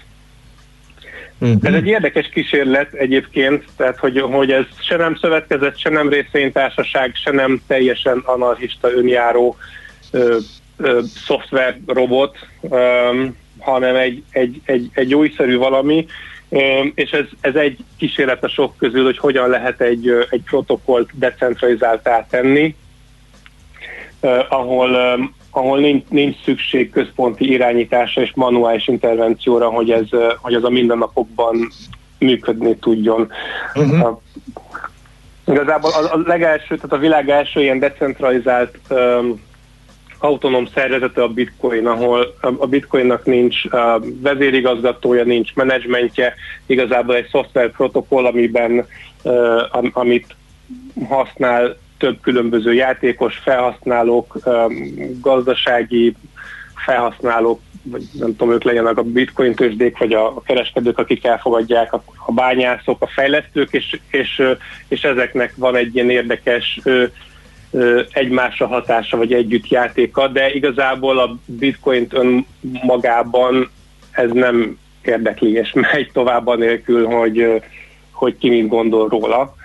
Uh-huh. 1.41 1.57
Ez 1.61 1.73
egy 1.73 1.87
érdekes 1.87 2.29
kísérlet 2.29 2.93
egyébként, 2.93 3.63
tehát 3.77 3.97
hogy, 3.97 4.19
hogy 4.19 4.51
ez 4.51 4.65
se 4.79 4.95
nem 4.95 5.15
szövetkezett, 5.15 5.77
se 5.77 5.89
nem 5.89 6.09
részvénytársaság, 6.09 7.15
se 7.15 7.31
nem 7.31 7.61
teljesen 7.67 8.21
anarchista 8.25 8.91
önjáró 8.91 9.55
ö, 10.11 10.37
ö, 10.77 10.99
szoftver 11.25 11.77
robot, 11.85 12.37
ö, 12.69 13.25
hanem 13.59 13.95
egy, 13.95 14.23
egy, 14.31 14.61
egy, 14.65 14.89
egy 14.93 15.15
újszerű 15.15 15.57
valami, 15.57 16.05
és 16.95 17.11
ez, 17.11 17.25
ez 17.41 17.55
egy 17.55 17.77
kísérlet 17.97 18.43
a 18.43 18.49
sok 18.49 18.77
közül, 18.77 19.03
hogy 19.03 19.17
hogyan 19.17 19.49
lehet 19.49 19.81
egy, 19.81 20.27
egy 20.29 20.41
protokollt 20.43 21.09
decentralizáltá 21.13 22.25
tenni, 22.29 22.75
ahol, 24.49 24.97
ahol 25.51 25.79
nincs, 25.79 26.03
nincs 26.09 26.43
szükség 26.43 26.89
központi 26.89 27.51
irányításra 27.51 28.21
és 28.21 28.31
manuális 28.35 28.87
intervencióra, 28.87 29.69
hogy 29.69 29.91
ez, 29.91 30.07
hogy 30.41 30.53
ez 30.53 30.63
a 30.63 30.69
mindennapokban 30.69 31.71
működni 32.17 32.75
tudjon. 32.75 33.31
Uh-huh. 33.75 34.19
Igazából 35.45 35.91
a, 35.91 36.13
a 36.13 36.21
legelső, 36.25 36.75
tehát 36.75 36.91
a 36.91 36.97
világ 36.97 37.29
első 37.29 37.61
ilyen 37.61 37.79
decentralizált 37.79 38.77
um, 38.89 39.41
autonóm 40.19 40.65
szervezete 40.73 41.23
a 41.23 41.27
bitcoin, 41.27 41.87
ahol 41.87 42.35
a 42.41 42.67
bitcoinnak 42.67 43.25
nincs 43.25 43.61
vezérigazgatója, 44.21 45.23
nincs 45.23 45.55
menedzsmentje, 45.55 46.33
igazából 46.65 47.15
egy 47.15 47.27
szoftver 47.31 47.71
protokoll, 47.71 48.25
amiben 48.25 48.85
am, 49.71 49.89
amit 49.93 50.35
használ 51.07 51.77
több 51.97 52.17
különböző 52.21 52.73
játékos, 52.73 53.37
felhasználók, 53.37 54.37
gazdasági 55.21 56.15
felhasználók, 56.75 57.59
vagy 57.83 58.03
nem 58.13 58.35
tudom, 58.35 58.53
ők 58.53 58.63
legyenek 58.63 58.97
a 58.97 59.03
bitcoin 59.03 59.55
tőzsdék, 59.55 59.97
vagy 59.97 60.13
a, 60.13 60.41
kereskedők, 60.41 60.97
akik 60.97 61.25
elfogadják, 61.25 61.93
a, 61.93 62.03
a 62.25 62.31
bányászok, 62.31 63.01
a 63.01 63.07
fejlesztők, 63.07 63.71
és, 63.71 63.99
és, 64.11 64.43
és 64.87 65.03
ezeknek 65.03 65.53
van 65.55 65.75
egy 65.75 65.95
ilyen 65.95 66.09
érdekes 66.09 66.79
egymásra 68.11 68.67
hatása, 68.67 69.17
vagy 69.17 69.33
együttjátéka, 69.33 70.27
de 70.27 70.51
igazából 70.51 71.19
a 71.19 71.37
bitcoint 71.45 72.13
önmagában 72.13 73.69
ez 74.11 74.31
nem 74.31 74.77
érdekli, 75.01 75.51
és 75.51 75.73
megy 75.91 76.09
tovább 76.13 76.47
anélkül, 76.47 77.05
hogy, 77.05 77.61
hogy 78.11 78.37
ki 78.37 78.49
mit 78.49 78.67
gondol 78.67 79.07
róla. 79.07 79.55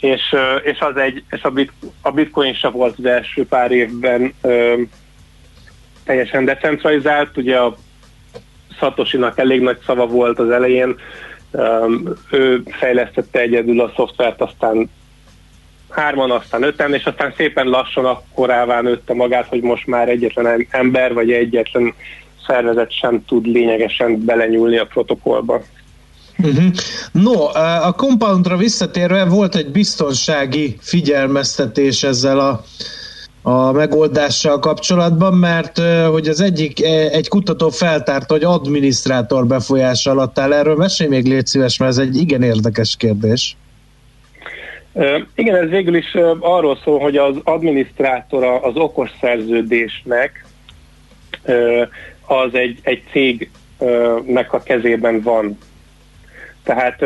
És, 0.00 0.34
és, 0.62 0.78
az 0.78 0.96
egy, 0.96 1.24
és 1.30 1.42
a, 1.42 1.50
bit, 1.50 1.72
a 2.02 2.10
bitcoin 2.10 2.54
se 2.54 2.68
volt 2.68 2.98
az 2.98 3.04
első 3.04 3.46
pár 3.46 3.70
évben 3.70 4.34
teljesen 6.04 6.44
decentralizált, 6.44 7.36
ugye 7.36 7.56
a 7.56 7.76
Szatosinak 8.78 9.38
elég 9.38 9.60
nagy 9.60 9.78
szava 9.86 10.06
volt 10.06 10.38
az 10.38 10.50
elején, 10.50 10.96
ő 12.30 12.62
fejlesztette 12.66 13.40
egyedül 13.40 13.80
a 13.80 13.92
szoftvert, 13.96 14.40
aztán 14.40 14.90
hárman, 15.90 16.30
aztán 16.30 16.62
öten, 16.62 16.94
és 16.94 17.04
aztán 17.04 17.34
szépen 17.36 17.66
lassan 17.66 18.04
akkorává 18.04 18.80
nőtte 18.80 19.14
magát, 19.14 19.46
hogy 19.46 19.60
most 19.60 19.86
már 19.86 20.08
egyetlen 20.08 20.66
ember, 20.70 21.12
vagy 21.14 21.30
egyetlen 21.30 21.94
szervezet 22.46 22.92
sem 22.92 23.24
tud 23.24 23.46
lényegesen 23.46 24.24
belenyúlni 24.24 24.78
a 24.78 24.86
protokollba. 24.86 25.62
Uh-huh. 26.38 26.64
No, 27.12 27.44
a 27.86 27.92
compoundra 27.96 28.56
visszatérve 28.56 29.24
volt 29.24 29.54
egy 29.54 29.70
biztonsági 29.70 30.76
figyelmeztetés 30.80 32.02
ezzel 32.02 32.38
a 32.38 32.64
a 33.42 33.72
megoldással 33.72 34.58
kapcsolatban, 34.58 35.34
mert 35.34 35.78
hogy 36.10 36.28
az 36.28 36.40
egyik, 36.40 36.84
egy 37.12 37.28
kutató 37.28 37.68
feltárt, 37.68 38.30
hogy 38.30 38.44
adminisztrátor 38.44 39.46
befolyás 39.46 40.06
alatt 40.06 40.38
áll. 40.38 40.52
Erről 40.52 40.76
mesélj 40.76 41.10
még 41.10 41.26
légy 41.26 41.46
szíves, 41.46 41.78
mert 41.78 41.90
ez 41.90 41.98
egy 41.98 42.16
igen 42.16 42.42
érdekes 42.42 42.96
kérdés. 42.96 43.56
Igen, 45.34 45.56
ez 45.56 45.68
végül 45.68 45.94
is 45.94 46.14
arról 46.40 46.78
szól, 46.84 46.98
hogy 46.98 47.16
az 47.16 47.36
adminisztrátora 47.44 48.60
az 48.60 48.76
okos 48.76 49.10
szerződésnek 49.20 50.46
az 52.26 52.54
egy, 52.54 52.78
egy 52.82 53.02
cégnek 53.10 54.52
a 54.52 54.62
kezében 54.62 55.20
van. 55.20 55.58
Tehát, 56.62 57.02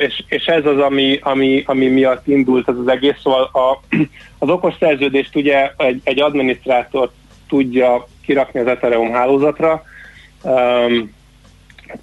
és, 0.00 0.22
és 0.28 0.44
ez 0.44 0.66
az, 0.66 0.78
ami, 0.78 1.18
ami, 1.22 1.62
ami 1.66 1.86
miatt 1.86 2.26
indult 2.26 2.68
ez 2.68 2.76
az 2.76 2.88
egész. 2.88 3.16
Szóval 3.22 3.42
a, 3.42 3.80
az 4.44 4.48
okos 4.48 4.74
szerződést 4.78 5.36
ugye 5.36 5.70
egy, 5.76 6.00
egy 6.04 6.20
adminisztrátor 6.20 7.10
tudja 7.48 8.06
kirakni 8.22 8.60
az 8.60 8.66
Ethereum 8.66 9.12
hálózatra, 9.12 9.82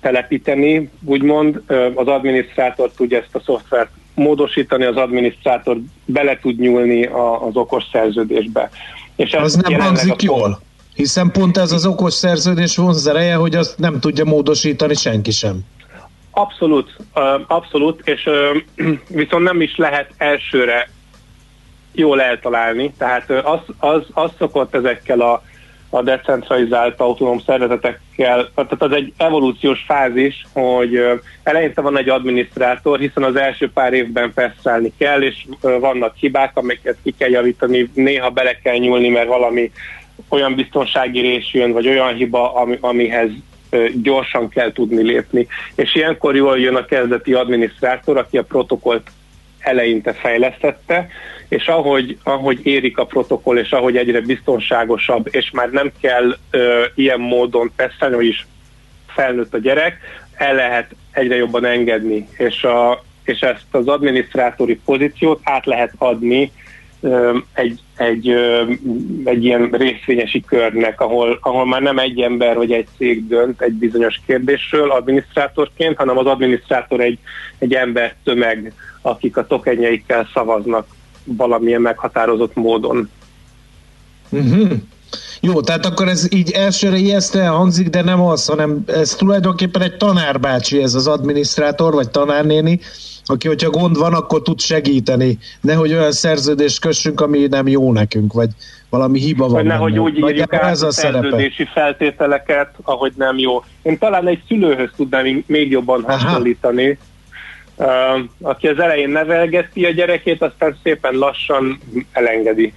telepíteni, 0.02 0.90
úgymond. 1.04 1.62
Az 1.94 2.08
adminisztrátor 2.08 2.92
tudja 2.92 3.18
ezt 3.18 3.36
a 3.36 3.40
szoftvert 3.40 3.92
módosítani, 4.16 4.86
az 4.86 4.96
adminisztrátor 4.96 5.78
bele 6.06 6.40
tud 6.40 6.60
nyúlni 6.60 7.06
a, 7.06 7.48
az 7.48 7.56
okos 7.56 7.84
szerződésbe. 7.92 8.70
És 9.16 9.32
ez 9.32 9.44
Az 9.44 9.56
nem 9.56 9.80
hangzik 9.80 10.22
jól. 10.22 10.60
Hiszen 10.94 11.32
pont 11.32 11.58
ez 11.58 11.72
az 11.72 11.86
okos 11.86 12.14
szerződés 12.14 12.76
vonzereje, 12.76 13.36
hogy 13.36 13.56
azt 13.56 13.78
nem 13.78 14.00
tudja 14.00 14.26
módosítani 14.26 14.94
senki 14.94 15.32
sem. 15.32 15.60
Abszolút, 16.32 16.96
abszolút, 17.48 18.08
és 18.08 18.30
viszont 19.08 19.44
nem 19.44 19.62
is 19.62 19.76
lehet 19.78 20.14
elsőre 20.18 20.90
jól 21.92 22.22
eltalálni, 22.22 22.94
tehát 22.98 23.30
az, 23.30 23.60
az, 23.78 24.02
az 24.14 24.32
szokott 24.38 24.76
ezekkel 24.76 25.22
a, 25.22 25.42
a 25.90 26.02
decentralizált 26.02 27.00
autonóm 27.00 27.40
szervezetekkel, 27.40 28.50
tehát 28.56 28.82
az 28.82 28.92
egy 28.92 29.14
evolúciós 29.18 29.84
fázis, 29.88 30.46
hogy 30.54 31.00
eleinte 31.44 31.82
van 31.82 31.98
egy 31.98 32.10
adminisztrátor, 32.10 33.00
hiszen 33.00 33.24
az 33.24 33.36
első 33.36 33.72
pár 33.72 33.94
évben 33.94 34.32
fesztrálni 34.34 34.94
kell, 34.98 35.22
és 35.22 35.46
vannak 35.62 36.16
hibák, 36.16 36.58
amiket 36.58 36.98
ki 37.04 37.14
kell 37.18 37.30
javítani, 37.30 37.90
néha 37.94 38.30
bele 38.30 38.54
kell 38.64 38.78
nyúlni, 38.78 39.10
mert 39.10 39.28
valami 39.28 39.72
olyan 40.30 40.56
biztonsági 40.56 41.20
rés 41.20 41.54
jön, 41.54 41.72
vagy 41.72 41.88
olyan 41.88 42.14
hiba, 42.14 42.54
ami, 42.54 42.78
amihez 42.82 43.30
gyorsan 44.02 44.50
kell 44.50 44.72
tudni 44.72 45.04
lépni. 45.04 45.48
És 45.76 45.96
ilyenkor 45.96 46.36
jól 46.36 46.60
jön 46.60 46.76
a 46.76 46.86
kezdeti 46.86 47.34
adminisztrátor, 47.34 48.18
aki 48.18 48.38
a 48.38 48.44
protokollt 48.44 49.12
eleinte 49.66 50.14
fejlesztette, 50.14 51.08
és 51.48 51.68
ahogy, 51.68 52.18
ahogy 52.24 52.60
érik 52.66 52.98
a 52.98 53.06
protokoll, 53.06 53.58
és 53.58 53.72
ahogy 53.72 53.98
egyre 53.98 54.22
biztonságosabb, 54.22 55.28
és 55.32 55.52
már 55.52 55.70
nem 55.70 55.92
kell 56.02 56.38
ö, 56.52 56.84
ilyen 56.96 57.20
módon 57.20 57.72
tesztelni, 57.76 58.16
hogy 58.16 58.26
is 58.26 58.48
felnőtt 59.08 59.54
a 59.54 59.58
gyerek, 59.58 59.98
el 60.34 60.56
lehet 60.56 60.96
egyre 61.12 61.36
jobban 61.36 61.66
engedni, 61.66 62.28
és, 62.38 62.64
a, 62.64 63.04
és 63.24 63.40
ezt 63.40 63.66
az 63.72 63.88
adminisztrátori 63.88 64.80
pozíciót 64.86 65.40
át 65.44 65.66
lehet 65.66 65.94
adni 65.98 66.52
ö, 67.02 67.38
egy, 67.54 67.80
egy, 67.96 68.30
egy 69.24 69.44
ilyen 69.44 69.70
részvényesi 69.72 70.44
körnek, 70.48 71.02
ahol, 71.02 71.40
ahol 71.42 71.66
már 71.66 71.82
nem 71.82 72.00
egy 72.00 72.20
ember 72.20 72.56
vagy 72.56 72.72
egy 72.72 72.88
cég 72.98 73.28
dönt 73.28 73.62
egy 73.62 73.74
bizonyos 73.74 74.22
kérdésről 74.26 74.92
adminisztrátorként, 74.92 75.98
hanem 75.98 76.18
az 76.18 76.26
adminisztrátor 76.26 77.00
egy, 77.00 77.20
egy 77.58 77.74
ember 77.74 78.16
tömeg, 78.24 78.74
akik 79.02 79.38
a 79.38 79.48
tokenjeikkel 79.48 80.30
szavaznak 80.34 80.88
valamilyen 81.24 81.82
meghatározott 81.82 82.56
módon. 82.56 83.10
Uh-huh. 84.30 84.72
Jó, 85.42 85.62
tehát 85.62 85.86
akkor 85.86 86.08
ez 86.08 86.34
így 86.34 86.52
elsőre 86.52 86.98
ijesztően 86.98 87.52
hangzik, 87.52 87.90
de 87.90 88.02
nem 88.02 88.22
az, 88.22 88.46
hanem 88.46 88.84
ez 88.88 89.16
tulajdonképpen 89.16 89.82
egy 89.82 89.98
tanárbácsi, 89.98 90.82
ez 90.82 90.94
az 90.94 91.08
adminisztrátor, 91.08 91.94
vagy 91.94 92.10
tanárnéni, 92.10 92.80
aki, 93.26 93.48
hogyha 93.48 93.70
gond 93.70 93.98
van, 93.98 94.14
akkor 94.14 94.42
tud 94.42 94.60
segíteni. 94.60 95.38
Nehogy 95.62 95.94
olyan 95.94 96.12
szerződést 96.12 96.80
kössünk, 96.80 97.22
ami 97.22 97.48
nem 97.48 97.68
jó 97.68 97.92
nekünk, 97.92 98.34
vagy 98.34 98.50
valami 98.90 99.20
hiba 99.20 99.48
van. 99.48 99.66
Nehogy 99.66 99.92
benne. 99.92 100.04
úgy 100.04 100.18
írjuk 100.18 100.54
át 100.54 100.72
ez 100.72 100.82
a 100.82 100.88
a 100.88 100.92
szerepe. 100.92 101.22
szerződési 101.22 101.66
feltételeket, 101.74 102.74
ahogy 102.84 103.14
nem 103.16 103.38
jó. 103.38 103.64
Én 103.82 103.98
talán 103.98 104.28
egy 104.28 104.42
szülőhöz 104.48 104.90
tudnám 104.96 105.44
még 105.48 105.72
jobban 105.72 106.04
hasonlítani, 106.04 106.98
uh, 107.76 107.88
aki 108.42 108.68
az 108.68 108.80
elején 108.80 109.10
nevelgeti 109.10 109.86
a 109.86 109.92
gyerekét, 109.92 110.42
aztán 110.42 110.78
szépen 110.84 111.14
lassan 111.14 111.80
elengedi. 112.12 112.74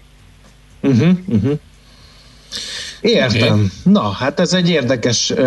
Uh-huh, 0.81 1.09
uh-huh. 1.27 1.59
Értem. 3.01 3.53
Okay. 3.53 3.93
Na, 3.93 4.11
hát 4.11 4.41
ez 4.41 4.53
egy 4.53 4.71
érdekes 4.71 5.31
uh, 5.31 5.39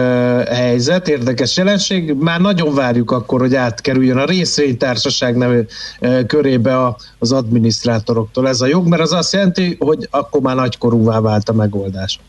helyzet, 0.46 1.08
érdekes 1.08 1.58
jelenség. 1.58 2.14
Már 2.14 2.42
nagyon 2.42 2.74
várjuk 2.74 3.12
akkor, 3.12 3.40
hogy 3.40 3.56
átkerüljön 3.56 4.18
a 4.18 4.26
részvénytársaság 4.26 5.36
nevű 5.36 5.60
uh, 6.02 6.26
körébe 6.26 6.78
a, 6.78 6.98
az 7.20 7.32
adminisztrátoroktól 7.32 8.48
ez 8.48 8.62
a 8.62 8.68
jog, 8.68 8.88
mert 8.88 9.02
az 9.02 9.14
azt 9.14 9.34
jelenti, 9.34 9.76
hogy 9.80 10.08
akkor 10.12 10.42
már 10.42 10.56
nagykorúvá 10.56 11.20
vált 11.20 11.50
a 11.50 11.54
megoldás. 11.54 12.20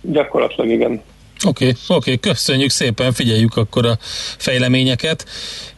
Gyakorlatilag 0.00 0.70
igen. 0.70 1.00
Oké, 1.46 1.68
okay, 1.68 1.96
oké, 1.96 2.12
okay, 2.12 2.32
köszönjük 2.32 2.70
szépen, 2.70 3.12
figyeljük 3.12 3.56
akkor 3.56 3.86
a 3.86 3.96
fejleményeket. 4.38 5.24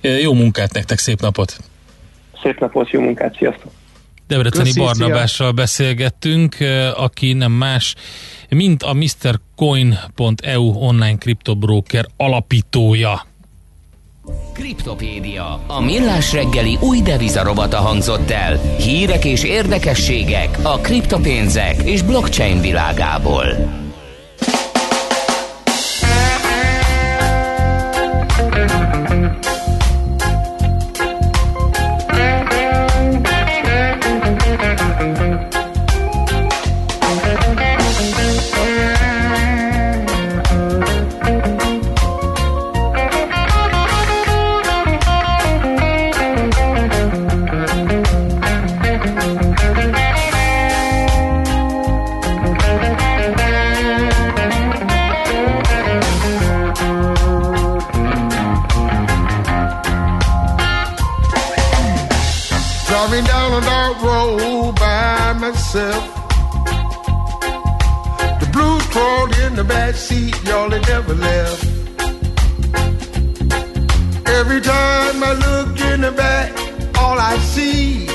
Jó 0.00 0.32
munkát 0.32 0.72
nektek, 0.72 0.98
szép 0.98 1.20
napot! 1.20 1.56
Szép 2.42 2.58
napot, 2.58 2.90
jó 2.90 3.00
munkát, 3.00 3.36
sziasztok! 3.36 3.72
Debreceni 4.26 4.64
Köszi, 4.64 4.80
Barnabással 4.80 5.52
beszélgettünk, 5.52 6.60
eh, 6.60 7.02
aki 7.02 7.32
nem 7.32 7.52
más, 7.52 7.94
mint 8.48 8.82
a 8.82 8.92
MrCoin.eu 8.92 10.72
online 10.74 11.16
kriptobroker 11.18 12.06
alapítója. 12.16 13.26
Kriptopédia, 14.52 15.60
a 15.66 15.80
millás 15.80 16.32
reggeli 16.32 16.78
új 16.80 17.00
devizarobata 17.00 17.76
hangzott 17.76 18.30
el. 18.30 18.56
Hírek 18.78 19.24
és 19.24 19.44
érdekességek 19.44 20.58
a 20.62 20.78
kriptopénzek 20.78 21.82
és 21.82 22.02
blockchain 22.02 22.60
világából. 22.60 23.46
Myself. 65.76 66.04
The 68.40 68.48
blues 68.52 68.86
crawled 68.86 69.36
in 69.38 69.54
the 69.54 69.64
back 69.64 69.94
seat, 69.94 70.34
y'all 70.44 70.70
they 70.70 70.80
never 70.80 71.14
left. 71.14 71.64
Every 74.26 74.60
time 74.60 75.22
I 75.22 75.32
look 75.46 75.80
in 75.92 76.00
the 76.00 76.12
back, 76.12 76.52
all 76.98 77.18
I 77.18 77.36
see. 77.38 78.06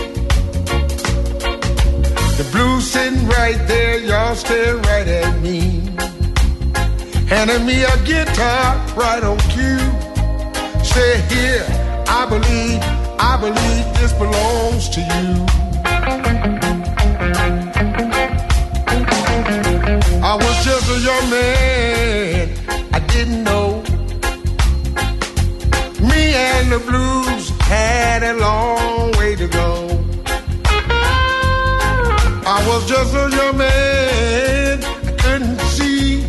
The 2.39 2.47
blues 2.51 2.91
sitting 2.91 3.27
right 3.27 3.59
there, 3.67 3.99
y'all 3.99 4.35
staring 4.35 4.81
right 4.83 5.07
at 5.07 5.39
me. 5.41 5.59
Handing 7.27 7.65
me 7.65 7.83
a 7.83 7.97
guitar 8.03 8.75
right 8.95 9.23
on 9.23 9.37
cue. 9.53 9.87
Say 10.83 11.21
here, 11.33 11.65
I 12.07 12.25
believe, 12.27 12.81
I 13.19 13.37
believe 13.39 13.85
this 13.99 14.13
belongs 14.13 14.89
to 14.89 15.01
you. 15.01 15.70
Was 21.01 21.05
young 21.05 21.29
man, 21.29 22.49
I 22.93 22.99
didn't 22.99 23.43
know. 23.43 23.81
Me 26.09 26.33
and 26.33 26.71
the 26.71 26.79
blues 26.79 27.49
had 27.61 28.23
a 28.23 28.33
long 28.33 29.11
way 29.17 29.35
to 29.35 29.47
go. 29.47 29.87
I 32.45 32.65
was 32.67 32.87
just 32.87 33.13
a 33.15 33.29
young 33.37 33.57
man, 33.57 34.83
I 34.83 35.11
couldn't 35.23 35.59
see. 35.75 36.23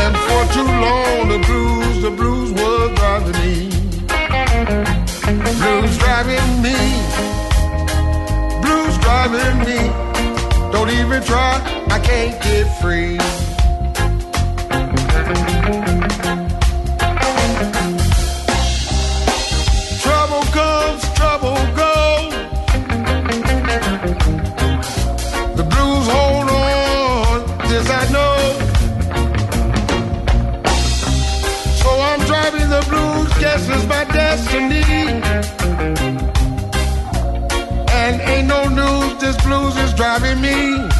And 0.00 0.16
for 0.26 0.42
too 0.56 0.70
long, 0.86 1.28
the 1.28 1.40
blues, 1.46 2.02
the 2.02 2.10
blues 2.10 2.52
was 2.52 2.90
driving 2.98 3.38
me. 3.42 3.56
Blues 5.60 5.98
driving 5.98 6.62
me. 6.62 6.78
Blues 8.62 8.98
driving 8.98 9.58
me. 9.68 9.78
Don't 10.72 10.90
even 10.90 11.22
try, 11.22 11.75
I 11.88 11.98
can't 12.00 12.42
get 12.42 12.66
free. 12.80 13.16
Trouble 20.02 20.44
comes, 20.52 21.02
trouble 21.14 21.58
goes. 21.74 22.32
The 25.56 25.64
blues 25.72 26.06
hold 26.14 26.48
on, 26.50 27.46
this 27.68 27.88
I 27.88 28.04
know. 28.16 28.36
So 31.82 31.90
I'm 32.08 32.20
driving 32.26 32.68
the 32.68 32.84
blues, 32.90 33.32
guess 33.38 33.68
it's 33.68 33.86
my 33.86 34.04
destiny. 34.04 34.82
And 37.92 38.20
ain't 38.20 38.48
no 38.48 38.68
news, 38.68 39.20
this 39.20 39.36
blues 39.44 39.76
is 39.76 39.94
driving 39.94 40.40
me. 40.40 40.95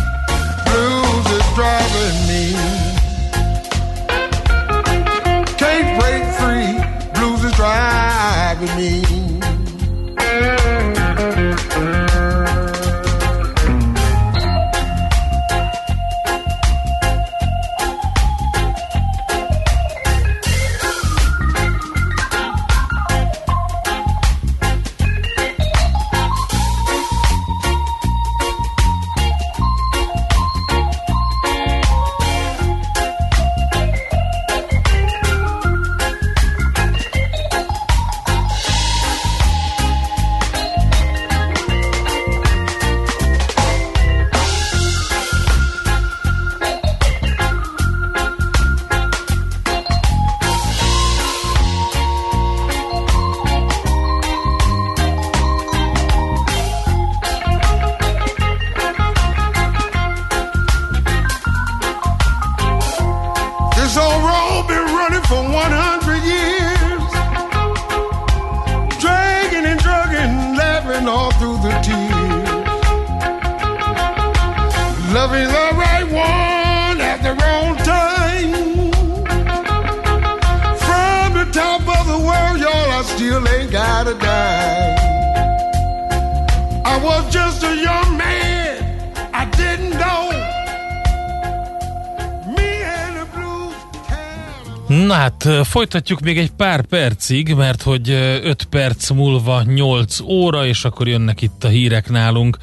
Loving 75.26 75.48
the 75.48 75.70
right 75.74 76.08
one 76.12 77.00
at 77.00 77.20
the 77.22 77.34
wrong 77.40 77.76
time. 77.78 78.52
From 80.86 81.32
the 81.38 81.46
top 81.50 81.82
of 81.98 82.06
the 82.06 82.18
world, 82.28 82.60
y'all, 82.60 82.90
I 82.92 83.02
still 83.02 83.42
ain't 83.48 83.72
got 83.72 84.06
a. 84.06 84.14
I 86.84 86.96
was 87.02 87.24
just 87.32 87.64
a 87.64 87.74
young 87.74 88.16
man, 88.16 88.76
I 89.34 89.44
didn't 89.56 89.98
know. 89.98 90.30
Na 95.06 95.14
hát 95.14 95.48
folytatjuk 95.64 96.20
még 96.20 96.38
egy 96.38 96.50
pár 96.50 96.82
percig, 96.82 97.54
mert 97.54 97.82
hogy 97.82 98.10
5 98.10 98.64
perc 98.64 99.10
múlva 99.10 99.62
8 99.62 100.20
óra, 100.20 100.66
és 100.66 100.84
akkor 100.84 101.08
jönnek 101.08 101.42
itt 101.42 101.64
a 101.64 101.68
hírek 101.68 102.08
nálunk 102.10 102.58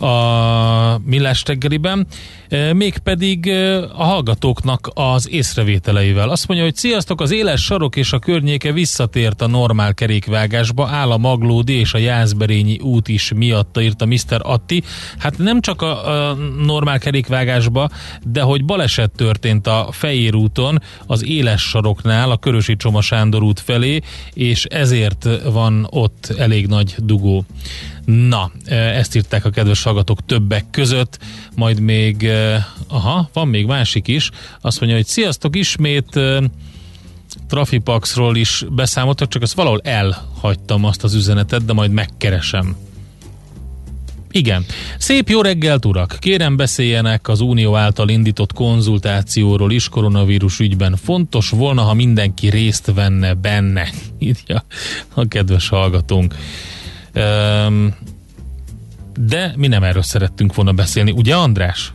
a 0.00 1.00
Millás 1.04 1.42
reggeliben, 1.46 2.06
mégpedig 2.72 3.48
a 3.96 4.04
hallgatóknak 4.04 4.90
az 4.94 5.30
észrevételeivel. 5.30 6.28
Azt 6.28 6.48
mondja, 6.48 6.66
hogy 6.66 6.76
sziasztok, 6.76 7.20
az 7.20 7.30
éles 7.30 7.64
sarok 7.64 7.96
és 7.96 8.12
a 8.12 8.18
környéke 8.18 8.72
visszatért 8.72 9.42
a 9.42 9.46
normál 9.46 9.94
kerékvágásba, 9.94 10.88
áll 10.88 11.10
a 11.10 11.18
Maglódi 11.18 11.72
és 11.72 11.94
a 11.94 11.98
Jászberényi 11.98 12.78
út 12.78 13.08
is 13.08 13.32
miatta, 13.36 13.82
írta 13.82 14.06
Mr. 14.06 14.40
Atti. 14.42 14.82
Hát 15.18 15.38
nem 15.38 15.60
csak 15.60 15.82
a, 15.82 16.28
a 16.28 16.34
normál 16.64 16.98
kerékvágásba, 16.98 17.88
de 18.22 18.40
hogy 18.42 18.64
baleset 18.64 19.10
történt 19.10 19.66
a 19.66 19.88
Fejér 19.90 20.34
úton, 20.34 20.82
az 21.06 21.24
éles 21.24 21.62
saroknál, 21.62 22.30
a 22.30 22.36
Körösi 22.36 22.76
Csoma 22.76 23.00
Sándor 23.00 23.42
út 23.42 23.60
felé, 23.60 24.00
és 24.32 24.64
ezért 24.64 25.28
van 25.44 25.86
ott 25.90 26.34
elég 26.38 26.66
nagy 26.66 26.94
dugó. 26.98 27.44
Na, 28.04 28.52
ezt 28.66 29.16
írták 29.16 29.44
a 29.44 29.50
kedves 29.50 29.82
hallgatók 29.82 30.24
többek 30.26 30.64
között, 30.70 31.18
majd 31.54 31.80
még, 31.80 32.28
aha, 32.88 33.30
van 33.32 33.48
még 33.48 33.66
másik 33.66 34.08
is, 34.08 34.30
azt 34.60 34.80
mondja, 34.80 34.98
hogy 34.98 35.06
sziasztok, 35.06 35.56
ismét 35.56 36.20
Trafipaxról 37.48 38.36
is 38.36 38.64
beszámoltak, 38.70 39.28
csak 39.28 39.42
ezt 39.42 39.54
valahol 39.54 39.80
elhagytam 39.84 40.84
azt 40.84 41.04
az 41.04 41.14
üzenetet, 41.14 41.64
de 41.64 41.72
majd 41.72 41.90
megkeresem. 41.90 42.76
Igen. 44.30 44.64
Szép 44.98 45.28
jó 45.28 45.40
reggelt, 45.40 45.84
urak! 45.84 46.16
Kérem 46.18 46.56
beszéljenek 46.56 47.28
az 47.28 47.40
Unió 47.40 47.76
által 47.76 48.08
indított 48.08 48.52
konzultációról 48.52 49.72
is 49.72 49.88
koronavírus 49.88 50.58
ügyben. 50.58 50.96
Fontos 50.96 51.50
volna, 51.50 51.82
ha 51.82 51.94
mindenki 51.94 52.48
részt 52.48 52.92
venne 52.94 53.34
benne, 53.34 53.88
írja 54.18 54.64
a 55.14 55.28
kedves 55.28 55.68
hallgatónk. 55.68 56.34
De 59.20 59.52
mi 59.56 59.66
nem 59.66 59.82
erről 59.82 60.02
szerettünk 60.02 60.54
volna 60.54 60.72
beszélni, 60.72 61.10
ugye 61.10 61.34
András? 61.34 61.92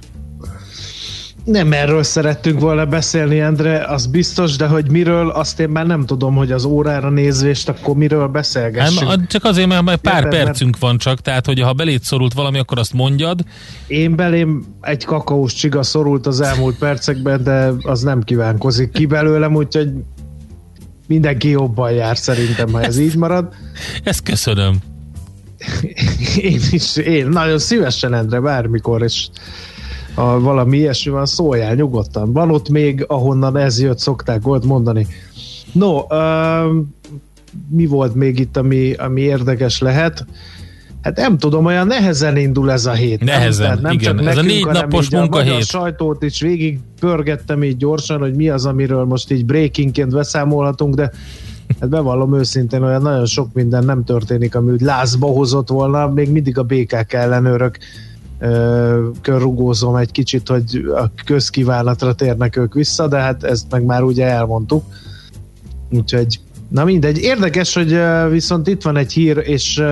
Nem 1.46 1.74
erről 1.74 2.04
szerettünk 2.04 2.60
volna 2.60 2.86
beszélni, 2.86 3.40
Endre, 3.40 3.86
az 3.86 4.06
biztos, 4.06 4.56
de 4.56 4.68
hogy 4.68 4.92
miről, 4.92 5.30
azt 5.30 5.60
én 5.60 5.70
már 5.70 5.86
nem 5.86 6.06
tudom, 6.06 6.36
hogy 6.36 6.52
az 6.52 6.64
órára 6.64 7.10
nézvést, 7.10 7.70
akkor 7.70 7.96
miről 7.96 8.28
beszélgessünk. 8.28 9.10
Nem, 9.10 9.28
csak 9.28 9.44
azért, 9.44 9.68
mert 9.68 9.84
már 9.84 9.98
pár 9.98 10.24
Érted, 10.24 10.44
percünk 10.44 10.80
van 10.80 10.98
csak, 10.98 11.20
tehát 11.20 11.46
hogy 11.46 11.60
ha 11.60 11.74
belét 11.74 12.04
szorult 12.04 12.34
valami, 12.34 12.60
akkor 12.60 12.80
azt 12.80 12.94
mondjad. 12.94 13.40
Én 13.88 14.16
belém 14.16 14.66
egy 14.82 15.06
kakaós 15.06 15.54
csiga 15.54 15.84
szorult 15.84 16.28
az 16.28 16.42
elmúlt 16.42 16.78
percekben, 16.78 17.44
de 17.44 17.72
az 17.82 18.02
nem 18.02 18.22
kívánkozik 18.22 18.92
ki 18.92 19.06
belőlem, 19.06 19.56
úgyhogy 19.56 19.90
mindenki 21.08 21.50
jobban 21.50 21.92
jár 21.92 22.18
szerintem, 22.18 22.72
ha 22.72 22.82
ez 22.82 22.98
így 22.98 23.16
marad. 23.16 23.54
Ezt 24.04 24.24
köszönöm. 24.24 24.78
Én 26.42 26.60
is, 26.72 26.96
én 26.96 27.28
nagyon 27.28 27.60
szívesen, 27.60 28.14
Endre, 28.14 28.40
bármikor, 28.40 29.02
és 29.02 29.28
ha 30.16 30.40
valami 30.40 30.78
ilyesmi 30.78 31.12
van, 31.12 31.26
szóljál 31.26 31.76
nyugodtan. 31.76 32.34
Van 32.34 32.52
ott 32.52 32.70
még, 32.70 33.04
ahonnan 33.08 33.58
ez 33.58 33.82
jött, 33.82 34.00
szokták 34.00 34.42
volt 34.42 34.66
mondani. 34.66 35.08
No, 35.72 36.00
uh, 36.00 36.86
mi 37.70 37.86
volt 37.86 38.16
még 38.16 38.40
itt, 38.40 38.58
ami, 38.58 38.94
ami 38.94 39.22
érdekes 39.22 39.80
lehet? 39.80 40.26
Hát 41.02 41.18
nem 41.18 41.38
tudom, 41.38 41.66
olyan 41.66 41.88
nehezen 41.88 42.38
indul 42.38 42.72
ez 42.72 42.86
a 42.86 42.94
hét. 42.94 43.24
Nehezen, 43.24 43.74
nem, 43.74 43.82
nem 43.82 43.92
igen. 43.92 44.18
Csak 44.18 44.28
Ez 44.28 44.38
a 44.38 44.42
nekünk, 44.42 44.48
négy 44.48 44.64
hanem 44.64 44.82
napos 44.82 45.06
így 45.06 45.16
a 45.16 45.20
munkahét. 45.20 45.66
sajtót 45.66 46.24
is 46.24 46.42
végig 46.42 46.80
pörgettem 47.00 47.64
így 47.64 47.78
gyorsan, 47.78 48.20
hogy 48.20 48.36
mi 48.36 48.50
az, 48.50 48.66
amiről 48.66 49.04
most 49.06 49.32
így 49.32 49.46
breakingként 49.46 50.12
beszámolhatunk, 50.12 50.96
de 50.96 51.12
hát 51.80 51.90
bevallom 51.90 52.38
őszintén, 52.38 52.82
olyan 52.82 53.02
nagyon 53.02 53.26
sok 53.26 53.54
minden 53.54 53.86
nem 53.86 54.04
történik, 54.04 54.56
ami 54.56 54.72
úgy 54.72 54.82
lázba 54.82 55.28
hozott 55.28 55.70
volna, 55.70 56.08
még 56.08 56.32
mindig 56.32 56.58
a 56.58 56.64
BKK 56.64 57.14
ellenőrök 57.14 57.78
körrugózom 59.22 59.96
egy 59.96 60.12
kicsit, 60.12 60.48
hogy 60.48 60.86
a 60.96 61.12
közkívánatra 61.26 62.14
térnek 62.14 62.58
ők 62.58 62.74
vissza, 62.74 63.08
de 63.08 63.18
hát 63.18 63.44
ezt 63.44 63.72
meg 63.72 63.84
már 63.84 64.04
ugye 64.04 64.26
elmondtuk. 64.26 64.84
Úgyhogy, 65.92 66.40
na 66.70 66.84
mindegy. 66.84 67.18
Érdekes, 67.18 67.74
hogy 67.74 68.00
viszont 68.30 68.68
itt 68.68 68.82
van 68.82 68.98
egy 68.98 69.12
hír, 69.12 69.38
és 69.38 69.84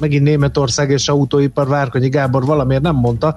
megint 0.00 0.22
Németország 0.22 0.90
és 0.90 1.08
autóipar 1.08 1.68
Várkonyi 1.68 2.08
Gábor 2.08 2.44
valamiért 2.44 2.82
nem 2.82 2.96
mondta, 2.96 3.36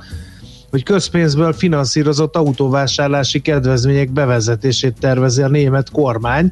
hogy 0.69 0.84
közpénzből 0.84 1.53
finanszírozott 1.53 2.35
autóvásárlási 2.35 3.41
kedvezmények 3.41 4.11
bevezetését 4.11 4.99
tervezi 4.99 5.41
a 5.41 5.48
német 5.48 5.90
kormány 5.90 6.52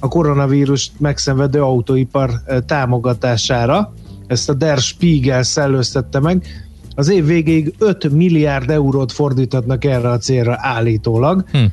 a 0.00 0.08
koronavírust 0.08 0.92
megszenvedő 0.98 1.62
autóipar 1.62 2.30
eh, 2.44 2.58
támogatására. 2.66 3.92
Ezt 4.26 4.48
a 4.48 4.54
Der 4.54 4.78
Spiegel 4.78 5.42
szellőztette 5.42 6.20
meg. 6.20 6.46
Az 6.94 7.08
év 7.08 7.24
végéig 7.24 7.74
5 7.78 8.10
milliárd 8.10 8.70
eurót 8.70 9.12
fordíthatnak 9.12 9.84
erre 9.84 10.10
a 10.10 10.18
célra 10.18 10.56
állítólag. 10.58 11.44
Hm. 11.50 11.64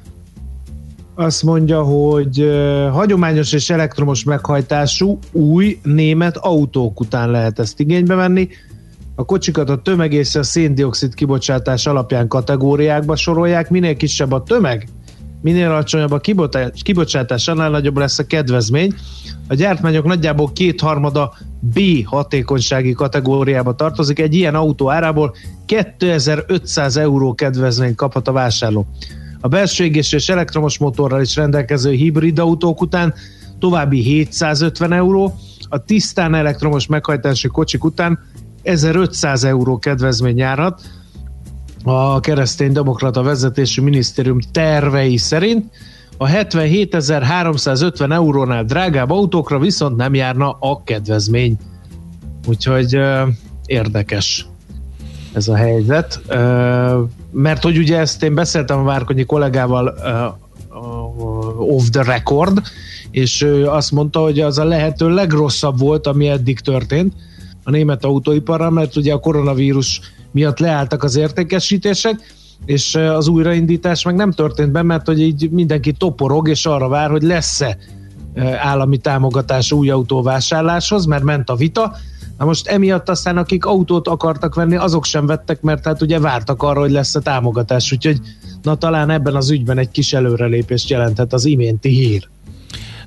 Azt 1.15 1.43
mondja, 1.43 1.83
hogy 1.83 2.41
uh, 2.41 2.89
hagyományos 2.89 3.53
és 3.53 3.69
elektromos 3.69 4.23
meghajtású 4.23 5.19
új 5.31 5.79
német 5.83 6.37
autók 6.37 6.99
után 6.99 7.31
lehet 7.31 7.59
ezt 7.59 7.79
igénybe 7.79 8.15
venni. 8.15 8.49
A 9.15 9.25
kocsikat 9.25 9.69
a 9.69 9.81
tömeg 9.81 10.13
és 10.13 10.35
a 10.35 10.43
széndiokszid 10.43 11.13
kibocsátás 11.13 11.87
alapján 11.87 12.27
kategóriákba 12.27 13.15
sorolják. 13.15 13.69
Minél 13.69 13.95
kisebb 13.95 14.31
a 14.31 14.43
tömeg, 14.43 14.87
minél 15.47 15.69
alacsonyabb 15.69 16.11
a 16.11 16.21
kibocsátás, 16.83 17.47
annál 17.47 17.69
nagyobb 17.69 17.97
lesz 17.97 18.19
a 18.19 18.25
kedvezmény. 18.25 18.93
A 19.47 19.53
gyártmányok 19.53 20.05
nagyjából 20.05 20.51
kétharmada 20.51 21.33
B 21.59 21.79
hatékonysági 22.05 22.93
kategóriába 22.93 23.75
tartozik. 23.75 24.19
Egy 24.19 24.35
ilyen 24.35 24.55
autó 24.55 24.91
árából 24.91 25.35
2500 25.65 26.97
euró 26.97 27.33
kedvezményt 27.33 27.95
kaphat 27.95 28.27
a 28.27 28.31
vásárló. 28.31 28.85
A 29.41 29.47
belső 29.47 29.83
égés 29.83 30.11
és 30.11 30.29
elektromos 30.29 30.77
motorral 30.77 31.21
is 31.21 31.35
rendelkező 31.35 31.91
hibrid 31.91 32.39
autók 32.39 32.81
után 32.81 33.13
további 33.59 34.01
750 34.01 34.93
euró, 34.93 35.35
a 35.69 35.83
tisztán 35.83 36.35
elektromos 36.35 36.87
meghajtási 36.87 37.47
kocsik 37.47 37.83
után 37.83 38.19
1500 38.63 39.43
euró 39.43 39.79
kedvezmény 39.79 40.37
járhat 40.37 40.81
a 41.87 42.19
keresztény 42.19 42.71
demokrata 42.71 43.21
vezetésű 43.21 43.81
minisztérium 43.81 44.39
tervei 44.51 45.17
szerint. 45.17 45.65
A 46.17 46.27
77.350 46.27 48.11
eurónál 48.11 48.63
drágább 48.63 49.11
autókra 49.11 49.59
viszont 49.59 49.95
nem 49.95 50.13
járna 50.13 50.57
a 50.59 50.83
kedvezmény. 50.83 51.57
Úgyhogy 52.47 52.97
érdekes 53.65 54.45
ez 55.33 55.47
a 55.47 55.55
helyzet. 55.55 56.21
Mert 57.31 57.63
hogy 57.63 57.77
ugye 57.77 57.99
ezt 57.99 58.23
én 58.23 58.33
beszéltem 58.33 58.79
a 58.79 58.83
Várkonyi 58.83 59.25
kollégával 59.25 59.93
uh, 59.97 61.73
off 61.73 61.89
the 61.91 62.03
record, 62.03 62.61
és 63.11 63.41
ő 63.41 63.67
azt 63.67 63.91
mondta, 63.91 64.19
hogy 64.19 64.39
az 64.39 64.57
a 64.57 64.63
lehető 64.63 65.09
legrosszabb 65.09 65.79
volt, 65.79 66.07
ami 66.07 66.27
eddig 66.27 66.59
történt 66.59 67.13
a 67.63 67.71
német 67.71 68.05
autóiparra, 68.05 68.69
mert 68.69 68.95
ugye 68.95 69.13
a 69.13 69.19
koronavírus 69.19 70.01
miatt 70.37 70.59
leálltak 70.59 71.03
az 71.03 71.15
értékesítések, 71.15 72.33
és 72.65 72.95
az 72.95 73.27
újraindítás 73.27 74.03
meg 74.03 74.15
nem 74.15 74.31
történt 74.31 74.71
be, 74.71 74.81
mert 74.81 75.05
hogy 75.05 75.21
így 75.21 75.49
mindenki 75.51 75.91
toporog, 75.91 76.47
és 76.47 76.65
arra 76.65 76.87
vár, 76.87 77.09
hogy 77.09 77.21
lesz-e 77.21 77.77
állami 78.59 78.97
támogatás 78.97 79.71
új 79.71 79.89
autóvásárláshoz, 79.89 81.05
mert 81.05 81.23
ment 81.23 81.49
a 81.49 81.55
vita. 81.55 81.95
Na 82.37 82.45
most 82.45 82.67
emiatt 82.67 83.09
aztán 83.09 83.37
akik 83.37 83.65
autót 83.65 84.07
akartak 84.07 84.55
venni, 84.55 84.75
azok 84.75 85.05
sem 85.05 85.25
vettek, 85.25 85.61
mert 85.61 85.85
hát 85.85 86.01
ugye 86.01 86.19
vártak 86.19 86.63
arra, 86.63 86.79
hogy 86.79 86.91
lesz-e 86.91 87.19
támogatás, 87.19 87.91
úgyhogy 87.91 88.19
na 88.61 88.75
talán 88.75 89.09
ebben 89.09 89.35
az 89.35 89.49
ügyben 89.49 89.77
egy 89.77 89.91
kis 89.91 90.13
előrelépést 90.13 90.89
jelenthet 90.89 91.33
az 91.33 91.45
iménti 91.45 91.89
hír. 91.89 92.27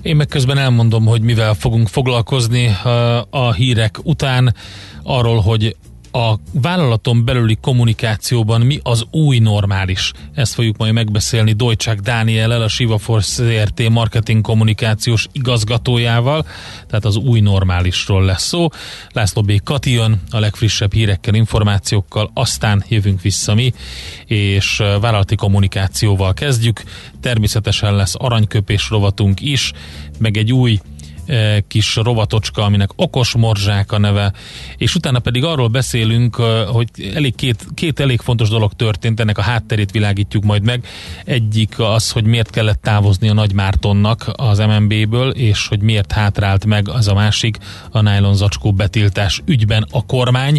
Én 0.03 0.17
meg 0.17 0.27
közben 0.27 0.59
elmondom, 0.59 1.07
hogy 1.07 1.21
mivel 1.21 1.55
fogunk 1.55 1.89
foglalkozni 1.89 2.69
a 3.31 3.53
hírek 3.53 3.99
után, 4.03 4.55
arról, 5.03 5.41
hogy 5.41 5.77
a 6.13 6.35
vállalaton 6.53 7.25
belüli 7.25 7.59
kommunikációban 7.61 8.61
mi 8.61 8.81
az 8.83 9.05
új 9.11 9.39
normális? 9.39 10.13
Ezt 10.35 10.55
fogjuk 10.55 10.77
majd 10.77 10.93
megbeszélni 10.93 11.53
Deutschak 11.53 11.99
Dániel, 11.99 12.63
a 12.89 12.99
Force 12.99 13.45
ZRT 13.45 13.89
marketing 13.89 14.41
kommunikációs 14.41 15.27
igazgatójával, 15.33 16.47
tehát 16.87 17.05
az 17.05 17.17
új 17.17 17.41
normálisról 17.41 18.25
lesz 18.25 18.47
szó. 18.47 18.69
László 19.13 19.43
B. 19.43 19.63
Kati 19.63 19.97
a 19.97 20.11
legfrissebb 20.31 20.93
hírekkel, 20.93 21.35
információkkal, 21.35 22.31
aztán 22.35 22.85
jövünk 22.89 23.21
vissza 23.21 23.55
mi, 23.55 23.73
és 24.27 24.77
vállalati 24.77 25.35
kommunikációval 25.35 26.35
kezdjük. 26.35 26.83
Természetesen 27.21 27.95
lesz 27.95 28.15
aranyköpés 28.19 28.89
rovatunk 28.89 29.41
is, 29.41 29.73
meg 30.19 30.37
egy 30.37 30.53
új 30.53 30.79
kis 31.69 31.97
rovatocska, 31.97 32.63
aminek 32.63 32.91
okos 32.97 33.35
morzsák 33.35 33.93
a 33.93 33.99
neve, 33.99 34.33
és 34.77 34.95
utána 34.95 35.19
pedig 35.19 35.45
arról 35.45 35.69
beszélünk, 35.69 36.35
hogy 36.67 36.89
elég 37.15 37.35
két, 37.35 37.67
két 37.75 38.01
elég 38.01 38.21
fontos 38.21 38.49
dolog 38.49 38.73
történt, 38.73 39.21
ennek 39.21 39.39
a 39.39 39.43
hátterét 39.43 39.91
világítjuk 39.91 40.45
majd 40.45 40.63
meg. 40.63 40.87
Egyik 41.25 41.79
az, 41.79 42.11
hogy 42.11 42.25
miért 42.25 42.51
kellett 42.51 42.83
távozni 42.83 43.29
a 43.29 43.33
Nagy 43.33 43.53
Mártonnak 43.53 44.31
az 44.33 44.59
MNB-ből, 44.59 45.31
és 45.31 45.67
hogy 45.67 45.81
miért 45.81 46.13
hátrált 46.13 46.67
meg 46.67 46.89
az 46.89 47.09
a 47.09 47.15
másik, 47.15 47.59
a 47.91 48.01
nylon 48.01 48.35
zacskó 48.35 48.73
betiltás 48.73 49.43
ügyben 49.47 49.87
a 49.91 50.07
kormány. 50.07 50.59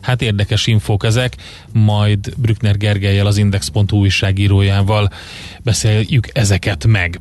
Hát 0.00 0.22
érdekes 0.22 0.66
infók 0.66 1.04
ezek, 1.04 1.36
majd 1.72 2.34
Brückner 2.36 2.76
Gergelyel, 2.76 3.26
az 3.26 3.36
Index.hu 3.36 3.96
újságírójával 3.96 5.10
beszéljük 5.62 6.28
ezeket 6.32 6.86
meg. 6.86 7.20